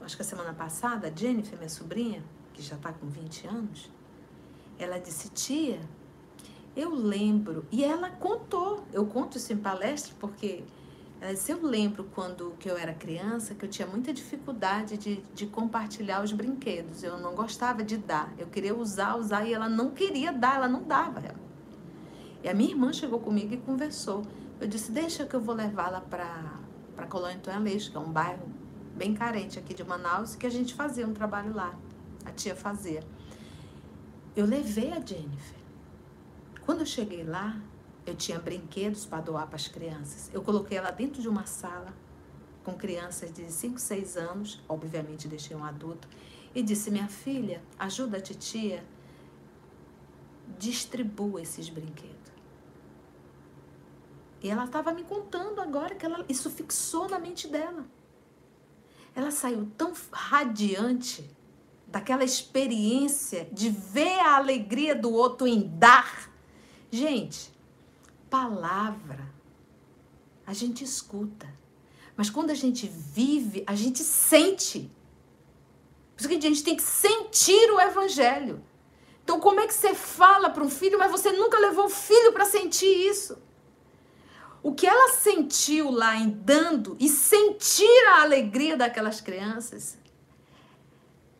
acho 0.00 0.16
que 0.16 0.22
a 0.22 0.24
semana 0.24 0.52
passada, 0.52 1.06
a 1.06 1.10
Jennifer, 1.10 1.56
minha 1.56 1.68
sobrinha, 1.68 2.22
que 2.52 2.60
já 2.60 2.74
está 2.74 2.92
com 2.92 3.06
20 3.06 3.46
anos, 3.46 3.90
ela 4.78 4.98
disse, 4.98 5.28
tia, 5.28 5.80
eu 6.74 6.92
lembro, 6.92 7.64
e 7.70 7.84
ela 7.84 8.10
contou, 8.10 8.84
eu 8.92 9.06
conto 9.06 9.36
isso 9.36 9.52
em 9.52 9.56
palestra 9.56 10.14
porque 10.18 10.64
ela 11.20 11.32
disse, 11.32 11.52
eu 11.52 11.62
lembro 11.62 12.04
quando 12.14 12.54
que 12.58 12.68
eu 12.68 12.76
era 12.76 12.94
criança 12.94 13.54
que 13.54 13.64
eu 13.64 13.68
tinha 13.68 13.86
muita 13.86 14.12
dificuldade 14.12 14.96
de, 14.96 15.16
de 15.34 15.46
compartilhar 15.46 16.24
os 16.24 16.32
brinquedos, 16.32 17.04
eu 17.04 17.16
não 17.18 17.34
gostava 17.34 17.84
de 17.84 17.96
dar, 17.96 18.32
eu 18.38 18.48
queria 18.48 18.74
usar, 18.74 19.16
usar, 19.16 19.46
e 19.46 19.54
ela 19.54 19.68
não 19.68 19.90
queria 19.90 20.32
dar, 20.32 20.56
ela 20.56 20.68
não 20.68 20.82
dava. 20.82 21.22
E 22.42 22.48
a 22.48 22.54
minha 22.54 22.70
irmã 22.70 22.92
chegou 22.92 23.20
comigo 23.20 23.52
e 23.52 23.58
conversou. 23.58 24.22
Eu 24.58 24.66
disse, 24.66 24.90
deixa 24.90 25.26
que 25.26 25.34
eu 25.34 25.40
vou 25.40 25.54
levá-la 25.54 26.00
para 26.00 26.58
Colônia 27.10 27.36
Antônio 27.36 27.60
Aleixo, 27.60 27.90
que 27.90 27.96
é 27.96 28.00
um 28.00 28.10
bairro 28.10 28.48
bem 28.96 29.12
carente 29.12 29.58
aqui 29.58 29.74
de 29.74 29.84
Manaus, 29.84 30.36
que 30.36 30.46
a 30.46 30.50
gente 30.50 30.72
fazia 30.72 31.06
um 31.06 31.12
trabalho 31.12 31.52
lá. 31.52 31.74
A 32.24 32.30
tia 32.30 32.54
fazia. 32.54 33.02
Eu 34.34 34.46
levei 34.46 34.92
a 34.92 35.00
Jennifer. 35.04 35.58
Quando 36.64 36.80
eu 36.80 36.86
cheguei 36.86 37.24
lá, 37.24 37.60
eu 38.06 38.14
tinha 38.14 38.38
brinquedos 38.38 39.04
para 39.04 39.20
doar 39.20 39.46
para 39.46 39.56
as 39.56 39.68
crianças. 39.68 40.30
Eu 40.32 40.40
coloquei 40.42 40.78
ela 40.78 40.90
dentro 40.90 41.20
de 41.20 41.28
uma 41.28 41.44
sala 41.46 41.92
com 42.64 42.74
crianças 42.74 43.32
de 43.32 43.50
5, 43.50 43.78
6 43.78 44.16
anos, 44.16 44.62
obviamente 44.68 45.26
deixei 45.26 45.56
um 45.56 45.64
adulto, 45.64 46.08
e 46.54 46.62
disse: 46.62 46.90
Minha 46.90 47.08
filha, 47.08 47.62
ajuda 47.78 48.18
a 48.18 48.20
titia, 48.20 48.84
distribua 50.58 51.42
esses 51.42 51.68
brinquedos. 51.68 52.09
E 54.42 54.48
ela 54.48 54.64
estava 54.64 54.92
me 54.92 55.04
contando 55.04 55.60
agora 55.60 55.94
que 55.94 56.04
ela, 56.06 56.24
isso 56.28 56.50
fixou 56.50 57.08
na 57.08 57.18
mente 57.18 57.46
dela 57.46 57.84
ela 59.14 59.30
saiu 59.30 59.70
tão 59.76 59.92
radiante 60.12 61.28
daquela 61.86 62.24
experiência 62.24 63.48
de 63.52 63.68
ver 63.68 64.20
a 64.20 64.36
alegria 64.36 64.94
do 64.94 65.12
outro 65.12 65.46
em 65.46 65.60
dar. 65.60 66.30
Gente, 66.90 67.52
palavra 68.28 69.28
a 70.46 70.52
gente 70.52 70.82
escuta, 70.82 71.52
mas 72.16 72.28
quando 72.28 72.50
a 72.50 72.54
gente 72.54 72.86
vive, 72.88 73.62
a 73.66 73.74
gente 73.74 74.00
sente. 74.00 74.90
Por 76.16 76.20
isso 76.20 76.28
que 76.28 76.34
a 76.34 76.40
gente 76.40 76.64
tem 76.64 76.76
que 76.76 76.82
sentir 76.82 77.70
o 77.70 77.80
evangelho. 77.80 78.62
Então, 79.22 79.38
como 79.38 79.60
é 79.60 79.66
que 79.66 79.74
você 79.74 79.94
fala 79.94 80.50
para 80.50 80.64
um 80.64 80.70
filho, 80.70 80.98
mas 80.98 81.10
você 81.10 81.30
nunca 81.30 81.58
levou 81.58 81.86
o 81.86 81.90
filho 81.90 82.32
para 82.32 82.44
sentir 82.44 82.86
isso? 82.86 83.38
O 84.62 84.74
que 84.74 84.86
ela 84.86 85.12
sentiu 85.12 85.90
lá 85.90 86.16
em 86.16 86.28
dando 86.28 86.96
e 87.00 87.08
sentir 87.08 88.06
a 88.08 88.22
alegria 88.22 88.76
daquelas 88.76 89.20
crianças. 89.20 89.98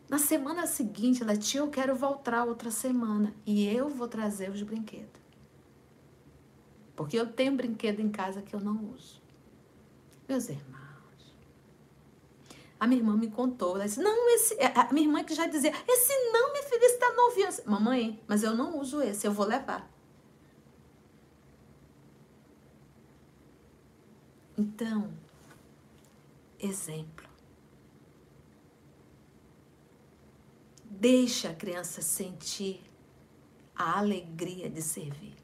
Na 0.09 0.17
semana 0.17 0.67
seguinte, 0.67 1.21
ela, 1.21 1.37
tia, 1.37 1.61
eu 1.61 1.69
quero 1.69 1.95
voltar 1.95 2.43
outra 2.45 2.71
semana 2.71 3.33
e 3.45 3.67
eu 3.67 3.89
vou 3.89 4.07
trazer 4.07 4.49
os 4.49 4.61
brinquedos. 4.61 5.21
Porque 6.95 7.17
eu 7.17 7.27
tenho 7.27 7.53
brinquedo 7.53 7.99
em 7.99 8.09
casa 8.09 8.41
que 8.41 8.53
eu 8.53 8.59
não 8.59 8.91
uso. 8.93 9.21
Meus 10.27 10.49
irmãos. 10.49 10.81
A 12.79 12.87
minha 12.87 12.99
irmã 12.99 13.15
me 13.15 13.29
contou, 13.29 13.75
ela 13.75 13.85
disse, 13.85 14.01
não, 14.01 14.29
esse. 14.35 14.57
A 14.75 14.91
minha 14.91 15.05
irmã 15.05 15.23
que 15.23 15.35
já 15.35 15.45
dizia, 15.45 15.71
esse 15.87 16.13
não, 16.31 16.51
minha 16.51 16.63
filha, 16.63 16.85
esse 16.85 16.97
tá 16.97 17.13
novinho. 17.13 17.49
Mamãe, 17.65 18.19
mas 18.27 18.43
eu 18.43 18.55
não 18.55 18.79
uso 18.79 19.01
esse, 19.01 19.27
eu 19.27 19.31
vou 19.31 19.45
levar. 19.45 19.90
Então, 24.61 25.11
exemplo. 26.59 27.27
Deixa 30.85 31.49
a 31.49 31.55
criança 31.55 32.03
sentir 32.03 32.83
a 33.75 33.97
alegria 33.97 34.69
de 34.69 34.83
servir. 34.83 35.35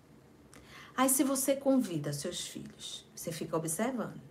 Aí, 0.95 1.09
se 1.09 1.24
você 1.24 1.55
convida 1.55 2.13
seus 2.13 2.45
filhos, 2.47 3.07
você 3.15 3.32
fica 3.32 3.57
observando, 3.57 4.22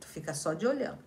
tu 0.00 0.08
fica 0.08 0.34
só 0.34 0.52
de 0.52 0.66
olhando, 0.66 1.04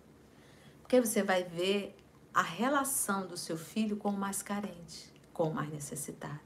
porque 0.80 0.98
você 0.98 1.22
vai 1.22 1.44
ver 1.44 1.94
a 2.32 2.40
relação 2.40 3.26
do 3.26 3.36
seu 3.36 3.58
filho 3.58 3.98
com 3.98 4.08
o 4.08 4.18
mais 4.18 4.40
carente, 4.40 5.12
com 5.34 5.50
o 5.50 5.54
mais 5.54 5.70
necessitado. 5.70 6.40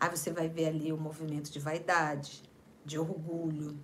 Aí 0.00 0.08
você 0.08 0.32
vai 0.32 0.48
ver 0.48 0.68
ali 0.68 0.90
o 0.94 0.96
movimento 0.96 1.52
de 1.52 1.58
vaidade, 1.58 2.42
de 2.86 2.98
orgulho, 2.98 3.78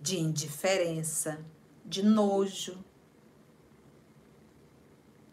de 0.00 0.18
indiferença, 0.18 1.44
de 1.84 2.02
nojo. 2.02 2.82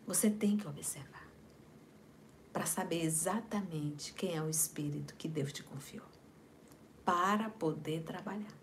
Você 0.05 0.29
tem 0.29 0.57
que 0.57 0.67
observar 0.67 1.27
para 2.51 2.65
saber 2.65 3.03
exatamente 3.03 4.13
quem 4.13 4.35
é 4.35 4.41
o 4.41 4.49
espírito 4.49 5.15
que 5.15 5.27
Deus 5.27 5.53
te 5.53 5.63
confiou 5.63 6.05
para 7.05 7.49
poder 7.49 8.03
trabalhar. 8.03 8.57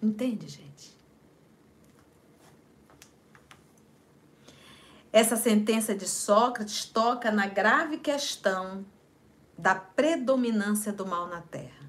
Entende, 0.00 0.48
gente? 0.48 0.96
Essa 5.12 5.36
sentença 5.36 5.94
de 5.94 6.08
Sócrates 6.08 6.86
toca 6.86 7.30
na 7.30 7.46
grave 7.46 7.98
questão 7.98 8.84
da 9.56 9.74
predominância 9.74 10.92
do 10.92 11.06
mal 11.06 11.28
na 11.28 11.42
Terra 11.42 11.81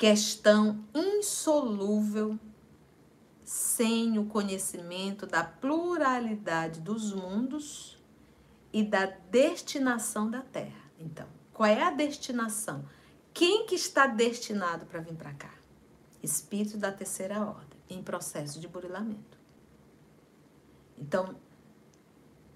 questão 0.00 0.82
insolúvel 0.94 2.38
sem 3.44 4.18
o 4.18 4.24
conhecimento 4.24 5.26
da 5.26 5.44
pluralidade 5.44 6.80
dos 6.80 7.12
mundos 7.12 8.02
e 8.72 8.82
da 8.82 9.04
destinação 9.04 10.30
da 10.30 10.40
Terra. 10.40 10.90
Então, 10.98 11.26
qual 11.52 11.68
é 11.68 11.82
a 11.82 11.90
destinação? 11.90 12.88
Quem 13.34 13.66
que 13.66 13.74
está 13.74 14.06
destinado 14.06 14.86
para 14.86 15.00
vir 15.00 15.16
para 15.16 15.34
cá? 15.34 15.52
Espírito 16.22 16.78
da 16.78 16.90
terceira 16.90 17.38
ordem, 17.38 17.78
em 17.90 18.02
processo 18.02 18.58
de 18.58 18.66
burilamento. 18.66 19.38
Então, 20.96 21.36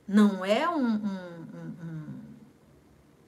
não 0.08 0.42
é 0.42 0.66
um, 0.66 0.94
um, 0.94 1.42
um, 1.82 2.13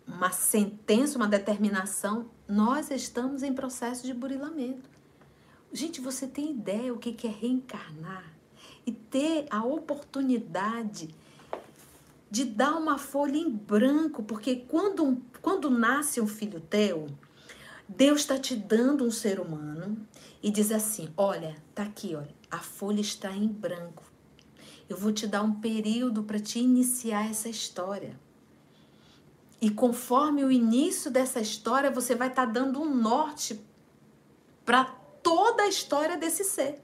uma 0.06 0.30
sentença, 0.30 1.16
uma 1.16 1.26
determinação, 1.26 2.30
nós 2.48 2.90
estamos 2.90 3.42
em 3.42 3.52
processo 3.52 4.06
de 4.06 4.14
burilamento. 4.14 4.88
Gente, 5.72 6.00
você 6.00 6.26
tem 6.26 6.52
ideia 6.52 6.94
o 6.94 6.98
que 6.98 7.26
é 7.26 7.30
reencarnar 7.30 8.24
e 8.86 8.92
ter 8.92 9.46
a 9.50 9.64
oportunidade 9.64 11.14
de 12.30 12.44
dar 12.44 12.76
uma 12.76 12.98
folha 12.98 13.36
em 13.36 13.50
branco, 13.50 14.22
porque 14.22 14.56
quando, 14.68 15.22
quando 15.42 15.68
nasce 15.70 16.20
um 16.20 16.26
filho 16.26 16.60
teu, 16.60 17.08
Deus 17.88 18.20
está 18.20 18.38
te 18.38 18.54
dando 18.54 19.04
um 19.04 19.10
ser 19.10 19.40
humano 19.40 19.96
e 20.42 20.50
diz 20.50 20.70
assim: 20.70 21.08
olha, 21.16 21.56
tá 21.74 21.82
aqui, 21.82 22.14
olha, 22.14 22.34
a 22.50 22.58
folha 22.58 23.00
está 23.00 23.32
em 23.32 23.48
branco. 23.48 24.04
Eu 24.88 24.96
vou 24.96 25.12
te 25.12 25.26
dar 25.26 25.42
um 25.42 25.60
período 25.60 26.22
para 26.22 26.38
te 26.38 26.60
iniciar 26.60 27.28
essa 27.28 27.48
história. 27.48 28.18
E 29.60 29.70
conforme 29.70 30.44
o 30.44 30.52
início 30.52 31.10
dessa 31.10 31.40
história, 31.40 31.90
você 31.90 32.14
vai 32.14 32.28
estar 32.28 32.46
tá 32.46 32.52
dando 32.52 32.80
um 32.80 32.94
norte 32.94 33.60
para 34.64 34.84
toda 35.22 35.62
a 35.62 35.68
história 35.68 36.16
desse 36.16 36.44
ser. 36.44 36.82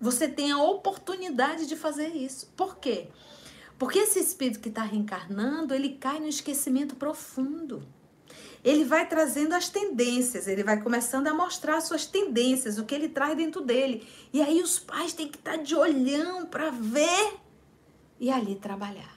Você 0.00 0.28
tem 0.28 0.52
a 0.52 0.62
oportunidade 0.62 1.66
de 1.66 1.76
fazer 1.76 2.08
isso. 2.08 2.52
Por 2.56 2.76
quê? 2.76 3.08
Porque 3.78 3.98
esse 3.98 4.18
espírito 4.18 4.60
que 4.60 4.68
está 4.68 4.82
reencarnando, 4.82 5.74
ele 5.74 5.90
cai 5.90 6.20
no 6.20 6.28
esquecimento 6.28 6.94
profundo. 6.94 7.86
Ele 8.62 8.84
vai 8.84 9.06
trazendo 9.06 9.54
as 9.54 9.68
tendências, 9.68 10.46
ele 10.46 10.64
vai 10.64 10.82
começando 10.82 11.26
a 11.26 11.34
mostrar 11.34 11.80
suas 11.80 12.06
tendências, 12.06 12.78
o 12.78 12.84
que 12.84 12.94
ele 12.94 13.08
traz 13.08 13.36
dentro 13.36 13.60
dele. 13.60 14.08
E 14.32 14.40
aí 14.40 14.62
os 14.62 14.78
pais 14.78 15.12
têm 15.12 15.28
que 15.28 15.36
estar 15.36 15.58
tá 15.58 15.62
de 15.62 15.74
olhão 15.74 16.46
para 16.46 16.70
ver 16.70 17.36
e 18.18 18.30
ali 18.30 18.56
trabalhar. 18.56 19.13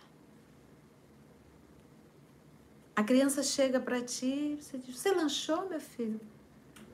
A 2.98 3.04
criança 3.04 3.44
chega 3.44 3.80
para 3.80 4.02
ti, 4.02 4.58
você 4.60 4.76
diz: 4.80 4.98
Você 4.98 5.12
lanchou, 5.12 5.70
meu 5.70 5.80
filho? 5.80 6.20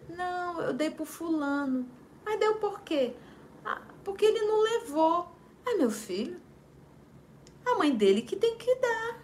Não, 0.09 0.59
eu 0.59 0.73
dei 0.73 0.91
pro 0.91 1.05
fulano. 1.05 1.89
Mas 2.25 2.37
deu 2.41 2.55
por 2.57 2.81
quê? 2.81 3.15
Ah, 3.63 3.81
porque 4.03 4.25
ele 4.25 4.41
não 4.41 4.61
levou. 4.61 5.33
Ah, 5.65 5.77
meu 5.77 5.89
filho, 5.89 6.41
a 7.65 7.75
mãe 7.75 7.95
dele 7.95 8.21
que 8.21 8.35
tem 8.35 8.57
que 8.57 8.75
dar. 8.75 9.23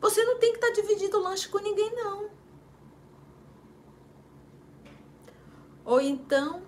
Você 0.00 0.24
não 0.24 0.38
tem 0.38 0.52
que 0.52 0.64
estar 0.64 0.68
tá 0.68 0.80
dividindo 0.80 1.18
o 1.18 1.22
lanche 1.22 1.46
com 1.50 1.58
ninguém, 1.58 1.94
não. 1.94 2.30
Ou 5.84 6.00
então, 6.00 6.62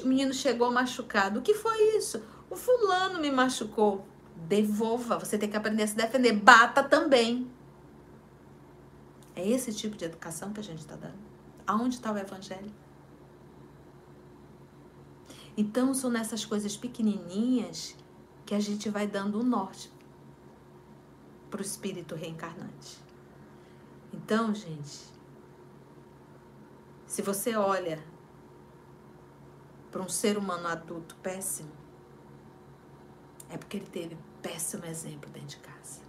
o 0.00 0.06
menino 0.06 0.32
chegou 0.32 0.70
machucado. 0.70 1.40
O 1.40 1.42
que 1.42 1.54
foi 1.54 1.96
isso? 1.96 2.24
O 2.48 2.54
fulano 2.54 3.18
me 3.18 3.32
machucou. 3.32 4.13
Devolva. 4.48 5.18
Você 5.18 5.38
tem 5.38 5.48
que 5.48 5.56
aprender 5.56 5.82
a 5.82 5.86
se 5.86 5.96
defender. 5.96 6.32
Bata 6.32 6.82
também. 6.82 7.50
É 9.36 9.46
esse 9.46 9.72
tipo 9.72 9.96
de 9.96 10.04
educação 10.04 10.52
que 10.52 10.60
a 10.60 10.62
gente 10.62 10.80
está 10.80 10.94
dando. 10.96 11.18
Aonde 11.66 11.96
está 11.96 12.12
o 12.12 12.18
evangelho? 12.18 12.72
Então, 15.56 15.94
são 15.94 16.10
nessas 16.10 16.44
coisas 16.44 16.76
pequenininhas 16.76 17.96
que 18.44 18.54
a 18.54 18.60
gente 18.60 18.88
vai 18.88 19.06
dando 19.06 19.40
o 19.40 19.42
norte 19.42 19.90
para 21.50 21.60
o 21.60 21.64
espírito 21.64 22.14
reencarnante. 22.14 22.98
Então, 24.12 24.54
gente, 24.54 25.04
se 27.06 27.22
você 27.22 27.54
olha 27.54 28.02
para 29.90 30.02
um 30.02 30.08
ser 30.08 30.36
humano 30.36 30.66
adulto 30.66 31.14
péssimo, 31.22 31.70
é 33.48 33.56
porque 33.56 33.76
ele 33.76 33.86
teve 33.86 34.16
péssimo 34.44 34.84
exemplo 34.84 35.30
dentro 35.30 35.48
de 35.48 35.56
casa. 35.56 36.02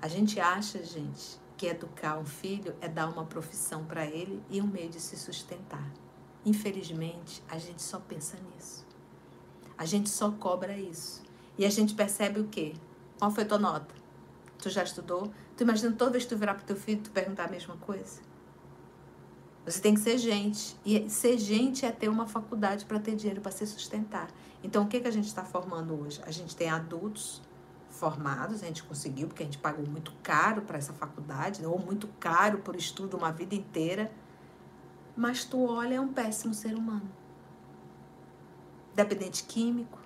A 0.00 0.08
gente 0.08 0.40
acha, 0.40 0.82
gente, 0.82 1.38
que 1.54 1.66
educar 1.66 2.18
um 2.18 2.24
filho 2.24 2.74
é 2.80 2.88
dar 2.88 3.06
uma 3.10 3.26
profissão 3.26 3.84
para 3.84 4.06
ele 4.06 4.42
e 4.48 4.62
um 4.62 4.66
meio 4.66 4.88
de 4.88 4.98
se 4.98 5.18
sustentar. 5.18 5.86
Infelizmente, 6.46 7.42
a 7.46 7.58
gente 7.58 7.82
só 7.82 8.00
pensa 8.00 8.38
nisso. 8.38 8.86
A 9.76 9.84
gente 9.84 10.08
só 10.08 10.30
cobra 10.30 10.74
isso. 10.76 11.22
E 11.58 11.66
a 11.66 11.70
gente 11.70 11.94
percebe 11.94 12.40
o 12.40 12.48
quê? 12.48 12.72
Qual 13.18 13.30
foi 13.30 13.44
tua 13.44 13.58
nota? 13.58 13.94
Tu 14.58 14.70
já 14.70 14.82
estudou? 14.82 15.30
Tu 15.54 15.62
imagina 15.62 15.94
toda 15.94 16.12
vez 16.12 16.24
que 16.24 16.30
tu 16.30 16.38
virar 16.38 16.54
pro 16.54 16.64
teu 16.64 16.76
filho 16.76 17.02
tu 17.02 17.10
perguntar 17.10 17.44
a 17.44 17.50
mesma 17.50 17.76
coisa? 17.76 18.20
Você 19.66 19.80
tem 19.80 19.94
que 19.94 20.00
ser 20.00 20.16
gente. 20.16 20.74
E 20.86 21.08
ser 21.10 21.36
gente 21.36 21.84
é 21.84 21.92
ter 21.92 22.08
uma 22.08 22.26
faculdade 22.26 22.86
para 22.86 22.98
ter 22.98 23.14
dinheiro 23.14 23.42
para 23.42 23.52
se 23.52 23.66
sustentar. 23.66 24.28
Então, 24.62 24.84
o 24.84 24.88
que, 24.88 25.00
que 25.00 25.08
a 25.08 25.12
gente 25.12 25.26
está 25.26 25.44
formando 25.44 26.00
hoje? 26.00 26.20
A 26.24 26.30
gente 26.30 26.56
tem 26.56 26.70
adultos 26.70 27.42
formados, 27.94 28.62
a 28.62 28.66
gente 28.66 28.82
conseguiu, 28.82 29.28
porque 29.28 29.42
a 29.42 29.46
gente 29.46 29.58
pagou 29.58 29.86
muito 29.86 30.12
caro 30.22 30.62
para 30.62 30.76
essa 30.76 30.92
faculdade, 30.92 31.64
ou 31.64 31.78
muito 31.78 32.08
caro 32.18 32.58
por 32.58 32.76
estudo 32.76 33.16
uma 33.16 33.32
vida 33.32 33.54
inteira. 33.54 34.12
Mas 35.16 35.44
tu 35.44 35.64
olha, 35.64 35.94
é 35.94 36.00
um 36.00 36.12
péssimo 36.12 36.52
ser 36.52 36.74
humano. 36.74 37.08
Dependente 38.94 39.44
químico, 39.44 39.98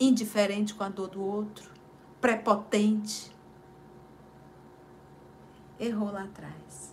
indiferente 0.00 0.74
com 0.74 0.84
a 0.84 0.88
dor 0.88 1.08
do 1.08 1.22
outro, 1.22 1.70
prepotente. 2.20 3.34
Errou 5.78 6.10
lá 6.10 6.24
atrás. 6.24 6.92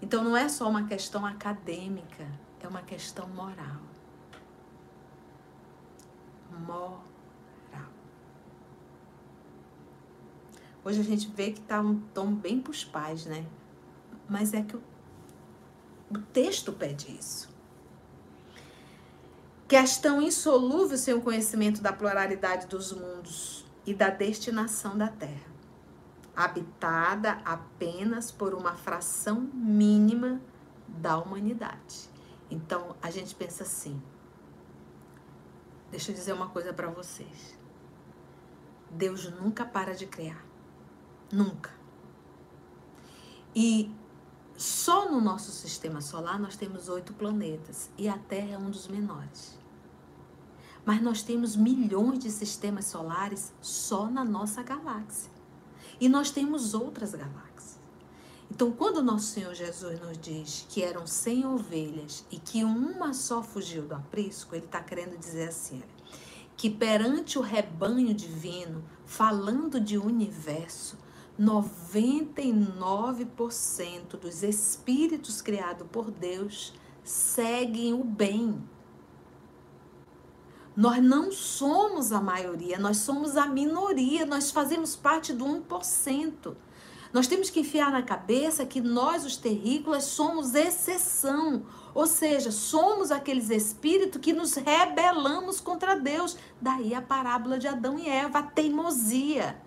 Então 0.00 0.22
não 0.22 0.36
é 0.36 0.48
só 0.48 0.68
uma 0.68 0.84
questão 0.86 1.24
acadêmica, 1.24 2.26
é 2.60 2.68
uma 2.68 2.82
questão 2.82 3.26
moral. 3.28 3.80
Moral. 6.50 7.13
Hoje 10.84 11.00
a 11.00 11.04
gente 11.04 11.28
vê 11.28 11.50
que 11.50 11.60
está 11.60 11.80
um 11.80 11.98
tom 12.12 12.34
bem 12.34 12.60
para 12.60 12.70
os 12.70 12.84
pais, 12.84 13.24
né? 13.24 13.46
Mas 14.28 14.52
é 14.52 14.60
que 14.60 14.76
o, 14.76 14.82
o 16.10 16.18
texto 16.18 16.72
pede 16.72 17.16
isso. 17.16 17.48
Questão 19.66 20.20
insolúvel 20.20 20.98
sem 20.98 21.14
o 21.14 21.22
conhecimento 21.22 21.80
da 21.80 21.90
pluralidade 21.90 22.66
dos 22.66 22.92
mundos 22.92 23.64
e 23.86 23.94
da 23.94 24.10
destinação 24.10 24.96
da 24.96 25.08
Terra, 25.08 25.50
habitada 26.36 27.40
apenas 27.46 28.30
por 28.30 28.52
uma 28.52 28.74
fração 28.74 29.40
mínima 29.54 30.38
da 30.86 31.16
humanidade. 31.16 32.10
Então 32.50 32.94
a 33.00 33.10
gente 33.10 33.34
pensa 33.34 33.62
assim. 33.62 34.00
Deixa 35.90 36.10
eu 36.10 36.14
dizer 36.14 36.34
uma 36.34 36.50
coisa 36.50 36.74
para 36.74 36.88
vocês. 36.88 37.58
Deus 38.90 39.30
nunca 39.30 39.64
para 39.64 39.94
de 39.94 40.06
criar. 40.06 40.53
Nunca. 41.32 41.70
E 43.54 43.90
só 44.56 45.10
no 45.10 45.20
nosso 45.20 45.50
sistema 45.50 46.00
solar 46.00 46.38
nós 46.38 46.56
temos 46.56 46.88
oito 46.88 47.12
planetas 47.12 47.90
e 47.98 48.08
a 48.08 48.16
Terra 48.16 48.54
é 48.54 48.58
um 48.58 48.70
dos 48.70 48.88
menores. 48.88 49.58
Mas 50.84 51.02
nós 51.02 51.22
temos 51.22 51.56
milhões 51.56 52.18
de 52.18 52.30
sistemas 52.30 52.86
solares 52.86 53.52
só 53.60 54.08
na 54.08 54.24
nossa 54.24 54.62
galáxia. 54.62 55.30
E 56.00 56.08
nós 56.08 56.30
temos 56.30 56.74
outras 56.74 57.14
galáxias. 57.14 57.78
Então, 58.50 58.70
quando 58.70 59.02
nosso 59.02 59.26
Senhor 59.28 59.54
Jesus 59.54 59.98
nos 60.00 60.18
diz 60.18 60.66
que 60.68 60.82
eram 60.82 61.06
cem 61.06 61.46
ovelhas 61.46 62.24
e 62.30 62.38
que 62.38 62.62
uma 62.62 63.12
só 63.14 63.42
fugiu 63.42 63.82
do 63.82 63.94
aprisco, 63.94 64.54
ele 64.54 64.66
está 64.66 64.80
querendo 64.80 65.18
dizer 65.18 65.48
assim: 65.48 65.82
que 66.56 66.70
perante 66.70 67.38
o 67.38 67.42
rebanho 67.42 68.14
divino, 68.14 68.84
falando 69.04 69.80
de 69.80 69.98
universo, 69.98 70.96
99% 71.40 74.18
dos 74.20 74.42
espíritos 74.42 75.40
criados 75.42 75.86
por 75.90 76.10
Deus 76.10 76.72
seguem 77.02 77.92
o 77.92 78.04
bem. 78.04 78.62
Nós 80.76 81.02
não 81.02 81.30
somos 81.30 82.12
a 82.12 82.20
maioria, 82.20 82.78
nós 82.78 82.98
somos 82.98 83.36
a 83.36 83.46
minoria, 83.46 84.26
nós 84.26 84.50
fazemos 84.50 84.96
parte 84.96 85.32
do 85.32 85.44
1%. 85.44 86.56
Nós 87.12 87.28
temos 87.28 87.48
que 87.48 87.60
enfiar 87.60 87.92
na 87.92 88.02
cabeça 88.02 88.66
que 88.66 88.80
nós, 88.80 89.24
os 89.24 89.36
terrícolas, 89.36 90.02
somos 90.02 90.56
exceção. 90.56 91.64
Ou 91.94 92.08
seja, 92.08 92.50
somos 92.50 93.12
aqueles 93.12 93.50
espíritos 93.50 94.20
que 94.20 94.32
nos 94.32 94.54
rebelamos 94.54 95.60
contra 95.60 95.94
Deus. 95.94 96.36
Daí 96.60 96.92
a 96.92 97.00
parábola 97.00 97.56
de 97.56 97.68
Adão 97.68 97.96
e 97.96 98.08
Eva, 98.08 98.40
a 98.40 98.42
teimosia. 98.42 99.63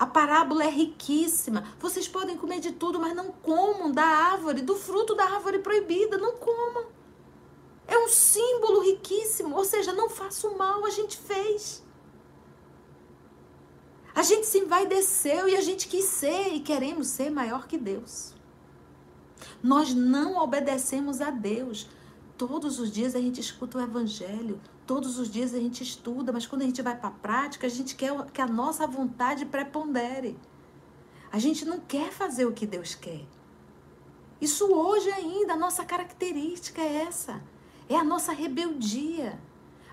A 0.00 0.06
parábola 0.06 0.64
é 0.64 0.70
riquíssima. 0.70 1.62
Vocês 1.78 2.08
podem 2.08 2.38
comer 2.38 2.58
de 2.58 2.72
tudo, 2.72 2.98
mas 2.98 3.14
não 3.14 3.30
comam 3.30 3.92
da 3.92 4.02
árvore, 4.02 4.62
do 4.62 4.74
fruto 4.74 5.14
da 5.14 5.24
árvore 5.24 5.58
proibida. 5.58 6.16
Não 6.16 6.36
comam. 6.36 6.86
É 7.86 7.98
um 7.98 8.08
símbolo 8.08 8.80
riquíssimo. 8.80 9.54
Ou 9.54 9.62
seja, 9.62 9.92
não 9.92 10.08
faça 10.08 10.48
o 10.48 10.56
mal, 10.56 10.86
a 10.86 10.88
gente 10.88 11.18
fez. 11.18 11.84
A 14.14 14.22
gente 14.22 14.46
se 14.46 14.60
envaideceu 14.60 15.46
e 15.46 15.54
a 15.54 15.60
gente 15.60 15.86
quis 15.86 16.06
ser 16.06 16.48
e 16.48 16.60
queremos 16.60 17.08
ser 17.08 17.28
maior 17.28 17.66
que 17.66 17.76
Deus. 17.76 18.34
Nós 19.62 19.92
não 19.92 20.38
obedecemos 20.38 21.20
a 21.20 21.30
Deus. 21.30 21.86
todos 22.38 22.80
os 22.80 22.90
dias 22.90 23.14
a 23.14 23.20
gente 23.20 23.38
escuta 23.38 23.76
o 23.76 23.82
evangelho, 23.82 24.58
todos 24.90 25.20
os 25.20 25.30
dias 25.30 25.54
a 25.54 25.60
gente 25.60 25.84
estuda, 25.84 26.32
mas 26.32 26.48
quando 26.48 26.62
a 26.62 26.64
gente 26.64 26.82
vai 26.82 26.96
para 26.96 27.10
a 27.10 27.12
prática, 27.12 27.64
a 27.64 27.70
gente 27.70 27.94
quer 27.94 28.12
que 28.32 28.40
a 28.40 28.46
nossa 28.48 28.88
vontade 28.88 29.46
prepondere. 29.46 30.36
A 31.30 31.38
gente 31.38 31.64
não 31.64 31.78
quer 31.78 32.10
fazer 32.10 32.44
o 32.44 32.52
que 32.52 32.66
Deus 32.66 32.96
quer. 32.96 33.24
Isso 34.40 34.66
hoje 34.66 35.08
ainda, 35.12 35.52
a 35.52 35.56
nossa 35.56 35.84
característica 35.84 36.82
é 36.82 37.02
essa. 37.02 37.40
É 37.88 37.94
a 37.94 38.02
nossa 38.02 38.32
rebeldia. 38.32 39.40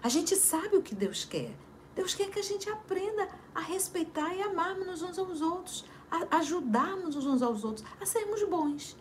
A 0.02 0.10
gente 0.10 0.36
sabe 0.36 0.78
o 0.78 0.82
que 0.82 0.96
Deus 0.96 1.24
quer. 1.24 1.56
Deus 1.94 2.16
quer 2.16 2.32
que 2.32 2.40
a 2.40 2.44
gente 2.44 2.68
aprenda 2.68 3.30
a 3.54 3.62
respeitar 3.62 4.34
e 4.34 4.42
amarmos 4.42 5.04
uns 5.04 5.20
aos 5.20 5.42
outros, 5.42 5.86
a 6.10 6.38
ajudarmos 6.38 7.16
uns 7.16 7.44
aos 7.44 7.64
outros, 7.64 7.86
a 8.02 8.06
sermos 8.08 8.42
bons. 8.46 8.98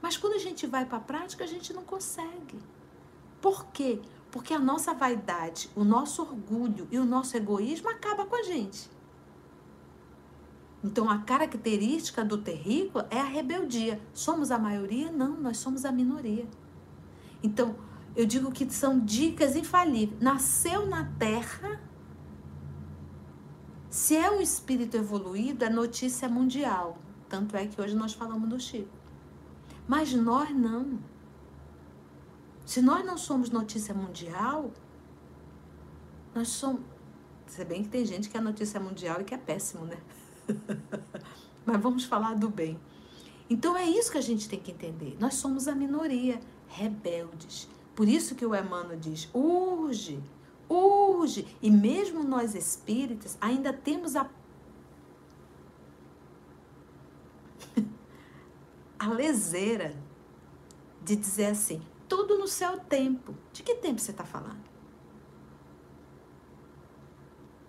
Mas 0.00 0.16
quando 0.16 0.34
a 0.34 0.38
gente 0.46 0.68
vai 0.68 0.86
para 0.86 0.98
a 0.98 1.00
prática, 1.00 1.42
a 1.42 1.48
gente 1.48 1.72
não 1.72 1.82
consegue. 1.82 2.60
Por 3.40 3.66
quê? 3.66 4.00
Porque 4.36 4.52
a 4.52 4.58
nossa 4.58 4.92
vaidade, 4.92 5.70
o 5.74 5.82
nosso 5.82 6.20
orgulho 6.20 6.86
e 6.90 6.98
o 6.98 7.06
nosso 7.06 7.34
egoísmo 7.38 7.88
acaba 7.88 8.26
com 8.26 8.36
a 8.36 8.42
gente. 8.42 8.90
Então, 10.84 11.08
a 11.08 11.20
característica 11.20 12.22
do 12.22 12.36
terrícola 12.36 13.08
é 13.10 13.18
a 13.18 13.24
rebeldia. 13.24 13.98
Somos 14.12 14.50
a 14.50 14.58
maioria? 14.58 15.10
Não, 15.10 15.40
nós 15.40 15.56
somos 15.56 15.86
a 15.86 15.90
minoria. 15.90 16.46
Então, 17.42 17.76
eu 18.14 18.26
digo 18.26 18.52
que 18.52 18.68
são 18.68 19.00
dicas 19.00 19.56
infalíveis. 19.56 20.20
Nasceu 20.20 20.84
na 20.84 21.06
terra. 21.18 21.80
Se 23.88 24.14
é 24.14 24.30
um 24.30 24.42
espírito 24.42 24.98
evoluído, 24.98 25.64
é 25.64 25.70
notícia 25.70 26.28
mundial. 26.28 26.98
Tanto 27.26 27.56
é 27.56 27.66
que 27.66 27.80
hoje 27.80 27.96
nós 27.96 28.12
falamos 28.12 28.50
do 28.50 28.60
Chico. 28.60 28.90
Mas 29.88 30.12
nós 30.12 30.54
não. 30.54 30.98
Se 32.66 32.82
nós 32.82 33.06
não 33.06 33.16
somos 33.16 33.48
notícia 33.48 33.94
mundial, 33.94 34.72
nós 36.34 36.48
somos. 36.48 36.82
Se 37.46 37.64
bem 37.64 37.84
que 37.84 37.88
tem 37.88 38.04
gente 38.04 38.28
que 38.28 38.36
é 38.36 38.40
notícia 38.40 38.80
mundial 38.80 39.20
e 39.20 39.24
que 39.24 39.32
é 39.32 39.38
péssimo, 39.38 39.84
né? 39.84 39.96
Mas 41.64 41.80
vamos 41.80 42.04
falar 42.04 42.34
do 42.34 42.50
bem. 42.50 42.76
Então 43.48 43.76
é 43.76 43.86
isso 43.88 44.10
que 44.10 44.18
a 44.18 44.22
gente 44.22 44.48
tem 44.48 44.58
que 44.58 44.72
entender. 44.72 45.16
Nós 45.20 45.34
somos 45.34 45.68
a 45.68 45.76
minoria, 45.76 46.40
rebeldes. 46.66 47.68
Por 47.94 48.08
isso 48.08 48.34
que 48.34 48.44
o 48.44 48.52
Emmanuel 48.52 48.98
diz: 48.98 49.30
urge, 49.32 50.20
urge. 50.68 51.46
E 51.62 51.70
mesmo 51.70 52.24
nós 52.24 52.56
espíritas 52.56 53.38
ainda 53.40 53.72
temos 53.72 54.16
a 54.16 54.28
a 58.98 59.08
leseira 59.08 59.94
de 61.04 61.14
dizer 61.14 61.46
assim, 61.46 61.80
tudo 62.08 62.38
no 62.38 62.48
seu 62.48 62.78
tempo. 62.80 63.34
De 63.52 63.62
que 63.62 63.74
tempo 63.74 64.00
você 64.00 64.10
está 64.10 64.24
falando? 64.24 64.64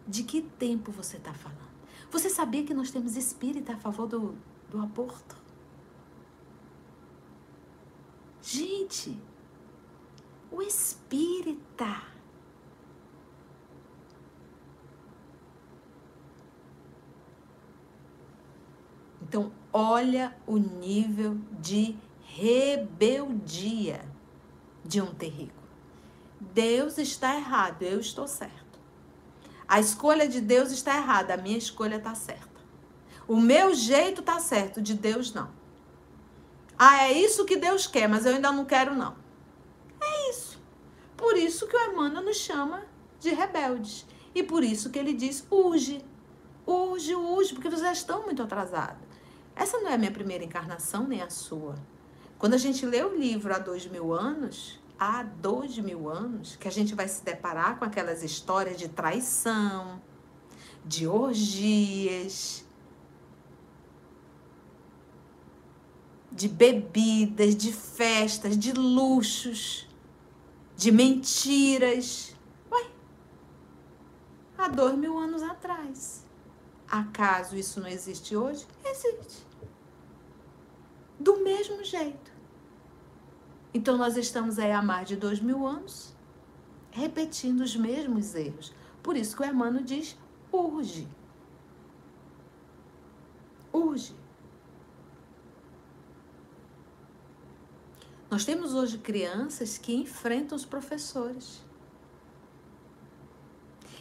De 0.08 0.24
que 0.24 0.42
tempo 0.42 0.92
você 0.92 1.18
está 1.18 1.34
falando? 1.34 1.68
Você 2.10 2.30
sabia 2.30 2.64
que 2.64 2.74
nós 2.74 2.92
temos 2.92 3.16
espírita 3.18 3.74
a 3.74 3.78
favor 3.78 4.08
do, 4.08 4.36
do 4.70 4.80
aborto? 4.80 5.36
Gente, 8.42 9.18
o 10.50 10.62
espírita. 10.62 12.04
Então, 19.22 19.52
olha 19.74 20.34
o 20.48 20.58
nível 20.58 21.38
de 21.60 21.98
rebeldia 22.24 24.17
de 24.88 25.02
um 25.02 25.14
terrícola. 25.14 25.68
Deus 26.40 26.98
está 26.98 27.36
errado, 27.36 27.84
eu 27.84 28.00
estou 28.00 28.28
certo. 28.28 28.80
A 29.68 29.80
escolha 29.80 30.28
de 30.28 30.40
Deus 30.40 30.72
está 30.72 30.96
errada, 30.96 31.34
a 31.34 31.38
minha 31.38 31.58
escolha 31.58 31.98
está 31.98 32.16
certa. 32.16 32.48
O 33.28 33.36
meu 33.36 33.74
jeito 33.74 34.22
está 34.22 34.40
certo, 34.40 34.82
de 34.82 34.94
Deus 34.94 35.34
não. 35.34 35.50
Ah, 36.80 37.04
é 37.04 37.12
isso 37.12 37.44
que 37.44 37.58
Deus 37.58 37.86
quer, 37.88 38.08
mas 38.08 38.26
eu 38.26 38.36
ainda 38.36 38.52
não 38.52 38.64
quero 38.64 38.96
não. 38.96 39.16
É 40.02 40.30
isso. 40.30 40.62
Por 41.18 41.36
isso 41.36 41.68
que 41.68 41.76
o 41.76 41.92
Emmanuel 41.92 42.24
nos 42.24 42.38
chama 42.38 42.86
de 43.20 43.32
rebeldes. 43.32 44.06
E 44.34 44.44
por 44.44 44.64
isso 44.64 44.90
que 44.90 45.00
ele 45.00 45.14
diz, 45.14 45.46
urge. 45.50 46.06
Urge, 46.66 47.16
urge, 47.16 47.54
porque 47.54 47.70
vocês 47.70 47.82
já 47.82 47.92
estão 47.92 48.24
muito 48.24 48.44
atrasados. 48.44 49.02
Essa 49.56 49.80
não 49.80 49.90
é 49.90 49.96
a 49.96 49.98
minha 49.98 50.12
primeira 50.12 50.44
encarnação, 50.44 51.08
nem 51.08 51.22
a 51.22 51.30
sua. 51.30 51.76
Quando 52.40 52.54
a 52.54 52.58
gente 52.58 52.86
lê 52.86 53.04
o 53.04 53.18
livro 53.18 53.54
há 53.54 53.58
dois 53.58 53.86
mil 53.88 54.14
anos, 54.14 54.80
há 55.00 55.24
dois 55.24 55.78
mil 55.80 56.10
anos 56.10 56.56
que 56.56 56.68
a 56.68 56.72
gente 56.72 56.94
vai 56.94 57.08
se 57.08 57.24
deparar 57.24 57.80
com 57.80 57.86
aquelas 57.86 58.24
histórias 58.24 58.78
de 58.78 58.88
traição, 58.88 60.02
de 60.86 61.08
orgias, 61.08 62.64
de 66.32 66.48
bebidas, 66.48 67.56
de 67.56 67.74
festas, 67.74 68.56
de 68.56 68.72
luxos, 68.72 69.88
de 70.76 70.92
mentiras. 70.92 72.36
Ué, 72.72 72.86
há 74.60 74.68
dois 74.68 74.96
mil 74.96 75.18
anos 75.18 75.42
atrás. 75.42 76.24
Acaso 76.88 77.58
isso 77.58 77.82
não 77.82 77.88
existe 77.88 78.36
hoje? 78.36 78.66
Existe. 78.86 79.46
Do 81.20 81.44
mesmo 81.44 81.84
jeito. 81.84 82.27
Então 83.78 83.96
nós 83.96 84.18
estamos 84.18 84.58
aí 84.58 84.72
há 84.72 84.82
mais 84.82 85.08
de 85.08 85.16
dois 85.16 85.40
mil 85.40 85.68
anos 85.68 86.12
repetindo 86.90 87.62
os 87.62 87.76
mesmos 87.76 88.34
erros. 88.34 88.74
Por 89.04 89.16
isso 89.16 89.36
que 89.36 89.44
o 89.44 89.46
Emmanuel 89.46 89.84
diz: 89.84 90.18
urge. 90.52 91.08
Urge. 93.72 94.16
Nós 98.32 98.44
temos 98.44 98.74
hoje 98.74 98.98
crianças 98.98 99.78
que 99.78 99.94
enfrentam 99.94 100.56
os 100.56 100.66
professores. 100.66 101.62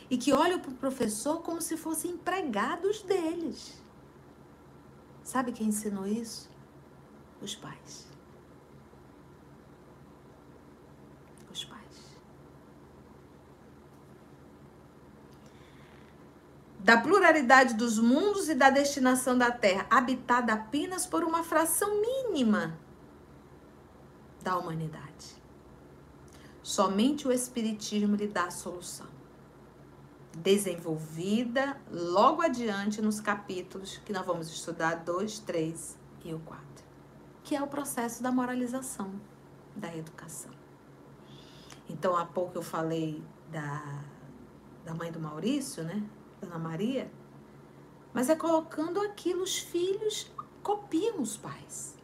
E 0.09 0.17
que 0.17 0.33
olham 0.33 0.59
para 0.59 0.71
o 0.71 0.75
professor 0.75 1.43
como 1.43 1.61
se 1.61 1.77
fossem 1.77 2.13
empregados 2.13 3.03
deles. 3.03 3.75
Sabe 5.23 5.53
quem 5.53 5.69
ensinou 5.69 6.07
isso? 6.07 6.49
Os 7.43 7.55
pais. 7.55 8.06
Da 16.87 16.97
pluralidade 16.97 17.75
dos 17.75 17.99
mundos 17.99 18.49
e 18.49 18.55
da 18.55 18.71
destinação 18.71 19.37
da 19.37 19.51
Terra, 19.51 19.89
habitada 19.91 20.53
apenas 20.53 21.05
por 21.05 21.25
uma 21.25 21.43
fração 21.43 22.01
mínima 22.01 22.79
da 24.41 24.57
humanidade. 24.57 25.35
Somente 26.63 27.27
o 27.27 27.33
Espiritismo 27.33 28.15
lhe 28.15 28.29
dá 28.29 28.45
a 28.45 28.51
solução. 28.53 29.09
Desenvolvida 30.37 31.77
logo 31.91 32.41
adiante 32.41 33.03
nos 33.03 33.19
capítulos 33.19 34.01
que 34.05 34.13
nós 34.13 34.25
vamos 34.25 34.49
estudar 34.49 35.03
2, 35.03 35.41
3 35.41 35.99
e 36.25 36.35
o 36.35 36.39
4, 36.39 36.65
que 37.43 37.57
é 37.57 37.63
o 37.65 37.67
processo 37.67 38.23
da 38.23 38.31
moralização 38.31 39.11
da 39.75 39.93
educação. 39.97 40.53
Então, 41.89 42.17
há 42.17 42.25
pouco 42.25 42.57
eu 42.57 42.63
falei 42.63 43.25
da, 43.51 44.05
da 44.85 44.95
mãe 44.95 45.11
do 45.11 45.19
Maurício, 45.19 45.83
né? 45.83 46.01
Ana 46.47 46.59
Maria, 46.59 47.11
mas 48.13 48.31
é 48.31 48.37
colocando 48.37 49.01
aquilo, 49.01 49.43
os 49.43 49.59
filhos 49.59 50.31
copiam 50.63 51.21
os 51.21 51.37
pais. 51.37 51.97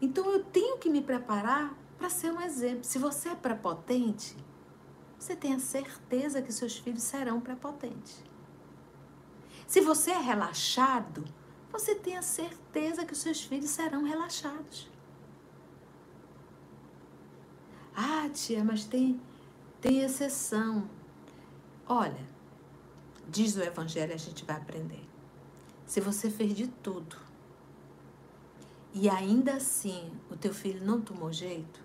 Então 0.00 0.30
eu 0.30 0.44
tenho 0.44 0.78
que 0.78 0.90
me 0.90 1.00
preparar 1.00 1.74
para 1.96 2.10
ser 2.10 2.32
um 2.32 2.40
exemplo. 2.40 2.84
Se 2.84 2.98
você 2.98 3.30
é 3.30 3.34
prepotente, 3.34 4.36
você 5.18 5.34
tenha 5.34 5.58
certeza 5.58 6.40
que 6.40 6.52
seus 6.52 6.76
filhos 6.76 7.02
serão 7.02 7.40
prepotentes. 7.40 8.22
Se 9.66 9.80
você 9.80 10.12
é 10.12 10.18
relaxado, 10.18 11.24
você 11.70 11.94
tenha 11.94 12.22
certeza 12.22 13.04
que 13.04 13.14
seus 13.14 13.42
filhos 13.42 13.70
serão 13.70 14.04
relaxados. 14.04 14.88
Ah, 17.94 18.28
tia, 18.32 18.62
mas 18.62 18.84
tem, 18.84 19.20
tem 19.80 20.02
exceção. 20.02 20.88
Olha, 21.86 22.27
diz 23.28 23.56
o 23.56 23.62
Evangelho, 23.62 24.14
a 24.14 24.18
gente 24.18 24.44
vai 24.44 24.56
aprender. 24.56 25.06
Se 25.86 26.00
você 26.00 26.30
fez 26.30 26.54
de 26.54 26.66
tudo 26.66 27.16
e 28.92 29.08
ainda 29.08 29.54
assim 29.54 30.10
o 30.30 30.36
teu 30.36 30.52
filho 30.52 30.84
não 30.84 31.00
tomou 31.00 31.32
jeito, 31.32 31.80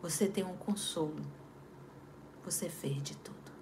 você 0.00 0.28
tem 0.28 0.44
um 0.44 0.56
consolo. 0.56 1.22
Você 2.44 2.68
fez 2.68 3.02
de 3.02 3.16
tudo. 3.16 3.52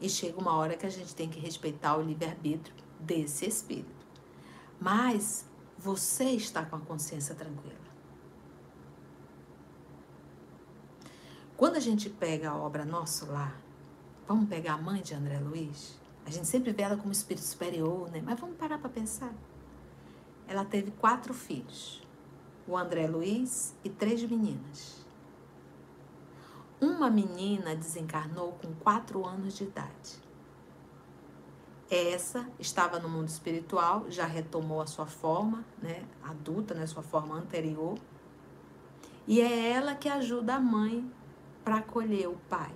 E 0.00 0.08
chega 0.08 0.40
uma 0.40 0.54
hora 0.54 0.76
que 0.76 0.86
a 0.86 0.90
gente 0.90 1.14
tem 1.14 1.28
que 1.28 1.38
respeitar 1.38 1.96
o 1.96 2.02
livre-arbítrio 2.02 2.74
desse 2.98 3.46
espírito. 3.46 4.06
Mas 4.80 5.44
você 5.76 6.24
está 6.30 6.64
com 6.64 6.76
a 6.76 6.80
consciência 6.80 7.34
tranquila. 7.34 7.78
Quando 11.56 11.76
a 11.76 11.80
gente 11.80 12.08
pega 12.08 12.50
a 12.50 12.56
obra 12.56 12.86
Nosso 12.86 13.26
Lar, 13.30 13.60
vamos 14.30 14.48
pegar 14.48 14.74
a 14.74 14.78
mãe 14.78 15.02
de 15.02 15.12
André 15.12 15.40
Luiz, 15.40 15.98
a 16.24 16.30
gente 16.30 16.46
sempre 16.46 16.70
vê 16.70 16.84
ela 16.84 16.96
como 16.96 17.10
espírito 17.10 17.44
superior, 17.44 18.08
né? 18.12 18.22
Mas 18.24 18.38
vamos 18.38 18.56
parar 18.56 18.78
para 18.78 18.88
pensar. 18.88 19.32
Ela 20.46 20.64
teve 20.64 20.92
quatro 20.92 21.34
filhos: 21.34 22.00
o 22.64 22.78
André 22.78 23.08
Luiz 23.08 23.74
e 23.82 23.90
três 23.90 24.22
meninas. 24.22 25.04
Uma 26.80 27.10
menina 27.10 27.74
desencarnou 27.74 28.52
com 28.52 28.72
quatro 28.74 29.26
anos 29.26 29.56
de 29.56 29.64
idade. 29.64 30.22
Essa 31.90 32.48
estava 32.56 33.00
no 33.00 33.08
mundo 33.08 33.26
espiritual, 33.26 34.08
já 34.08 34.26
retomou 34.26 34.80
a 34.80 34.86
sua 34.86 35.06
forma, 35.06 35.64
né, 35.82 36.04
adulta, 36.22 36.72
né, 36.72 36.86
sua 36.86 37.02
forma 37.02 37.34
anterior. 37.34 37.98
E 39.26 39.40
é 39.40 39.72
ela 39.72 39.96
que 39.96 40.08
ajuda 40.08 40.54
a 40.54 40.60
mãe 40.60 41.10
para 41.64 41.78
acolher 41.78 42.28
o 42.28 42.36
pai. 42.48 42.72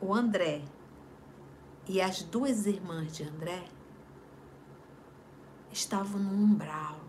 O 0.00 0.14
André 0.14 0.62
e 1.86 2.00
as 2.00 2.22
duas 2.22 2.66
irmãs 2.66 3.16
de 3.16 3.24
André 3.24 3.64
estavam 5.72 6.20
no 6.20 6.32
umbral. 6.32 7.00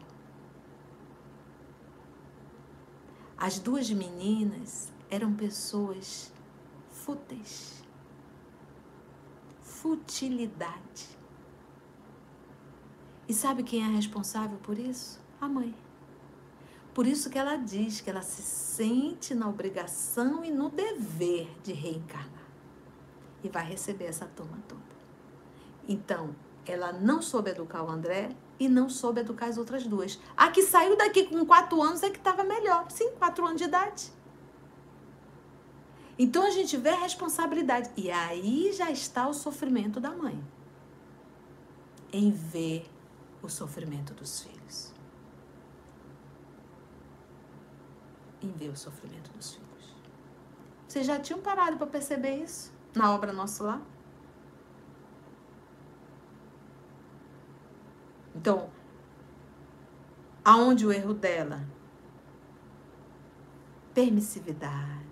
As 3.37 3.59
duas 3.59 3.89
meninas 3.89 4.91
eram 5.09 5.33
pessoas 5.33 6.31
fúteis 6.89 7.79
futilidade. 9.81 11.07
E 13.27 13.33
sabe 13.33 13.63
quem 13.63 13.83
é 13.83 13.87
responsável 13.87 14.57
por 14.59 14.77
isso? 14.77 15.21
A 15.39 15.47
mãe. 15.47 15.73
Por 16.93 17.07
isso 17.07 17.29
que 17.29 17.37
ela 17.37 17.55
diz 17.55 18.01
que 18.01 18.09
ela 18.09 18.21
se 18.21 18.41
sente 18.41 19.33
na 19.33 19.47
obrigação 19.47 20.43
e 20.43 20.51
no 20.51 20.69
dever 20.69 21.49
de 21.63 21.71
reencarnar. 21.71 22.38
E 23.43 23.49
vai 23.49 23.65
receber 23.65 24.05
essa 24.05 24.25
turma 24.25 24.57
toda. 24.67 24.81
Então, 25.87 26.35
ela 26.65 26.93
não 26.93 27.21
soube 27.21 27.49
educar 27.49 27.83
o 27.83 27.89
André 27.89 28.29
e 28.59 28.67
não 28.67 28.89
soube 28.89 29.21
educar 29.21 29.47
as 29.47 29.57
outras 29.57 29.85
duas. 29.87 30.19
A 30.37 30.51
que 30.51 30.61
saiu 30.61 30.95
daqui 30.95 31.25
com 31.25 31.45
quatro 31.45 31.81
anos 31.81 32.03
é 32.03 32.09
que 32.09 32.17
estava 32.17 32.43
melhor. 32.43 32.85
Sim, 32.91 33.11
quatro 33.17 33.45
anos 33.45 33.57
de 33.57 33.63
idade. 33.63 34.11
Então 36.17 36.43
a 36.43 36.51
gente 36.51 36.75
vê 36.77 36.89
a 36.89 36.99
responsabilidade. 36.99 37.89
E 37.95 38.11
aí 38.11 38.71
já 38.73 38.91
está 38.91 39.27
o 39.27 39.33
sofrimento 39.33 39.99
da 39.99 40.11
mãe. 40.11 40.43
Em 42.11 42.29
ver 42.29 42.85
o 43.41 43.49
sofrimento 43.49 44.13
dos 44.13 44.41
filhos. 44.41 44.93
Em 48.41 48.51
ver 48.51 48.69
o 48.69 48.75
sofrimento 48.75 49.31
dos 49.31 49.53
filhos. 49.55 49.95
Vocês 50.87 51.05
já 51.05 51.19
tinham 51.19 51.39
parado 51.39 51.77
para 51.77 51.87
perceber 51.87 52.43
isso 52.43 52.78
na 52.95 53.13
obra 53.13 53.31
Nosso 53.31 53.63
Lar? 53.63 53.81
Então, 58.35 58.69
aonde 60.43 60.85
o 60.85 60.91
erro 60.91 61.13
dela? 61.13 61.65
Permissividade 63.93 65.09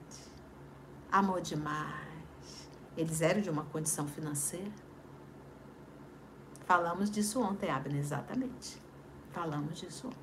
amor 1.11 1.41
demais. 1.41 2.69
Eles 2.95 3.21
eram 3.21 3.41
de 3.41 3.49
uma 3.49 3.63
condição 3.65 4.07
financeira. 4.07 4.71
Falamos 6.65 7.09
disso 7.09 7.41
ontem, 7.41 7.69
Abner, 7.69 7.99
exatamente. 7.99 8.81
Falamos 9.31 9.79
disso 9.79 10.07
ontem. 10.07 10.17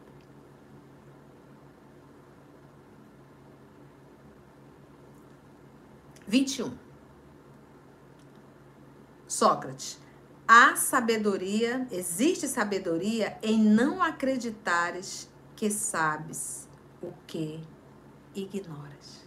Vinte 6.27 6.59
e 6.59 6.63
um. 6.63 6.77
Sócrates. 9.35 9.99
Há 10.47 10.77
sabedoria, 10.77 11.89
existe 11.91 12.47
sabedoria 12.47 13.37
em 13.43 13.59
não 13.59 14.01
acreditares 14.01 15.29
que 15.57 15.71
sabes 15.71 16.69
o 17.03 17.13
que 17.27 17.61
ignoras. 18.35 19.25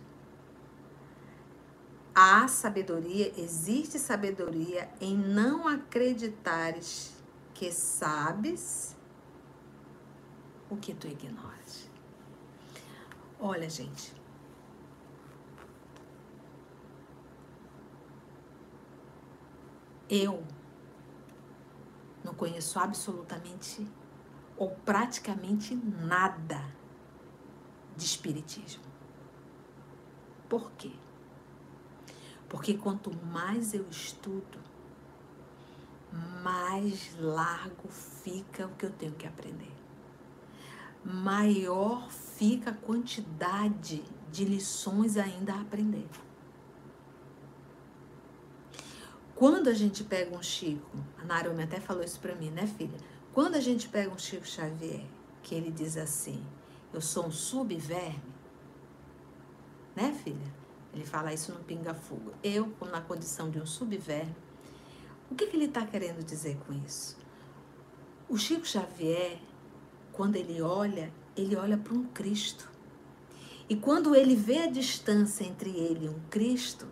Há 2.16 2.48
sabedoria, 2.48 3.34
existe 3.38 4.00
sabedoria 4.00 4.90
em 5.02 5.16
não 5.16 5.68
acreditares 5.68 7.12
que 7.54 7.72
sabes 7.72 8.96
o 10.70 10.78
que 10.78 10.94
tu 10.94 11.08
ignoras. 11.08 11.90
Olha, 13.40 13.70
gente. 13.70 14.17
Eu 20.10 20.44
não 22.24 22.34
conheço 22.34 22.80
absolutamente 22.80 23.88
ou 24.56 24.72
praticamente 24.72 25.76
nada 25.76 26.64
de 27.96 28.06
espiritismo. 28.06 28.84
Por 30.50 30.72
quê? 30.72 30.92
Porque 32.48 32.76
quanto 32.76 33.14
mais 33.14 33.74
eu 33.74 33.86
estudo, 33.90 34.60
mais 36.44 37.16
largo 37.20 37.90
fica 37.90 38.68
o 38.68 38.76
que 38.76 38.86
eu 38.86 38.92
tenho 38.92 39.14
que 39.14 39.28
aprender. 39.28 39.76
Maior 41.04 42.10
fica 42.10 42.72
a 42.72 42.74
quantidade 42.74 44.04
de 44.32 44.46
lições 44.46 45.18
ainda 45.18 45.54
a 45.54 45.62
aprender. 45.62 46.08
Quando 49.38 49.68
a 49.68 49.74
gente 49.74 50.04
pega 50.04 50.36
um 50.36 50.42
Chico, 50.42 50.98
a 51.16 51.24
Narumi 51.24 51.62
até 51.62 51.80
falou 51.80 52.04
isso 52.04 52.20
para 52.20 52.34
mim, 52.34 52.50
né, 52.50 52.66
filha? 52.66 52.98
Quando 53.32 53.54
a 53.54 53.60
gente 53.60 53.88
pega 53.88 54.12
um 54.12 54.18
Chico 54.18 54.48
Xavier, 54.48 55.06
que 55.44 55.54
ele 55.54 55.70
diz 55.70 55.96
assim: 55.96 56.44
Eu 56.92 57.00
sou 57.00 57.28
um 57.28 57.32
subverme, 57.32 58.34
né, 59.96 60.12
filha? 60.24 60.52
Ele 60.92 61.06
fala 61.06 61.32
isso 61.32 61.52
no 61.52 61.60
pinga-fogo. 61.60 62.34
Eu, 62.44 62.74
na 62.92 63.00
condição 63.00 63.52
de 63.52 63.60
um 63.60 63.66
subverbo, 63.68 64.36
o 65.30 65.36
que, 65.36 65.46
que 65.46 65.56
ele 65.56 65.66
está 65.66 65.86
querendo 65.86 66.26
dizer 66.26 66.58
com 66.66 66.74
isso? 66.74 67.16
O 68.28 68.40
Chico 68.40 68.66
Xavier, 68.66 69.40
quando 70.14 70.36
ele 70.36 70.64
olha, 70.64 71.14
ele 71.36 71.56
olha 71.56 71.78
para 71.78 71.94
um 71.94 72.06
Cristo. 72.06 72.68
E 73.70 73.76
quando 73.76 74.16
ele 74.16 74.36
vê 74.36 74.64
a 74.64 74.68
distância 74.68 75.44
entre 75.44 75.70
ele 75.70 76.08
e 76.08 76.10
um 76.10 76.20
Cristo, 76.28 76.88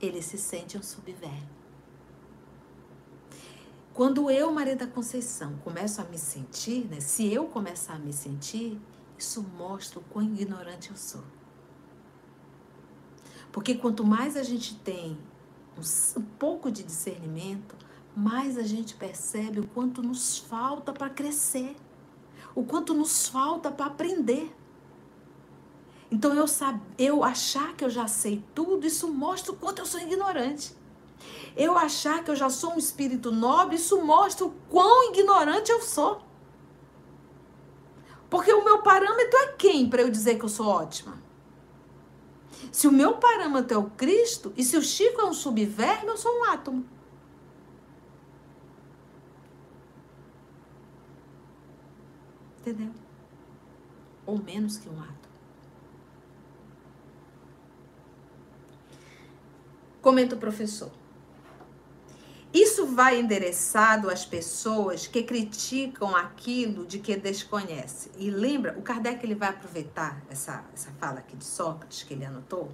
ele 0.00 0.22
se 0.22 0.38
sente 0.38 0.78
um 0.78 0.82
subverbo. 0.82 1.53
Quando 3.94 4.28
eu, 4.28 4.50
Maria 4.50 4.74
da 4.74 4.88
Conceição, 4.88 5.54
começo 5.62 6.00
a 6.00 6.04
me 6.04 6.18
sentir, 6.18 6.84
né, 6.90 6.98
se 6.98 7.32
eu 7.32 7.46
começar 7.46 7.94
a 7.94 7.98
me 7.98 8.12
sentir, 8.12 8.76
isso 9.16 9.40
mostra 9.56 10.00
o 10.00 10.02
quão 10.02 10.24
ignorante 10.24 10.90
eu 10.90 10.96
sou. 10.96 11.22
Porque 13.52 13.76
quanto 13.76 14.04
mais 14.04 14.36
a 14.36 14.42
gente 14.42 14.74
tem 14.80 15.16
um, 15.78 16.22
pouco 16.40 16.72
de 16.72 16.82
discernimento, 16.82 17.76
mais 18.16 18.58
a 18.58 18.64
gente 18.64 18.96
percebe 18.96 19.60
o 19.60 19.66
quanto 19.68 20.02
nos 20.02 20.38
falta 20.38 20.92
para 20.92 21.08
crescer, 21.08 21.76
o 22.52 22.64
quanto 22.64 22.94
nos 22.94 23.28
falta 23.28 23.70
para 23.70 23.86
aprender. 23.86 24.52
Então 26.10 26.34
eu, 26.34 26.46
eu 26.98 27.22
achar 27.22 27.76
que 27.76 27.84
eu 27.84 27.90
já 27.90 28.08
sei 28.08 28.42
tudo, 28.56 28.88
isso 28.88 29.06
mostra 29.06 29.52
o 29.52 29.56
quanto 29.56 29.78
eu 29.78 29.86
sou 29.86 30.00
ignorante. 30.00 30.74
Eu 31.56 31.78
achar 31.78 32.24
que 32.24 32.30
eu 32.30 32.36
já 32.36 32.50
sou 32.50 32.74
um 32.74 32.78
espírito 32.78 33.30
nobre, 33.30 33.76
isso 33.76 34.02
mostra 34.02 34.44
o 34.44 34.50
quão 34.68 35.10
ignorante 35.12 35.70
eu 35.70 35.80
sou. 35.80 36.20
Porque 38.28 38.52
o 38.52 38.64
meu 38.64 38.82
parâmetro 38.82 39.38
é 39.38 39.52
quem 39.52 39.88
para 39.88 40.02
eu 40.02 40.10
dizer 40.10 40.36
que 40.36 40.44
eu 40.44 40.48
sou 40.48 40.66
ótima? 40.66 41.22
Se 42.72 42.88
o 42.88 42.92
meu 42.92 43.18
parâmetro 43.18 43.74
é 43.74 43.78
o 43.78 43.90
Cristo, 43.90 44.52
e 44.56 44.64
se 44.64 44.76
o 44.76 44.82
Chico 44.82 45.20
é 45.20 45.24
um 45.24 45.32
subverme, 45.32 46.08
eu 46.08 46.16
sou 46.16 46.40
um 46.40 46.44
átomo. 46.44 46.84
Entendeu? 52.60 52.90
Ou 54.26 54.38
menos 54.38 54.78
que 54.78 54.88
um 54.88 54.98
átomo. 54.98 55.14
Comenta 60.00 60.34
o 60.34 60.38
professor. 60.38 60.90
Isso 62.54 62.86
vai 62.86 63.18
endereçado 63.18 64.08
às 64.08 64.24
pessoas 64.24 65.08
que 65.08 65.24
criticam 65.24 66.14
aquilo 66.14 66.86
de 66.86 67.00
que 67.00 67.16
desconhece. 67.16 68.12
E 68.16 68.30
lembra, 68.30 68.78
o 68.78 68.82
Kardec 68.82 69.26
ele 69.26 69.34
vai 69.34 69.48
aproveitar 69.48 70.22
essa, 70.30 70.64
essa 70.72 70.92
fala 70.92 71.18
aqui 71.18 71.36
de 71.36 71.44
Sócrates 71.44 72.04
que 72.04 72.14
ele 72.14 72.24
anotou 72.24 72.70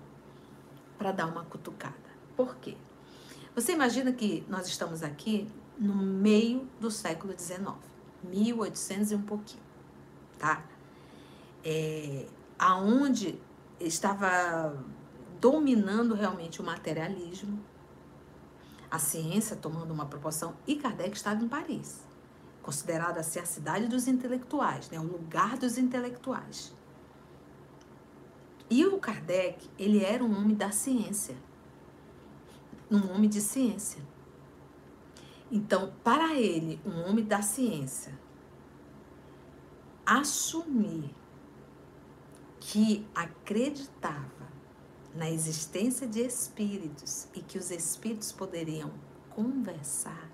para 0.99 1.13
dar 1.13 1.25
uma 1.27 1.47
cutucada. 1.47 1.97
Por 2.37 2.57
quê? 2.57 2.77
Você 3.55 3.73
imagina 3.73 4.13
que 4.13 4.45
nós 4.51 4.67
estamos 4.67 5.03
aqui 5.03 5.51
no 5.79 5.95
meio 5.97 6.69
do 6.79 6.91
século 6.91 7.33
XIX, 7.33 7.73
1800 8.23 9.13
e 9.13 9.15
um 9.15 9.23
pouquinho, 9.23 9.63
tá? 10.39 10.63
É, 11.65 12.27
aonde 12.59 13.41
estava 13.81 14.77
dominando 15.41 16.15
realmente 16.15 16.61
o 16.61 16.65
materialismo, 16.65 17.59
a 18.91 18.99
ciência 18.99 19.57
tomando 19.57 19.93
uma 19.93 20.07
proporção, 20.07 20.55
e 20.67 20.77
Kardec 20.77 21.17
estava 21.17 21.43
em 21.43 21.49
Paris, 21.49 22.05
considerada 22.63 23.21
assim 23.21 23.39
a 23.39 23.47
cidade 23.47 23.87
dos 23.87 24.09
intelectuais, 24.09 24.91
né, 24.91 24.99
o 24.99 25.05
lugar 25.05 25.57
dos 25.57 25.79
intelectuais. 25.79 26.75
E 28.69 28.85
o 28.87 28.99
Kardec, 28.99 29.69
ele 29.79 30.05
era 30.05 30.23
um 30.23 30.37
homem 30.37 30.55
da 30.55 30.71
ciência, 30.71 31.37
um 32.91 33.13
homem 33.13 33.29
de 33.29 33.41
ciência. 33.41 34.01
Então, 35.51 35.93
para 36.05 36.35
ele, 36.35 36.81
um 36.85 37.09
homem 37.09 37.25
da 37.25 37.43
ciência, 37.43 38.17
assumir 40.07 41.15
que 42.59 43.07
acreditava 43.15 44.40
na 45.15 45.29
existência 45.29 46.07
de 46.07 46.21
espíritos 46.21 47.27
e 47.35 47.41
que 47.41 47.59
os 47.59 47.71
espíritos 47.71 48.33
poderiam 48.33 48.93
conversar, 49.31 50.31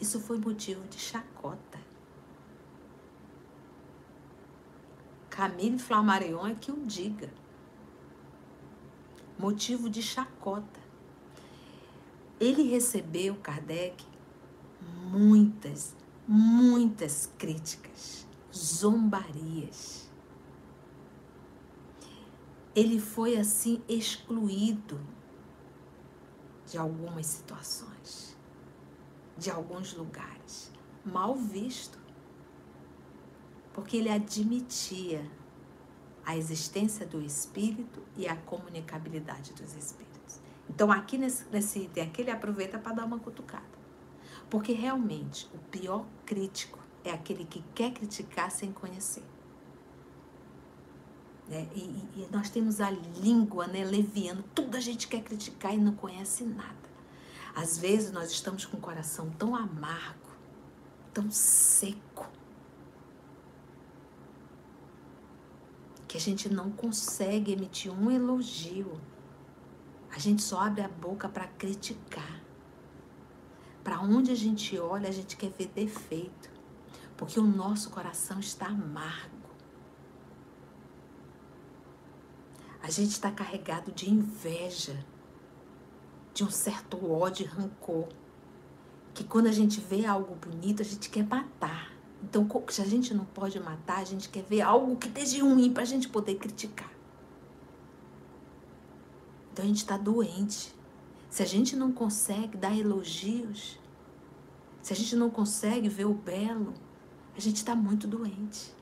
isso 0.00 0.20
foi 0.20 0.38
motivo 0.38 0.86
de 0.88 0.98
chacota. 0.98 1.78
Camille 5.28 5.78
Flammarion 5.78 6.46
é 6.46 6.54
que 6.54 6.70
o 6.70 6.86
diga. 6.86 7.32
Motivo 9.38 9.88
de 9.88 10.02
chacota. 10.02 10.80
Ele 12.38 12.62
recebeu, 12.62 13.36
Kardec, 13.36 14.04
muitas, 15.10 15.94
muitas 16.26 17.30
críticas, 17.38 18.26
zombarias 18.54 20.09
ele 22.74 23.00
foi 23.00 23.36
assim 23.36 23.82
excluído 23.88 25.00
de 26.66 26.78
algumas 26.78 27.26
situações, 27.26 28.36
de 29.36 29.50
alguns 29.50 29.92
lugares, 29.94 30.70
mal 31.04 31.34
visto, 31.34 31.98
porque 33.72 33.96
ele 33.96 34.10
admitia 34.10 35.28
a 36.24 36.36
existência 36.36 37.06
do 37.06 37.20
espírito 37.20 38.02
e 38.16 38.28
a 38.28 38.36
comunicabilidade 38.36 39.52
dos 39.52 39.74
espíritos. 39.74 40.40
Então, 40.68 40.92
aqui 40.92 41.18
nesse, 41.18 41.44
nesse 41.50 41.80
item 41.80 42.04
aqui, 42.04 42.22
ele 42.22 42.30
aproveita 42.30 42.78
para 42.78 42.92
dar 42.92 43.04
uma 43.04 43.18
cutucada. 43.18 43.64
Porque 44.48 44.72
realmente 44.72 45.48
o 45.52 45.58
pior 45.58 46.04
crítico 46.24 46.78
é 47.04 47.10
aquele 47.10 47.44
que 47.44 47.64
quer 47.74 47.92
criticar 47.92 48.50
sem 48.50 48.72
conhecer. 48.72 49.24
Né? 51.50 51.68
E, 51.74 51.80
e, 51.80 52.28
nós 52.30 52.48
temos 52.48 52.80
a 52.80 52.90
língua 52.90 53.66
né, 53.66 53.84
leviana, 53.84 54.44
tudo 54.54 54.76
a 54.76 54.80
gente 54.80 55.08
quer 55.08 55.20
criticar 55.20 55.74
e 55.74 55.78
não 55.78 55.92
conhece 55.92 56.44
nada. 56.44 56.78
Às 57.52 57.76
vezes 57.76 58.12
nós 58.12 58.30
estamos 58.30 58.64
com 58.64 58.76
o 58.76 58.80
coração 58.80 59.28
tão 59.30 59.56
amargo, 59.56 60.30
tão 61.12 61.28
seco, 61.28 62.30
que 66.06 66.16
a 66.16 66.20
gente 66.20 66.48
não 66.48 66.70
consegue 66.70 67.52
emitir 67.52 67.92
um 67.92 68.10
elogio. 68.10 69.00
A 70.12 70.18
gente 70.18 70.42
só 70.42 70.60
abre 70.60 70.82
a 70.82 70.88
boca 70.88 71.28
para 71.28 71.46
criticar. 71.46 72.40
Para 73.82 74.00
onde 74.00 74.30
a 74.30 74.36
gente 74.36 74.78
olha, 74.78 75.08
a 75.08 75.12
gente 75.12 75.36
quer 75.36 75.50
ver 75.50 75.66
defeito, 75.68 76.50
porque 77.16 77.40
o 77.40 77.44
nosso 77.44 77.90
coração 77.90 78.38
está 78.38 78.66
amargo. 78.66 79.29
A 82.82 82.90
gente 82.90 83.10
está 83.10 83.30
carregado 83.30 83.92
de 83.92 84.10
inveja, 84.10 85.04
de 86.32 86.42
um 86.42 86.50
certo 86.50 87.10
ódio 87.10 87.44
e 87.44 87.48
rancor. 87.48 88.08
Que 89.12 89.22
quando 89.22 89.48
a 89.48 89.52
gente 89.52 89.80
vê 89.80 90.06
algo 90.06 90.34
bonito, 90.34 90.80
a 90.80 90.84
gente 90.84 91.10
quer 91.10 91.24
matar. 91.24 91.92
Então, 92.22 92.48
se 92.68 92.80
a 92.80 92.86
gente 92.86 93.12
não 93.12 93.24
pode 93.24 93.58
matar, 93.60 93.98
a 93.98 94.04
gente 94.04 94.28
quer 94.28 94.42
ver 94.42 94.62
algo 94.62 94.96
que 94.96 95.08
esteja 95.08 95.42
ruim 95.42 95.72
para 95.72 95.82
a 95.82 95.86
gente 95.86 96.08
poder 96.08 96.36
criticar. 96.36 96.90
Então 99.52 99.64
a 99.64 99.68
gente 99.68 99.78
está 99.78 99.96
doente. 99.96 100.74
Se 101.28 101.42
a 101.42 101.46
gente 101.46 101.76
não 101.76 101.92
consegue 101.92 102.56
dar 102.56 102.76
elogios, 102.76 103.78
se 104.82 104.92
a 104.92 104.96
gente 104.96 105.14
não 105.14 105.28
consegue 105.28 105.88
ver 105.88 106.06
o 106.06 106.14
belo, 106.14 106.72
a 107.36 107.40
gente 107.40 107.56
está 107.56 107.74
muito 107.74 108.06
doente. 108.06 108.72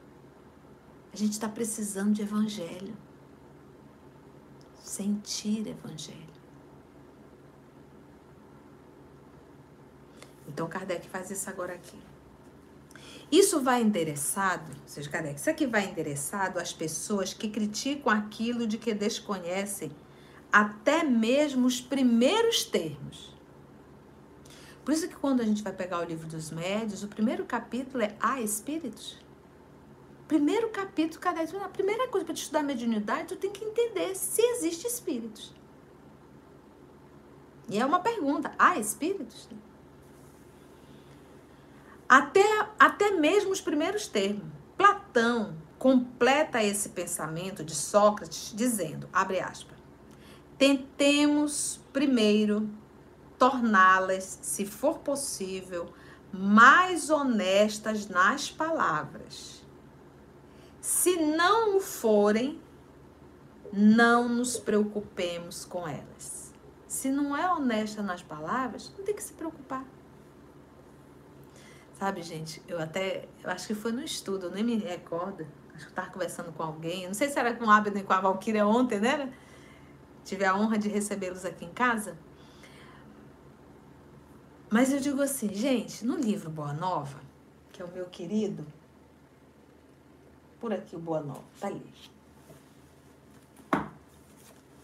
A 1.12 1.16
gente 1.16 1.32
está 1.32 1.49
precisando 1.49 2.12
de 2.12 2.22
evangelho 2.22 2.96
sentir 4.89 5.66
evangelho. 5.66 6.39
Então 10.47 10.66
Kardec 10.68 11.09
faz 11.09 11.30
isso 11.30 11.49
agora 11.49 11.74
aqui. 11.74 11.99
Isso 13.30 13.61
vai 13.61 13.82
endereçado, 13.82 14.72
ou 14.72 14.89
seja, 14.89 15.11
Kardec, 15.11 15.39
isso 15.39 15.51
aqui 15.51 15.66
vai 15.66 15.84
endereçado 15.89 16.59
às 16.59 16.72
pessoas 16.72 17.34
que 17.34 17.49
criticam 17.49 18.11
aquilo 18.11 18.66
de 18.66 18.78
que 18.78 18.95
desconhecem 18.95 19.91
até 20.51 21.05
mesmo 21.05 21.66
os 21.66 21.80
primeiros 21.80 22.64
termos. 22.64 23.36
Por 24.82 24.95
isso 24.95 25.07
que 25.07 25.16
quando 25.16 25.43
a 25.43 25.45
gente 25.45 25.62
vai 25.62 25.74
pegar 25.74 26.01
o 26.01 26.05
livro 26.05 26.26
dos 26.26 26.51
médios, 26.51 27.03
o 27.03 27.09
primeiro 27.09 27.45
capítulo 27.45 28.03
é 28.03 28.16
Há 28.18 28.41
Espíritos. 28.41 29.18
Primeiro 30.28 30.68
capítulo, 30.68 31.18
cada 31.18 31.40
a 31.42 31.68
primeira 31.70 32.06
coisa 32.08 32.26
para 32.26 32.34
te 32.34 32.42
estudar 32.42 32.62
mediunidade, 32.62 33.28
tu 33.28 33.36
tem 33.36 33.50
que 33.50 33.64
entender 33.64 34.14
se 34.14 34.42
existe 34.42 34.86
espíritos. 34.86 35.54
E 37.66 37.78
é 37.78 37.86
uma 37.86 38.00
pergunta: 38.00 38.52
há 38.58 38.78
espíritos? 38.78 39.48
Até, 42.06 42.44
até 42.78 43.12
mesmo 43.12 43.52
os 43.52 43.62
primeiros 43.62 44.06
termos. 44.06 44.44
Platão 44.76 45.56
completa 45.78 46.62
esse 46.62 46.90
pensamento 46.90 47.64
de 47.64 47.74
Sócrates 47.74 48.52
dizendo, 48.54 49.08
abre 49.10 49.40
aspas, 49.40 49.78
tentemos 50.58 51.80
primeiro 51.90 52.68
torná-las, 53.38 54.38
se 54.42 54.66
for 54.66 54.98
possível, 54.98 55.92
mais 56.30 57.08
honestas 57.08 58.08
nas 58.08 58.50
palavras 58.50 59.57
se 60.89 61.16
não 61.16 61.76
o 61.76 61.80
forem, 61.80 62.59
não 63.70 64.26
nos 64.26 64.57
preocupemos 64.57 65.66
com 65.66 65.86
elas. 65.86 66.51
Se 66.86 67.11
não 67.11 67.36
é 67.36 67.47
honesta 67.53 68.03
nas 68.03 68.22
palavras, 68.22 68.91
não 68.97 69.05
tem 69.05 69.14
que 69.14 69.22
se 69.22 69.34
preocupar. 69.34 69.84
Sabe, 71.93 72.22
gente, 72.22 72.62
eu 72.66 72.80
até, 72.80 73.28
eu 73.45 73.51
acho 73.51 73.66
que 73.66 73.74
foi 73.74 73.93
no 73.93 74.03
estudo, 74.03 74.47
eu 74.47 74.51
nem 74.51 74.64
me 74.64 74.78
recordo. 74.78 75.47
Acho 75.74 75.76
que 75.76 75.84
eu 75.84 75.89
estava 75.91 76.11
conversando 76.11 76.53
com 76.53 76.62
alguém, 76.62 77.06
não 77.06 77.12
sei 77.12 77.28
se 77.28 77.39
era 77.39 77.55
com 77.55 77.66
o 77.66 77.70
Abner 77.70 78.02
com 78.02 78.15
a 78.15 78.20
Valkyria 78.23 78.66
ontem, 78.66 78.98
né? 78.98 79.31
Tive 80.24 80.47
a 80.47 80.56
honra 80.56 80.78
de 80.78 80.89
recebê-los 80.89 81.44
aqui 81.44 81.66
em 81.66 81.73
casa. 81.73 82.16
Mas 84.70 84.90
eu 84.90 85.01
digo 85.01 85.20
assim, 85.20 85.52
gente, 85.52 86.06
no 86.06 86.16
livro 86.16 86.48
Boa 86.48 86.73
Nova, 86.73 87.20
que 87.73 87.82
é 87.82 87.85
o 87.85 87.93
meu 87.93 88.06
querido, 88.06 88.66
por 90.60 90.72
aqui 90.72 90.97
o 90.97 90.98
Boa 90.98 91.20
Nova, 91.20 91.44
tá 91.60 91.68
ali. 91.68 91.86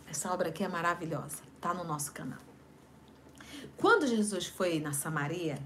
Essa 0.07 0.33
obra 0.33 0.49
aqui 0.49 0.63
é 0.63 0.69
maravilhosa, 0.69 1.43
tá 1.61 1.75
no 1.75 1.85
nosso 1.85 2.13
canal. 2.13 2.39
Quando 3.77 4.07
Jesus 4.07 4.47
foi 4.47 4.79
na 4.79 4.93
Samaria, 4.93 5.59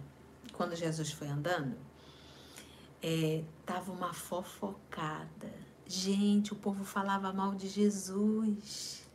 quando 0.52 0.74
Jesus 0.74 1.12
foi 1.12 1.28
andando, 1.28 1.76
é, 3.02 3.44
tava 3.66 3.92
uma 3.92 4.12
fofocada. 4.12 5.52
Gente, 5.86 6.52
o 6.52 6.56
povo 6.56 6.84
falava 6.84 7.32
mal 7.32 7.54
de 7.54 7.68
Jesus. 7.68 9.06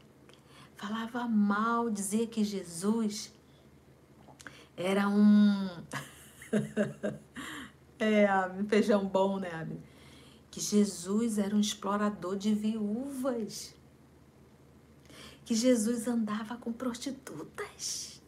Falava 0.76 1.28
mal, 1.28 1.90
dizia 1.90 2.28
que 2.28 2.44
Jesus 2.44 3.34
era 4.76 5.08
um. 5.08 5.70
é, 8.00 8.28
feijão 8.68 9.08
bom, 9.08 9.40
né, 9.40 9.52
Abby? 9.54 9.80
Que 10.54 10.60
Jesus 10.62 11.40
era 11.40 11.56
um 11.56 11.60
explorador 11.60 12.38
de 12.38 12.54
viúvas, 12.54 13.74
que 15.44 15.56
Jesus 15.56 16.08
andava 16.08 16.56
com 16.58 16.72
prostitutas. 16.72 18.22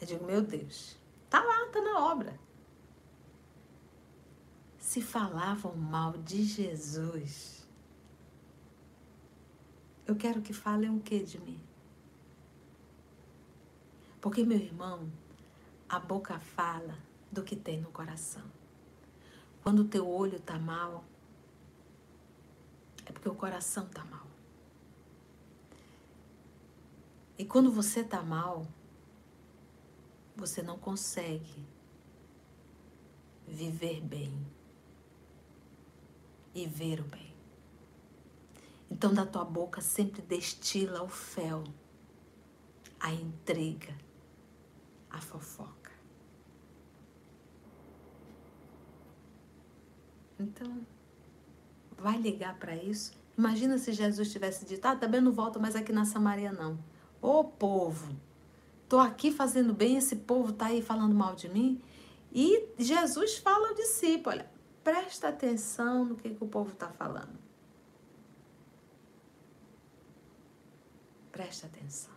Eu 0.00 0.06
digo, 0.06 0.24
meu 0.24 0.40
Deus, 0.40 0.96
tá 1.28 1.44
lá, 1.44 1.66
tá 1.70 1.82
na 1.82 2.06
obra. 2.10 2.40
Se 4.78 5.02
falavam 5.02 5.76
mal 5.76 6.12
de 6.12 6.42
Jesus, 6.42 7.68
eu 10.06 10.16
quero 10.16 10.40
que 10.40 10.54
falem 10.54 10.88
o 10.88 11.00
que 11.00 11.22
de 11.22 11.38
mim? 11.38 11.60
Porque, 14.22 14.42
meu 14.42 14.56
irmão, 14.56 15.06
a 15.86 15.98
boca 15.98 16.40
fala 16.40 17.11
do 17.32 17.42
que 17.42 17.56
tem 17.56 17.80
no 17.80 17.90
coração. 17.90 18.44
Quando 19.62 19.80
o 19.80 19.88
teu 19.88 20.06
olho 20.08 20.36
está 20.36 20.58
mal, 20.58 21.04
é 23.06 23.10
porque 23.10 23.28
o 23.28 23.34
coração 23.34 23.86
está 23.86 24.04
mal. 24.04 24.26
E 27.38 27.44
quando 27.44 27.72
você 27.72 28.00
está 28.00 28.22
mal, 28.22 28.66
você 30.36 30.62
não 30.62 30.78
consegue 30.78 31.66
viver 33.48 34.00
bem 34.00 34.46
e 36.54 36.66
ver 36.66 37.00
o 37.00 37.04
bem. 37.04 37.32
Então, 38.90 39.12
da 39.12 39.24
tua 39.24 39.44
boca 39.44 39.80
sempre 39.80 40.20
destila 40.20 41.02
o 41.02 41.08
fel, 41.08 41.64
a 43.00 43.10
intriga, 43.10 43.96
a 45.10 45.20
fofoca. 45.20 45.81
Então, 50.42 50.84
vai 51.96 52.18
ligar 52.18 52.58
para 52.58 52.74
isso? 52.74 53.12
Imagina 53.38 53.78
se 53.78 53.92
Jesus 53.92 54.30
tivesse 54.30 54.64
dito: 54.64 54.84
Ah, 54.84 54.96
também 54.96 55.20
não 55.20 55.32
volto 55.32 55.60
mais 55.60 55.76
aqui 55.76 55.92
na 55.92 56.04
Samaria, 56.04 56.52
não. 56.52 56.78
Ô 57.20 57.44
povo, 57.44 58.14
tô 58.88 58.98
aqui 58.98 59.30
fazendo 59.30 59.72
bem, 59.72 59.96
esse 59.96 60.16
povo 60.16 60.52
tá 60.52 60.66
aí 60.66 60.82
falando 60.82 61.14
mal 61.14 61.34
de 61.34 61.48
mim. 61.48 61.80
E 62.32 62.68
Jesus 62.78 63.38
fala 63.38 63.68
ao 63.68 63.74
discípulo: 63.74 64.34
olha, 64.34 64.50
presta 64.82 65.28
atenção 65.28 66.04
no 66.04 66.16
que, 66.16 66.30
que 66.30 66.44
o 66.44 66.48
povo 66.48 66.72
está 66.72 66.88
falando. 66.88 67.40
Presta 71.30 71.66
atenção. 71.66 72.12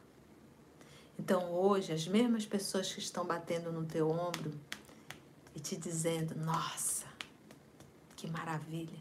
Então 1.17 1.51
hoje, 1.53 1.93
as 1.93 2.07
mesmas 2.07 2.45
pessoas 2.45 2.91
que 2.91 2.99
estão 2.99 3.25
batendo 3.25 3.71
no 3.71 3.85
teu 3.85 4.09
ombro 4.09 4.51
e 5.55 5.59
te 5.59 5.77
dizendo, 5.77 6.35
nossa, 6.35 7.04
que 8.15 8.29
maravilha. 8.29 8.99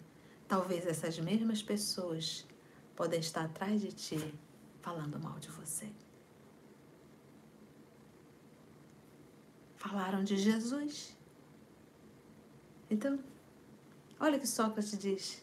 Talvez 0.48 0.86
essas 0.86 1.18
mesmas 1.18 1.62
pessoas 1.62 2.46
podem 2.94 3.20
estar 3.20 3.44
atrás 3.44 3.80
de 3.80 3.92
ti 3.92 4.34
falando 4.80 5.18
mal 5.18 5.38
de 5.38 5.48
você. 5.50 5.90
Falaram 9.76 10.22
de 10.22 10.36
Jesus. 10.36 11.16
Então, 12.90 13.18
olha 14.20 14.38
que 14.38 14.46
Sócrates 14.46 14.98
diz. 14.98 15.42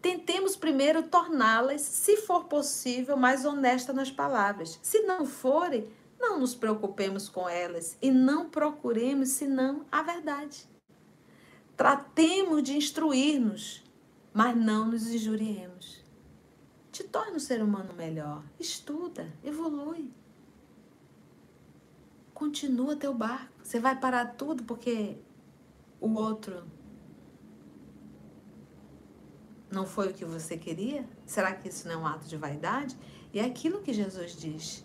Tentemos 0.00 0.56
primeiro 0.56 1.02
torná-las, 1.02 1.82
se 1.82 2.16
for 2.18 2.44
possível, 2.44 3.16
mais 3.16 3.44
honestas 3.44 3.94
nas 3.94 4.10
palavras. 4.10 4.78
Se 4.82 5.02
não 5.02 5.26
forem, 5.26 5.88
não 6.18 6.38
nos 6.38 6.54
preocupemos 6.54 7.28
com 7.28 7.48
elas 7.48 7.98
e 8.00 8.10
não 8.10 8.48
procuremos 8.48 9.30
senão 9.30 9.84
a 9.92 10.02
verdade. 10.02 10.66
Tratemos 11.80 12.62
de 12.62 12.76
instruir-nos, 12.76 13.82
mas 14.34 14.54
não 14.54 14.88
nos 14.88 15.06
injuriemos. 15.06 16.04
Te 16.92 17.02
torne 17.02 17.36
um 17.36 17.40
ser 17.40 17.62
humano 17.62 17.94
melhor. 17.94 18.44
Estuda, 18.58 19.32
evolui. 19.42 20.12
Continua 22.34 22.96
teu 22.96 23.14
barco. 23.14 23.64
Você 23.64 23.80
vai 23.80 23.98
parar 23.98 24.26
tudo 24.34 24.62
porque 24.64 25.16
o 25.98 26.12
outro 26.12 26.64
não 29.72 29.86
foi 29.86 30.08
o 30.10 30.12
que 30.12 30.26
você 30.26 30.58
queria? 30.58 31.08
Será 31.24 31.54
que 31.54 31.70
isso 31.70 31.88
não 31.88 31.94
é 31.94 31.96
um 31.96 32.06
ato 32.06 32.28
de 32.28 32.36
vaidade? 32.36 32.94
E 33.32 33.40
é 33.40 33.44
aquilo 33.46 33.80
que 33.80 33.94
Jesus 33.94 34.36
diz. 34.36 34.84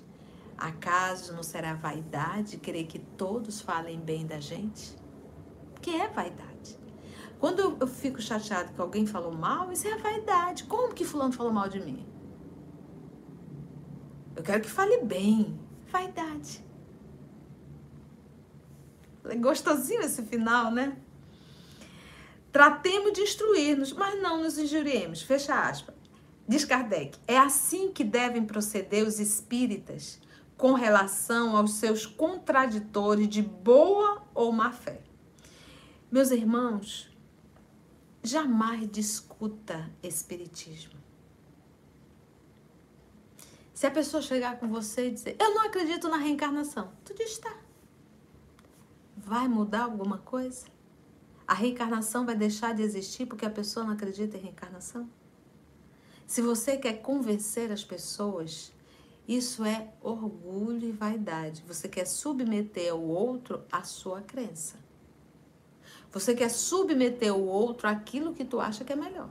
Acaso 0.58 1.34
não 1.34 1.44
será 1.44 1.74
vaidade 1.74 2.56
querer 2.56 2.86
que 2.86 3.00
todos 3.00 3.60
falem 3.60 4.00
bem 4.00 4.26
da 4.26 4.40
gente? 4.40 4.96
Que 5.82 5.90
é 5.90 6.08
vaidade. 6.08 6.55
Quando 7.40 7.78
eu 7.80 7.88
fico 7.88 8.22
chateado 8.22 8.74
que 8.74 8.82
alguém 8.82 9.06
falou 9.06 9.32
mal, 9.32 9.72
isso 9.72 9.88
é 9.88 9.98
vaidade. 9.98 10.64
Como 10.64 10.94
que 10.94 11.06
fulano 11.06 11.34
falou 11.34 11.52
mal 11.52 11.68
de 11.68 11.80
mim? 11.80 12.06
Eu 14.36 14.44
quero 14.44 14.62
que 14.62 14.70
fale 14.70 15.04
bem. 15.04 15.60
Vaidade. 15.92 16.64
É 19.26 19.36
gostosinho 19.36 20.02
esse 20.02 20.24
final, 20.24 20.72
né? 20.72 20.98
Tratemos 22.52 23.14
de 23.14 23.22
instruir-nos, 23.22 23.92
mas 23.92 24.22
não 24.22 24.42
nos 24.42 24.58
injuriemos. 24.58 25.22
Fecha 25.22 25.54
aspas. 25.54 25.96
Diz 26.48 26.64
Kardec: 26.64 27.18
é 27.28 27.38
assim 27.38 27.92
que 27.92 28.04
devem 28.04 28.46
proceder 28.46 29.06
os 29.06 29.20
espíritas 29.20 30.22
com 30.58 30.74
relação 30.74 31.58
aos 31.58 31.74
seus 31.74 32.06
contraditores 32.06 33.28
de 33.28 33.42
boa 33.42 34.24
ou 34.34 34.52
má 34.52 34.72
fé. 34.72 35.02
Meus 36.12 36.32
irmãos, 36.32 37.10
jamais 38.26 38.90
discuta 38.92 39.92
espiritismo. 40.02 41.00
Se 43.74 43.86
a 43.86 43.92
pessoa 43.92 44.22
chegar 44.22 44.58
com 44.60 44.68
você 44.68 45.08
e 45.08 45.12
dizer, 45.12 45.36
eu 45.40 45.54
não 45.54 45.66
acredito 45.66 46.08
na 46.08 46.18
reencarnação, 46.18 46.92
tu 47.04 47.14
diz, 47.14 47.38
tá. 47.38 47.56
Vai 49.18 49.48
mudar 49.48 49.84
alguma 49.84 50.18
coisa? 50.20 50.66
A 51.48 51.54
reencarnação 51.54 52.26
vai 52.26 52.36
deixar 52.36 52.74
de 52.74 52.82
existir 52.82 53.26
porque 53.26 53.46
a 53.46 53.50
pessoa 53.50 53.86
não 53.86 53.94
acredita 53.94 54.38
em 54.38 54.42
reencarnação? 54.42 55.10
Se 56.26 56.42
você 56.42 56.78
quer 56.78 57.02
convencer 57.02 57.72
as 57.72 57.84
pessoas, 57.84 58.72
isso 59.28 59.64
é 59.66 59.94
orgulho 60.02 60.88
e 60.88 60.92
vaidade. 60.92 61.64
Você 61.68 61.88
quer 61.88 62.06
submeter 62.06 62.96
o 62.96 63.08
outro 63.08 63.64
à 63.72 63.84
sua 63.84 64.22
crença. 64.22 64.85
Você 66.16 66.34
quer 66.34 66.50
submeter 66.50 67.36
o 67.36 67.46
outro 67.46 67.90
àquilo 67.90 68.34
que 68.34 68.46
tu 68.46 68.62
acha 68.62 68.86
que 68.86 68.94
é 68.94 68.96
melhor. 68.96 69.28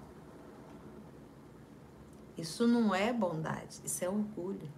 Isso 2.37 2.69
não 2.69 2.95
é 2.95 3.11
bondade, 3.11 3.81
isso 3.83 4.05
é 4.05 4.09
orgulho. 4.09 4.71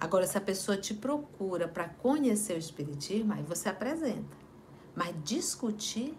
Agora, 0.00 0.26
se 0.26 0.38
a 0.38 0.40
pessoa 0.40 0.78
te 0.78 0.94
procura 0.94 1.68
para 1.68 1.86
conhecer 1.86 2.54
o 2.54 2.58
Espiritismo, 2.58 3.34
aí 3.34 3.42
você 3.42 3.68
apresenta. 3.68 4.34
Mas 4.96 5.14
discutir. 5.22 6.16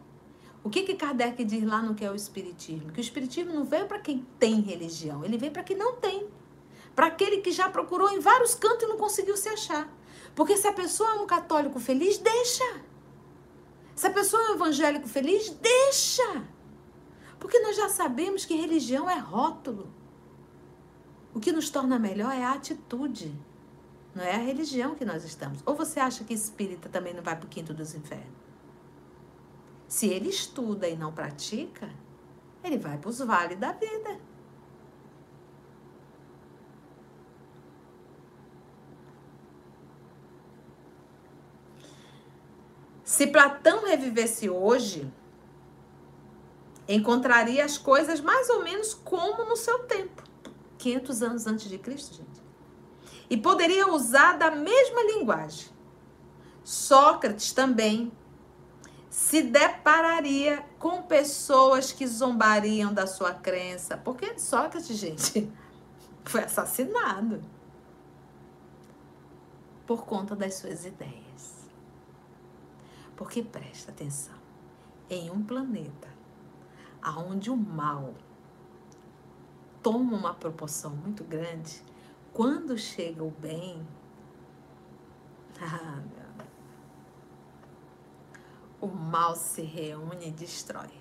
O 0.64 0.70
que, 0.70 0.84
que 0.84 0.94
Kardec 0.94 1.44
diz 1.44 1.64
lá 1.64 1.82
no 1.82 1.96
que 1.96 2.06
é 2.06 2.12
o 2.12 2.16
Espiritismo? 2.16 2.92
Que 2.92 3.00
o 3.00 3.02
Espiritismo 3.02 3.52
não 3.52 3.64
veio 3.64 3.88
para 3.88 3.98
quem 3.98 4.24
tem 4.38 4.62
religião, 4.62 5.26
ele 5.26 5.40
veio 5.40 5.52
para 5.52 5.64
quem 5.64 5.76
não 5.76 5.96
tem. 5.96 6.28
Para 6.94 7.08
aquele 7.08 7.38
que 7.38 7.52
já 7.52 7.68
procurou 7.68 8.12
em 8.12 8.20
vários 8.20 8.54
cantos 8.54 8.84
e 8.84 8.88
não 8.88 8.98
conseguiu 8.98 9.36
se 9.36 9.50
achar. 9.50 9.92
Porque 10.36 10.56
se 10.56 10.68
a 10.68 10.74
pessoa 10.74 11.10
é 11.10 11.14
um 11.14 11.26
católico 11.26 11.80
feliz, 11.80 12.20
deixa. 12.20 12.89
Se 14.00 14.08
a 14.08 14.12
pessoa 14.12 14.42
é 14.42 14.52
um 14.52 14.56
evangélico 14.56 15.10
feliz, 15.10 15.50
deixa. 15.50 16.42
Porque 17.38 17.60
nós 17.60 17.76
já 17.76 17.90
sabemos 17.90 18.46
que 18.46 18.56
religião 18.56 19.10
é 19.10 19.18
rótulo. 19.20 19.94
O 21.34 21.40
que 21.42 21.52
nos 21.52 21.70
torna 21.70 22.00
melhor 22.00 22.32
é 22.32 22.42
a 22.42 22.54
atitude. 22.54 23.38
Não 24.16 24.24
é 24.24 24.36
a 24.36 24.38
religião 24.38 24.96
que 24.96 25.04
nós 25.04 25.26
estamos. 25.26 25.62
Ou 25.66 25.76
você 25.76 26.00
acha 26.00 26.24
que 26.24 26.34
espírita 26.34 26.88
também 26.88 27.14
não 27.14 27.22
vai 27.22 27.36
para 27.36 27.46
o 27.46 27.50
quinto 27.50 27.74
dos 27.74 27.94
infernos? 27.94 28.40
Se 29.86 30.08
ele 30.08 30.30
estuda 30.30 30.88
e 30.88 30.96
não 30.96 31.12
pratica, 31.12 31.90
ele 32.64 32.78
vai 32.78 32.98
para 32.98 33.10
os 33.10 33.20
vales 33.20 33.60
da 33.60 33.74
vida. 33.74 34.18
Se 43.10 43.26
Platão 43.26 43.86
revivesse 43.86 44.48
hoje, 44.52 45.12
encontraria 46.88 47.66
as 47.66 47.76
coisas 47.76 48.22
mais 48.22 48.52
ou 48.52 48.64
menos 48.64 48.94
como 48.94 49.46
no 49.46 49.58
seu 49.58 49.80
tempo, 49.80 50.22
500 50.78 51.24
anos 51.24 51.48
antes 51.48 51.68
de 51.68 51.80
Cristo, 51.80 52.18
gente. 52.18 52.40
E 53.28 53.36
poderia 53.36 53.92
usar 53.92 54.38
da 54.38 54.52
mesma 54.52 55.02
linguagem. 55.02 55.70
Sócrates 56.64 57.52
também 57.52 58.12
se 59.10 59.42
depararia 59.42 60.64
com 60.78 61.02
pessoas 61.02 61.92
que 61.92 62.06
zombariam 62.06 62.94
da 62.94 63.08
sua 63.08 63.34
crença. 63.34 63.98
Porque 63.98 64.38
Sócrates, 64.38 64.96
gente, 64.96 65.52
foi 66.26 66.44
assassinado 66.44 67.42
por 69.88 70.06
conta 70.06 70.36
das 70.36 70.54
suas 70.54 70.86
ideias. 70.86 71.29
Porque 73.20 73.44
presta 73.44 73.92
atenção, 73.92 74.38
em 75.10 75.30
um 75.30 75.44
planeta 75.44 76.08
onde 77.18 77.50
o 77.50 77.58
mal 77.58 78.14
toma 79.84 80.16
uma 80.16 80.34
proporção 80.34 80.96
muito 80.96 81.26
grande, 81.26 81.84
quando 82.32 82.78
chega 82.78 83.22
o 83.22 83.30
bem, 83.30 83.86
ah, 85.62 86.02
o 88.80 88.88
mal 88.88 89.36
se 89.36 89.64
reúne 89.64 90.30
e 90.30 90.32
destrói. 90.32 90.98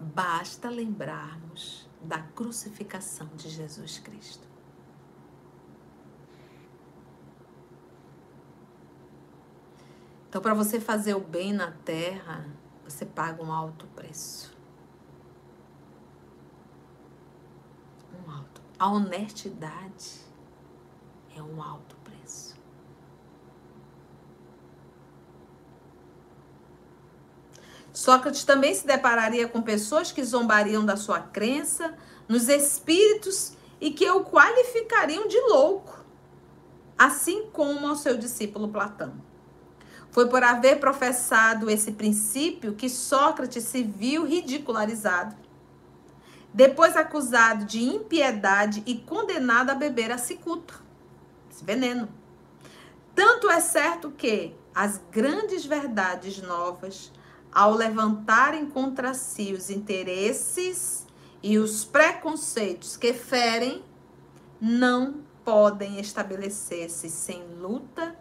Basta 0.00 0.68
lembrarmos 0.68 1.88
da 2.02 2.20
crucificação 2.22 3.28
de 3.36 3.50
Jesus 3.50 4.00
Cristo. 4.00 4.45
Então, 10.36 10.42
para 10.42 10.52
você 10.52 10.78
fazer 10.78 11.14
o 11.14 11.20
bem 11.20 11.50
na 11.50 11.70
terra, 11.70 12.44
você 12.84 13.06
paga 13.06 13.42
um 13.42 13.50
alto 13.50 13.86
preço. 13.96 14.54
Um 18.12 18.30
alto. 18.30 18.60
A 18.78 18.86
honestidade 18.86 20.20
é 21.34 21.40
um 21.40 21.62
alto 21.62 21.96
preço. 22.04 22.54
Sócrates 27.94 28.44
também 28.44 28.74
se 28.74 28.86
depararia 28.86 29.48
com 29.48 29.62
pessoas 29.62 30.12
que 30.12 30.22
zombariam 30.22 30.84
da 30.84 30.98
sua 30.98 31.18
crença 31.18 31.96
nos 32.28 32.50
espíritos 32.50 33.56
e 33.80 33.90
que 33.90 34.10
o 34.10 34.22
qualificariam 34.22 35.28
de 35.28 35.40
louco, 35.40 36.04
assim 36.98 37.48
como 37.50 37.86
ao 37.86 37.96
seu 37.96 38.18
discípulo 38.18 38.68
Platão. 38.68 39.25
Foi 40.16 40.30
por 40.30 40.42
haver 40.42 40.80
professado 40.80 41.68
esse 41.68 41.92
princípio 41.92 42.72
que 42.72 42.88
Sócrates 42.88 43.64
se 43.64 43.82
viu 43.82 44.24
ridicularizado, 44.24 45.36
depois 46.54 46.96
acusado 46.96 47.66
de 47.66 47.84
impiedade 47.84 48.82
e 48.86 48.94
condenado 48.94 49.68
a 49.68 49.74
beber 49.74 50.10
a 50.10 50.16
cicuta, 50.16 50.72
esse 51.52 51.62
veneno. 51.62 52.08
Tanto 53.14 53.50
é 53.50 53.60
certo 53.60 54.10
que 54.10 54.54
as 54.74 54.98
grandes 55.12 55.66
verdades 55.66 56.40
novas, 56.40 57.12
ao 57.52 57.74
levantarem 57.74 58.64
contra 58.64 59.12
si 59.12 59.52
os 59.52 59.68
interesses 59.68 61.06
e 61.42 61.58
os 61.58 61.84
preconceitos 61.84 62.96
que 62.96 63.12
ferem, 63.12 63.84
não 64.58 65.16
podem 65.44 66.00
estabelecer-se 66.00 67.10
sem 67.10 67.46
luta 67.60 68.16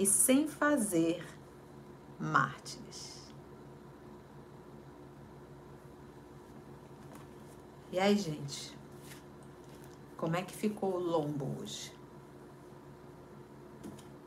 e 0.00 0.06
sem 0.06 0.48
fazer 0.48 1.22
mártires. 2.18 3.30
E 7.92 7.98
aí, 7.98 8.16
gente? 8.16 8.74
Como 10.16 10.36
é 10.36 10.42
que 10.42 10.54
ficou 10.54 10.94
o 10.94 10.98
lombo 10.98 11.54
hoje? 11.60 11.92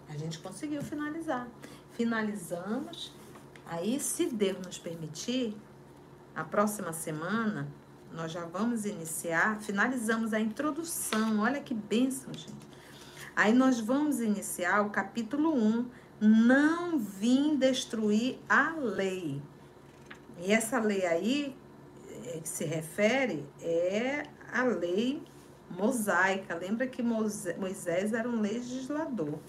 A 0.09 0.15
gente 0.15 0.37
conseguiu 0.37 0.83
finalizar. 0.83 1.47
Finalizamos. 1.93 3.11
Aí, 3.65 3.99
se 3.99 4.27
Deus 4.27 4.63
nos 4.63 4.77
permitir, 4.77 5.57
a 6.35 6.43
próxima 6.43 6.93
semana 6.93 7.67
nós 8.11 8.31
já 8.31 8.45
vamos 8.45 8.85
iniciar. 8.85 9.59
Finalizamos 9.59 10.35
a 10.35 10.39
introdução. 10.39 11.39
Olha 11.39 11.59
que 11.59 11.73
bênção, 11.73 12.31
gente. 12.31 12.72
Aí 13.35 13.53
nós 13.53 13.79
vamos 13.79 14.19
iniciar 14.19 14.81
o 14.81 14.89
capítulo 14.91 15.55
1, 15.55 15.85
não 16.21 16.99
vim 16.99 17.55
destruir 17.55 18.39
a 18.47 18.71
lei. 18.75 19.41
E 20.39 20.51
essa 20.51 20.79
lei 20.79 21.05
aí 21.05 21.55
é, 22.25 22.39
que 22.39 22.47
se 22.47 22.63
refere 22.63 23.45
é 23.61 24.27
a 24.51 24.63
lei 24.63 25.21
mosaica. 25.69 26.55
Lembra 26.55 26.85
que 26.85 27.01
Moisés 27.01 28.13
era 28.13 28.29
um 28.29 28.39
legislador. 28.39 29.39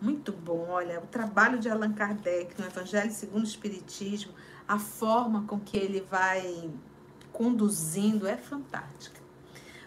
Muito 0.00 0.32
bom, 0.32 0.68
olha, 0.68 1.00
o 1.00 1.06
trabalho 1.06 1.58
de 1.58 1.68
Allan 1.68 1.92
Kardec 1.92 2.58
no 2.58 2.66
Evangelho 2.66 3.10
segundo 3.10 3.42
o 3.42 3.48
Espiritismo, 3.48 4.32
a 4.66 4.78
forma 4.78 5.44
com 5.46 5.58
que 5.58 5.76
ele 5.76 6.00
vai 6.00 6.70
conduzindo 7.32 8.26
é 8.26 8.36
fantástica. 8.36 9.20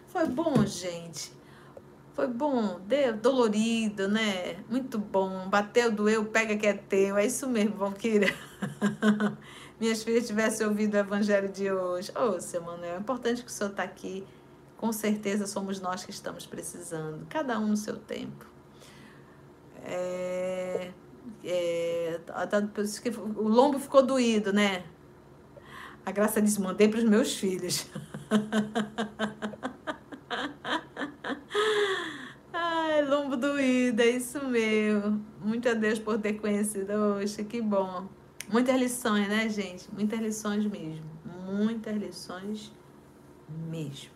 Foi 0.07 0.27
bom, 0.27 0.65
gente. 0.65 1.31
Foi 2.21 2.27
bom, 2.27 2.79
deu, 2.81 3.17
dolorido, 3.17 4.07
né? 4.07 4.57
Muito 4.69 4.99
bom. 4.99 5.49
Bateu, 5.49 5.91
doeu, 5.91 6.23
pega 6.23 6.55
que 6.55 6.67
é 6.67 6.73
teu. 6.73 7.17
É 7.17 7.25
isso 7.25 7.49
mesmo, 7.49 7.77
Valquíria. 7.77 8.31
Minhas 9.81 10.03
filhas 10.03 10.27
tivessem 10.27 10.67
ouvido 10.67 10.93
o 10.93 10.97
evangelho 10.97 11.49
de 11.49 11.71
hoje. 11.71 12.11
Ô, 12.15 12.35
oh, 12.35 12.39
seu 12.39 12.61
Manuel, 12.61 12.93
é 12.93 12.99
importante 12.99 13.41
que 13.41 13.47
o 13.47 13.51
senhor 13.51 13.71
está 13.71 13.81
aqui. 13.81 14.23
Com 14.77 14.93
certeza 14.93 15.47
somos 15.47 15.81
nós 15.81 16.05
que 16.05 16.11
estamos 16.11 16.45
precisando. 16.45 17.25
Cada 17.27 17.57
um 17.57 17.69
no 17.69 17.75
seu 17.75 17.97
tempo. 17.97 18.45
É, 19.83 20.91
é, 21.43 22.19
tá, 22.23 22.47
o 23.35 23.47
lombo 23.47 23.79
ficou 23.79 24.05
doído, 24.05 24.53
né? 24.53 24.83
A 26.05 26.11
Graça 26.11 26.39
disse, 26.39 26.61
mandei 26.61 26.87
para 26.87 26.99
os 26.99 27.03
meus 27.03 27.35
filhos. 27.35 27.87
lombo 33.07 33.35
doído, 33.35 34.01
é 34.01 34.09
isso 34.09 34.43
mesmo. 34.45 35.23
Muito 35.39 35.67
a 35.67 35.73
Deus 35.73 35.99
por 35.99 36.17
ter 36.19 36.33
conhecido. 36.33 36.93
Oxe, 37.21 37.43
que 37.43 37.61
bom. 37.61 38.07
Muitas 38.49 38.79
lições, 38.79 39.27
né, 39.27 39.49
gente? 39.49 39.87
Muitas 39.93 40.19
lições 40.19 40.65
mesmo. 40.65 41.05
Muitas 41.45 41.95
lições 41.95 42.71
mesmo. 43.69 44.11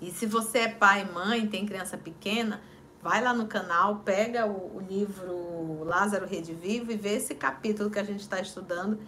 E 0.00 0.10
se 0.10 0.26
você 0.26 0.58
é 0.58 0.68
pai 0.68 1.02
e 1.02 1.12
mãe, 1.12 1.46
tem 1.46 1.66
criança 1.66 1.96
pequena, 1.96 2.62
vai 3.02 3.22
lá 3.22 3.34
no 3.34 3.46
canal, 3.46 3.96
pega 3.96 4.46
o, 4.46 4.76
o 4.76 4.80
livro 4.80 5.84
Lázaro 5.84 6.26
Rede 6.26 6.54
Vivo 6.54 6.92
e 6.92 6.96
vê 6.96 7.16
esse 7.16 7.34
capítulo 7.34 7.90
que 7.90 7.98
a 7.98 8.04
gente 8.04 8.20
está 8.20 8.40
estudando, 8.40 8.98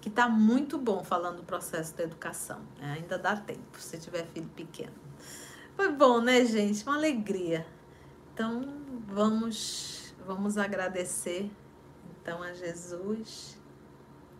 que 0.00 0.08
está 0.08 0.28
muito 0.28 0.76
bom 0.76 1.02
falando 1.02 1.38
do 1.38 1.42
processo 1.42 1.96
da 1.96 2.04
educação. 2.04 2.60
Né? 2.78 2.98
Ainda 2.98 3.18
dá 3.18 3.34
tempo, 3.34 3.78
se 3.78 3.98
tiver 3.98 4.26
filho 4.26 4.48
pequeno. 4.54 5.05
Foi 5.76 5.92
bom, 5.92 6.22
né, 6.22 6.42
gente? 6.46 6.82
Uma 6.84 6.96
alegria. 6.96 7.66
Então, 8.32 8.62
vamos 9.06 10.14
vamos 10.26 10.56
agradecer 10.58 11.48
então 12.20 12.42
a 12.42 12.52
Jesus 12.52 13.56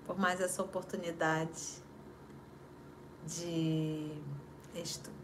por 0.04 0.18
mais 0.18 0.40
essa 0.40 0.62
oportunidade 0.62 1.82
de 3.26 4.10
estudo. 4.74 5.14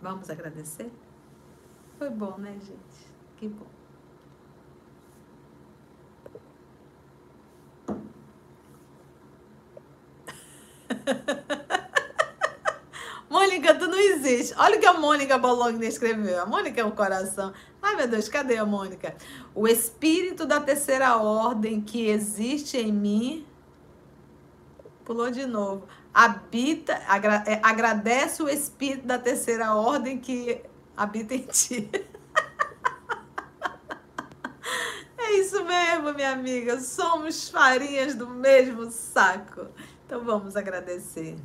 Vamos 0.00 0.30
agradecer? 0.30 0.90
Foi 1.98 2.08
bom, 2.08 2.38
né, 2.38 2.58
gente? 2.58 3.06
Que 3.36 3.48
bom. 3.48 3.66
Mônica, 13.30 13.72
tu 13.76 13.86
não 13.86 13.96
existe. 13.96 14.52
Olha 14.58 14.76
o 14.76 14.80
que 14.80 14.86
a 14.86 14.94
Mônica 14.94 15.38
Bologna 15.38 15.86
escreveu. 15.86 16.42
A 16.42 16.46
Mônica 16.46 16.80
é 16.80 16.84
um 16.84 16.90
coração. 16.90 17.52
Ai, 17.80 17.94
meu 17.94 18.08
Deus, 18.08 18.28
cadê 18.28 18.56
a 18.56 18.66
Mônica? 18.66 19.14
O 19.54 19.68
espírito 19.68 20.44
da 20.44 20.60
terceira 20.60 21.16
ordem 21.16 21.80
que 21.80 22.08
existe 22.08 22.76
em 22.76 22.92
mim. 22.92 23.46
Pulou 25.04 25.30
de 25.30 25.46
novo. 25.46 25.86
Habita, 26.12 27.00
agra, 27.06 27.44
é, 27.46 27.60
agradece 27.62 28.42
o 28.42 28.48
espírito 28.48 29.06
da 29.06 29.16
terceira 29.16 29.76
ordem 29.76 30.18
que 30.18 30.60
habita 30.96 31.32
em 31.32 31.42
ti. 31.42 31.88
É 35.22 35.34
isso 35.34 35.64
mesmo, 35.64 36.12
minha 36.12 36.32
amiga. 36.32 36.80
Somos 36.80 37.48
farinhas 37.48 38.16
do 38.16 38.26
mesmo 38.26 38.90
saco. 38.90 39.68
Então 40.04 40.24
vamos 40.24 40.56
agradecer. 40.56 41.36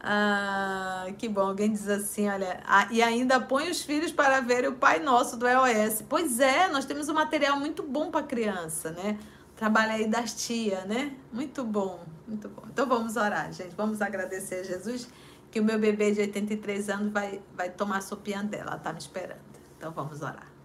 Ah, 0.00 1.06
que 1.18 1.28
bom. 1.28 1.48
Alguém 1.48 1.72
diz 1.72 1.88
assim, 1.88 2.28
olha, 2.28 2.60
e 2.90 3.02
ainda 3.02 3.40
põe 3.40 3.70
os 3.70 3.82
filhos 3.82 4.12
para 4.12 4.40
ver 4.40 4.68
o 4.68 4.74
Pai 4.74 5.00
Nosso 5.00 5.36
do 5.36 5.46
EOS. 5.46 6.02
Pois 6.08 6.40
é, 6.40 6.68
nós 6.68 6.84
temos 6.84 7.08
um 7.08 7.14
material 7.14 7.58
muito 7.58 7.82
bom 7.82 8.10
para 8.10 8.24
criança, 8.24 8.90
né? 8.92 9.18
Trabalho 9.56 9.92
aí 9.92 10.06
das 10.06 10.34
tia, 10.34 10.84
né? 10.84 11.16
Muito 11.32 11.64
bom, 11.64 12.04
muito 12.26 12.48
bom. 12.48 12.62
Então 12.68 12.86
vamos 12.86 13.16
orar, 13.16 13.52
gente. 13.52 13.74
Vamos 13.76 14.00
agradecer 14.00 14.60
a 14.60 14.62
Jesus 14.62 15.08
que 15.50 15.58
o 15.58 15.64
meu 15.64 15.78
bebê 15.78 16.12
de 16.12 16.20
83 16.20 16.88
anos 16.90 17.12
vai, 17.12 17.40
vai 17.56 17.70
tomar 17.70 17.98
a 17.98 18.00
sopinha 18.00 18.42
dela. 18.44 18.72
Ela 18.72 18.78
tá 18.78 18.92
me 18.92 18.98
esperando. 18.98 19.40
Então 19.76 19.90
vamos 19.90 20.22
orar. 20.22 20.57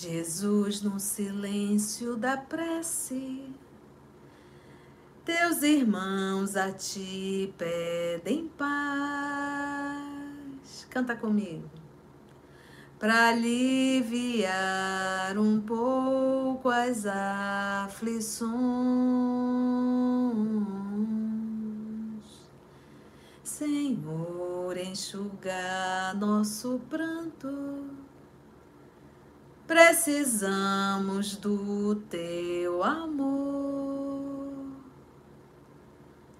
Jesus, 0.00 0.80
no 0.80 0.98
silêncio 0.98 2.16
da 2.16 2.34
prece, 2.34 3.44
teus 5.26 5.60
irmãos 5.60 6.56
a 6.56 6.72
ti 6.72 7.52
pedem 7.58 8.48
paz. 8.56 8.70
Canta 10.88 11.14
comigo. 11.14 11.68
Para 12.98 13.28
aliviar 13.28 14.48
um 15.36 15.60
pouco 15.60 16.70
as 16.70 17.04
aflições, 17.04 18.50
Senhor, 23.44 24.78
enxugar 24.78 26.16
nosso 26.16 26.80
pranto 26.88 27.99
precisamos 29.70 31.36
do 31.36 31.94
teu 32.10 32.82
amor. 32.82 33.30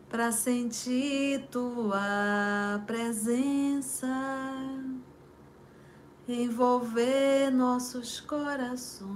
para 0.08 0.32
sentir 0.32 1.46
tua 1.52 2.82
presença 2.84 4.08
envolver 6.26 7.52
nossos 7.52 8.18
corações. 8.18 9.10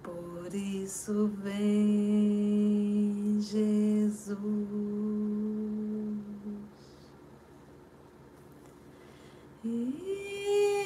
Por 0.00 0.54
isso 0.54 1.28
vem 1.42 3.40
Jesus. 3.40 4.36
E 9.64 10.25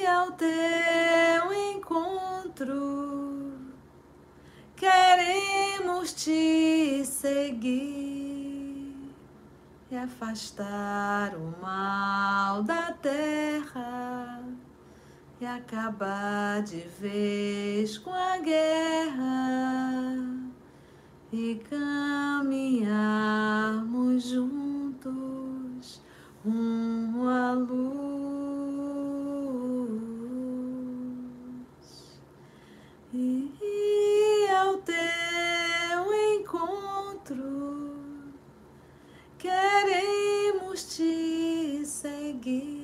ao 0.05 0.33
teu 0.33 1.53
encontro 1.73 3.53
queremos 4.75 6.13
te 6.13 7.03
seguir 7.05 8.93
e 9.89 9.95
afastar 9.95 11.33
o 11.35 11.55
mal 11.61 12.61
da 12.63 12.91
terra 12.93 14.43
e 15.39 15.45
acabar 15.45 16.61
de 16.61 16.81
vez 16.99 17.97
com 17.97 18.13
a 18.13 18.37
guerra 18.37 20.17
e 21.31 21.55
caminharmos 21.69 24.23
juntos 24.23 26.01
rumo 26.43 27.27
à 27.27 27.53
luz 27.53 28.80
ao 34.49 34.77
teu 34.77 36.13
encontro 36.35 37.71
queremos 39.37 40.95
te 40.95 41.85
seguir 41.85 42.81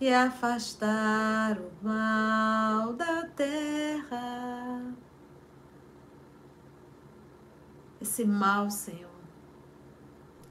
e 0.00 0.12
afastar 0.12 1.58
o 1.58 1.70
mal 1.80 2.92
da 2.94 3.24
terra. 3.28 4.82
Esse 8.00 8.24
mal, 8.24 8.68
Senhor, 8.68 9.08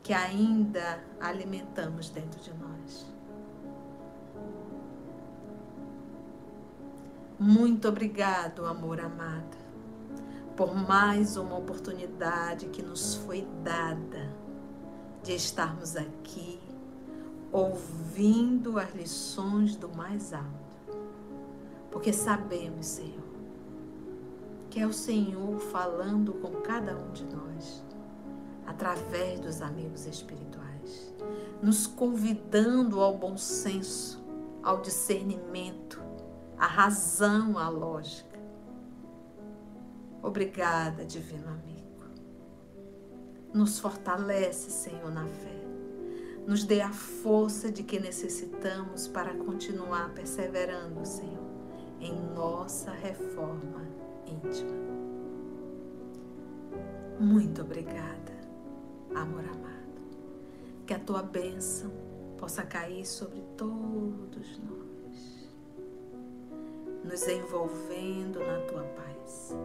que 0.02 0.14
ainda 0.14 1.04
alimentamos 1.20 2.10
dentro 2.10 2.40
de 2.40 2.54
nós. 2.54 3.12
Muito 7.44 7.88
obrigado, 7.88 8.68
amor 8.68 9.02
amado, 9.02 9.58
por 10.56 10.76
mais 10.76 11.38
uma 11.38 11.58
oportunidade 11.58 12.68
que 12.68 12.84
nos 12.84 13.16
foi 13.16 13.48
dada 13.64 14.32
de 15.24 15.34
estarmos 15.34 15.96
aqui 15.96 16.60
ouvindo 17.52 18.78
as 18.78 18.94
lições 18.94 19.76
do 19.76 19.90
mais 19.90 20.34
alto. 20.34 21.00
Porque 21.90 22.14
sabemos, 22.14 22.86
Senhor, 22.86 23.34
que 24.70 24.80
é 24.80 24.86
o 24.86 24.94
Senhor 24.94 25.60
falando 25.60 26.34
com 26.34 26.62
cada 26.62 26.96
um 26.96 27.12
de 27.12 27.26
nós, 27.26 27.84
através 28.68 29.40
dos 29.40 29.64
amigos 29.64 30.06
espirituais, 30.06 31.12
nos 31.60 31.88
convidando 31.88 33.00
ao 33.00 33.18
bom 33.18 33.36
senso, 33.36 34.24
ao 34.62 34.80
discernimento, 34.80 36.11
à 36.62 36.68
razão, 36.68 37.58
à 37.58 37.68
lógica. 37.68 38.40
Obrigada, 40.24 41.04
Divino 41.04 41.50
Amigo. 41.50 41.82
Nos 43.54 43.80
fortalece, 43.80 44.72
Senhor, 44.72 45.12
na 45.12 45.26
fé 45.28 45.62
nos 46.46 46.64
dê 46.64 46.82
a 46.82 46.92
força 46.92 47.72
de 47.72 47.84
que 47.84 48.00
necessitamos 48.00 49.08
para 49.08 49.34
continuar 49.34 50.14
perseverando, 50.14 51.06
Senhor, 51.06 51.50
em 52.00 52.14
nossa 52.34 52.92
reforma 52.92 53.86
íntima. 54.26 54.82
Muito 57.20 57.62
obrigada, 57.62 58.34
amor 59.14 59.46
amado. 59.46 59.72
Que 60.88 60.94
a 60.94 61.00
tua 61.00 61.22
bênção 61.22 61.92
possa 62.38 62.64
cair 62.64 63.06
sobre 63.06 63.42
todos 63.56 64.60
nós, 64.60 64.81
nos 67.04 67.28
envolvendo 67.28 68.40
na 68.40 68.60
tua 68.62 68.84
paz. 68.84 69.56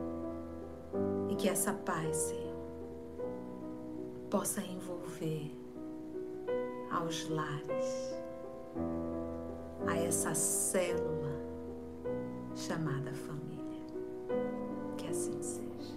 E 1.29 1.37
que 1.37 1.49
essa 1.49 1.73
paz, 1.73 2.17
Senhor, 2.17 2.57
possa 4.31 4.61
envolver 4.63 5.51
aos 6.91 7.29
lares, 7.29 8.15
a 9.87 9.97
essa 9.97 10.35
célula 10.35 11.37
chamada 12.55 13.13
família. 13.13 13.85
Que 14.97 15.09
assim 15.09 15.43
seja. 15.43 15.95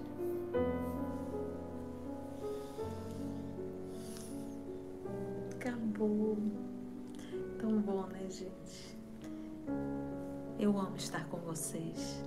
Acabou. 5.56 6.38
Tão 7.60 7.82
bom, 7.82 8.06
né, 8.07 8.30
gente? 8.30 8.98
Eu 10.60 10.77
amo 10.77 10.98
estar 10.98 11.26
com 11.30 11.38
vocês. 11.38 12.22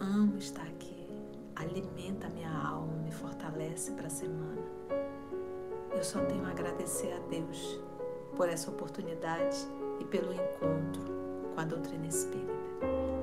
Amo 0.00 0.36
estar 0.38 0.64
aqui. 0.64 1.06
Alimenta 1.54 2.28
minha 2.28 2.50
alma, 2.50 2.96
me 2.96 3.12
fortalece 3.12 3.92
para 3.92 4.08
a 4.08 4.10
semana. 4.10 4.60
Eu 5.92 6.02
só 6.02 6.18
tenho 6.24 6.44
a 6.46 6.50
agradecer 6.50 7.12
a 7.12 7.20
Deus 7.28 7.80
por 8.36 8.48
essa 8.48 8.72
oportunidade 8.72 9.56
e 10.00 10.04
pelo 10.04 10.32
encontro 10.32 11.04
com 11.54 11.60
a 11.60 11.64
doutrina 11.64 12.08
espírita. 12.08 12.50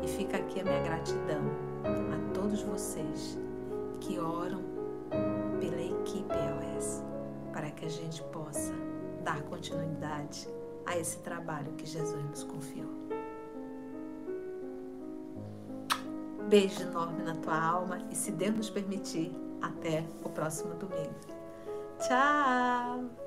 E 0.02 0.08
fica 0.08 0.38
aqui 0.38 0.62
a 0.62 0.64
minha 0.64 0.82
gratidão 0.82 1.42
a 1.84 2.34
todos 2.34 2.62
vocês 2.62 3.38
que 4.00 4.18
oram 4.18 4.62
pela 5.60 5.82
equipe 5.82 6.34
EOS 6.34 7.04
para 7.52 7.70
que 7.72 7.84
a 7.84 7.90
gente 7.90 8.24
possa 8.32 8.74
dar 9.26 9.42
continuidade 9.44 10.48
a 10.86 10.98
esse 10.98 11.18
trabalho 11.18 11.74
que 11.74 11.86
Jesus 11.86 12.24
nos 12.30 12.46
confiou. 12.46 12.97
Beijo 16.48 16.82
enorme 16.82 17.24
na 17.24 17.36
tua 17.36 17.62
alma 17.62 18.00
e, 18.10 18.16
se 18.16 18.32
Deus 18.32 18.56
nos 18.56 18.70
permitir, 18.70 19.36
até 19.62 20.06
o 20.24 20.30
próximo 20.30 20.74
domingo. 20.76 21.14
Tchau! 22.00 23.27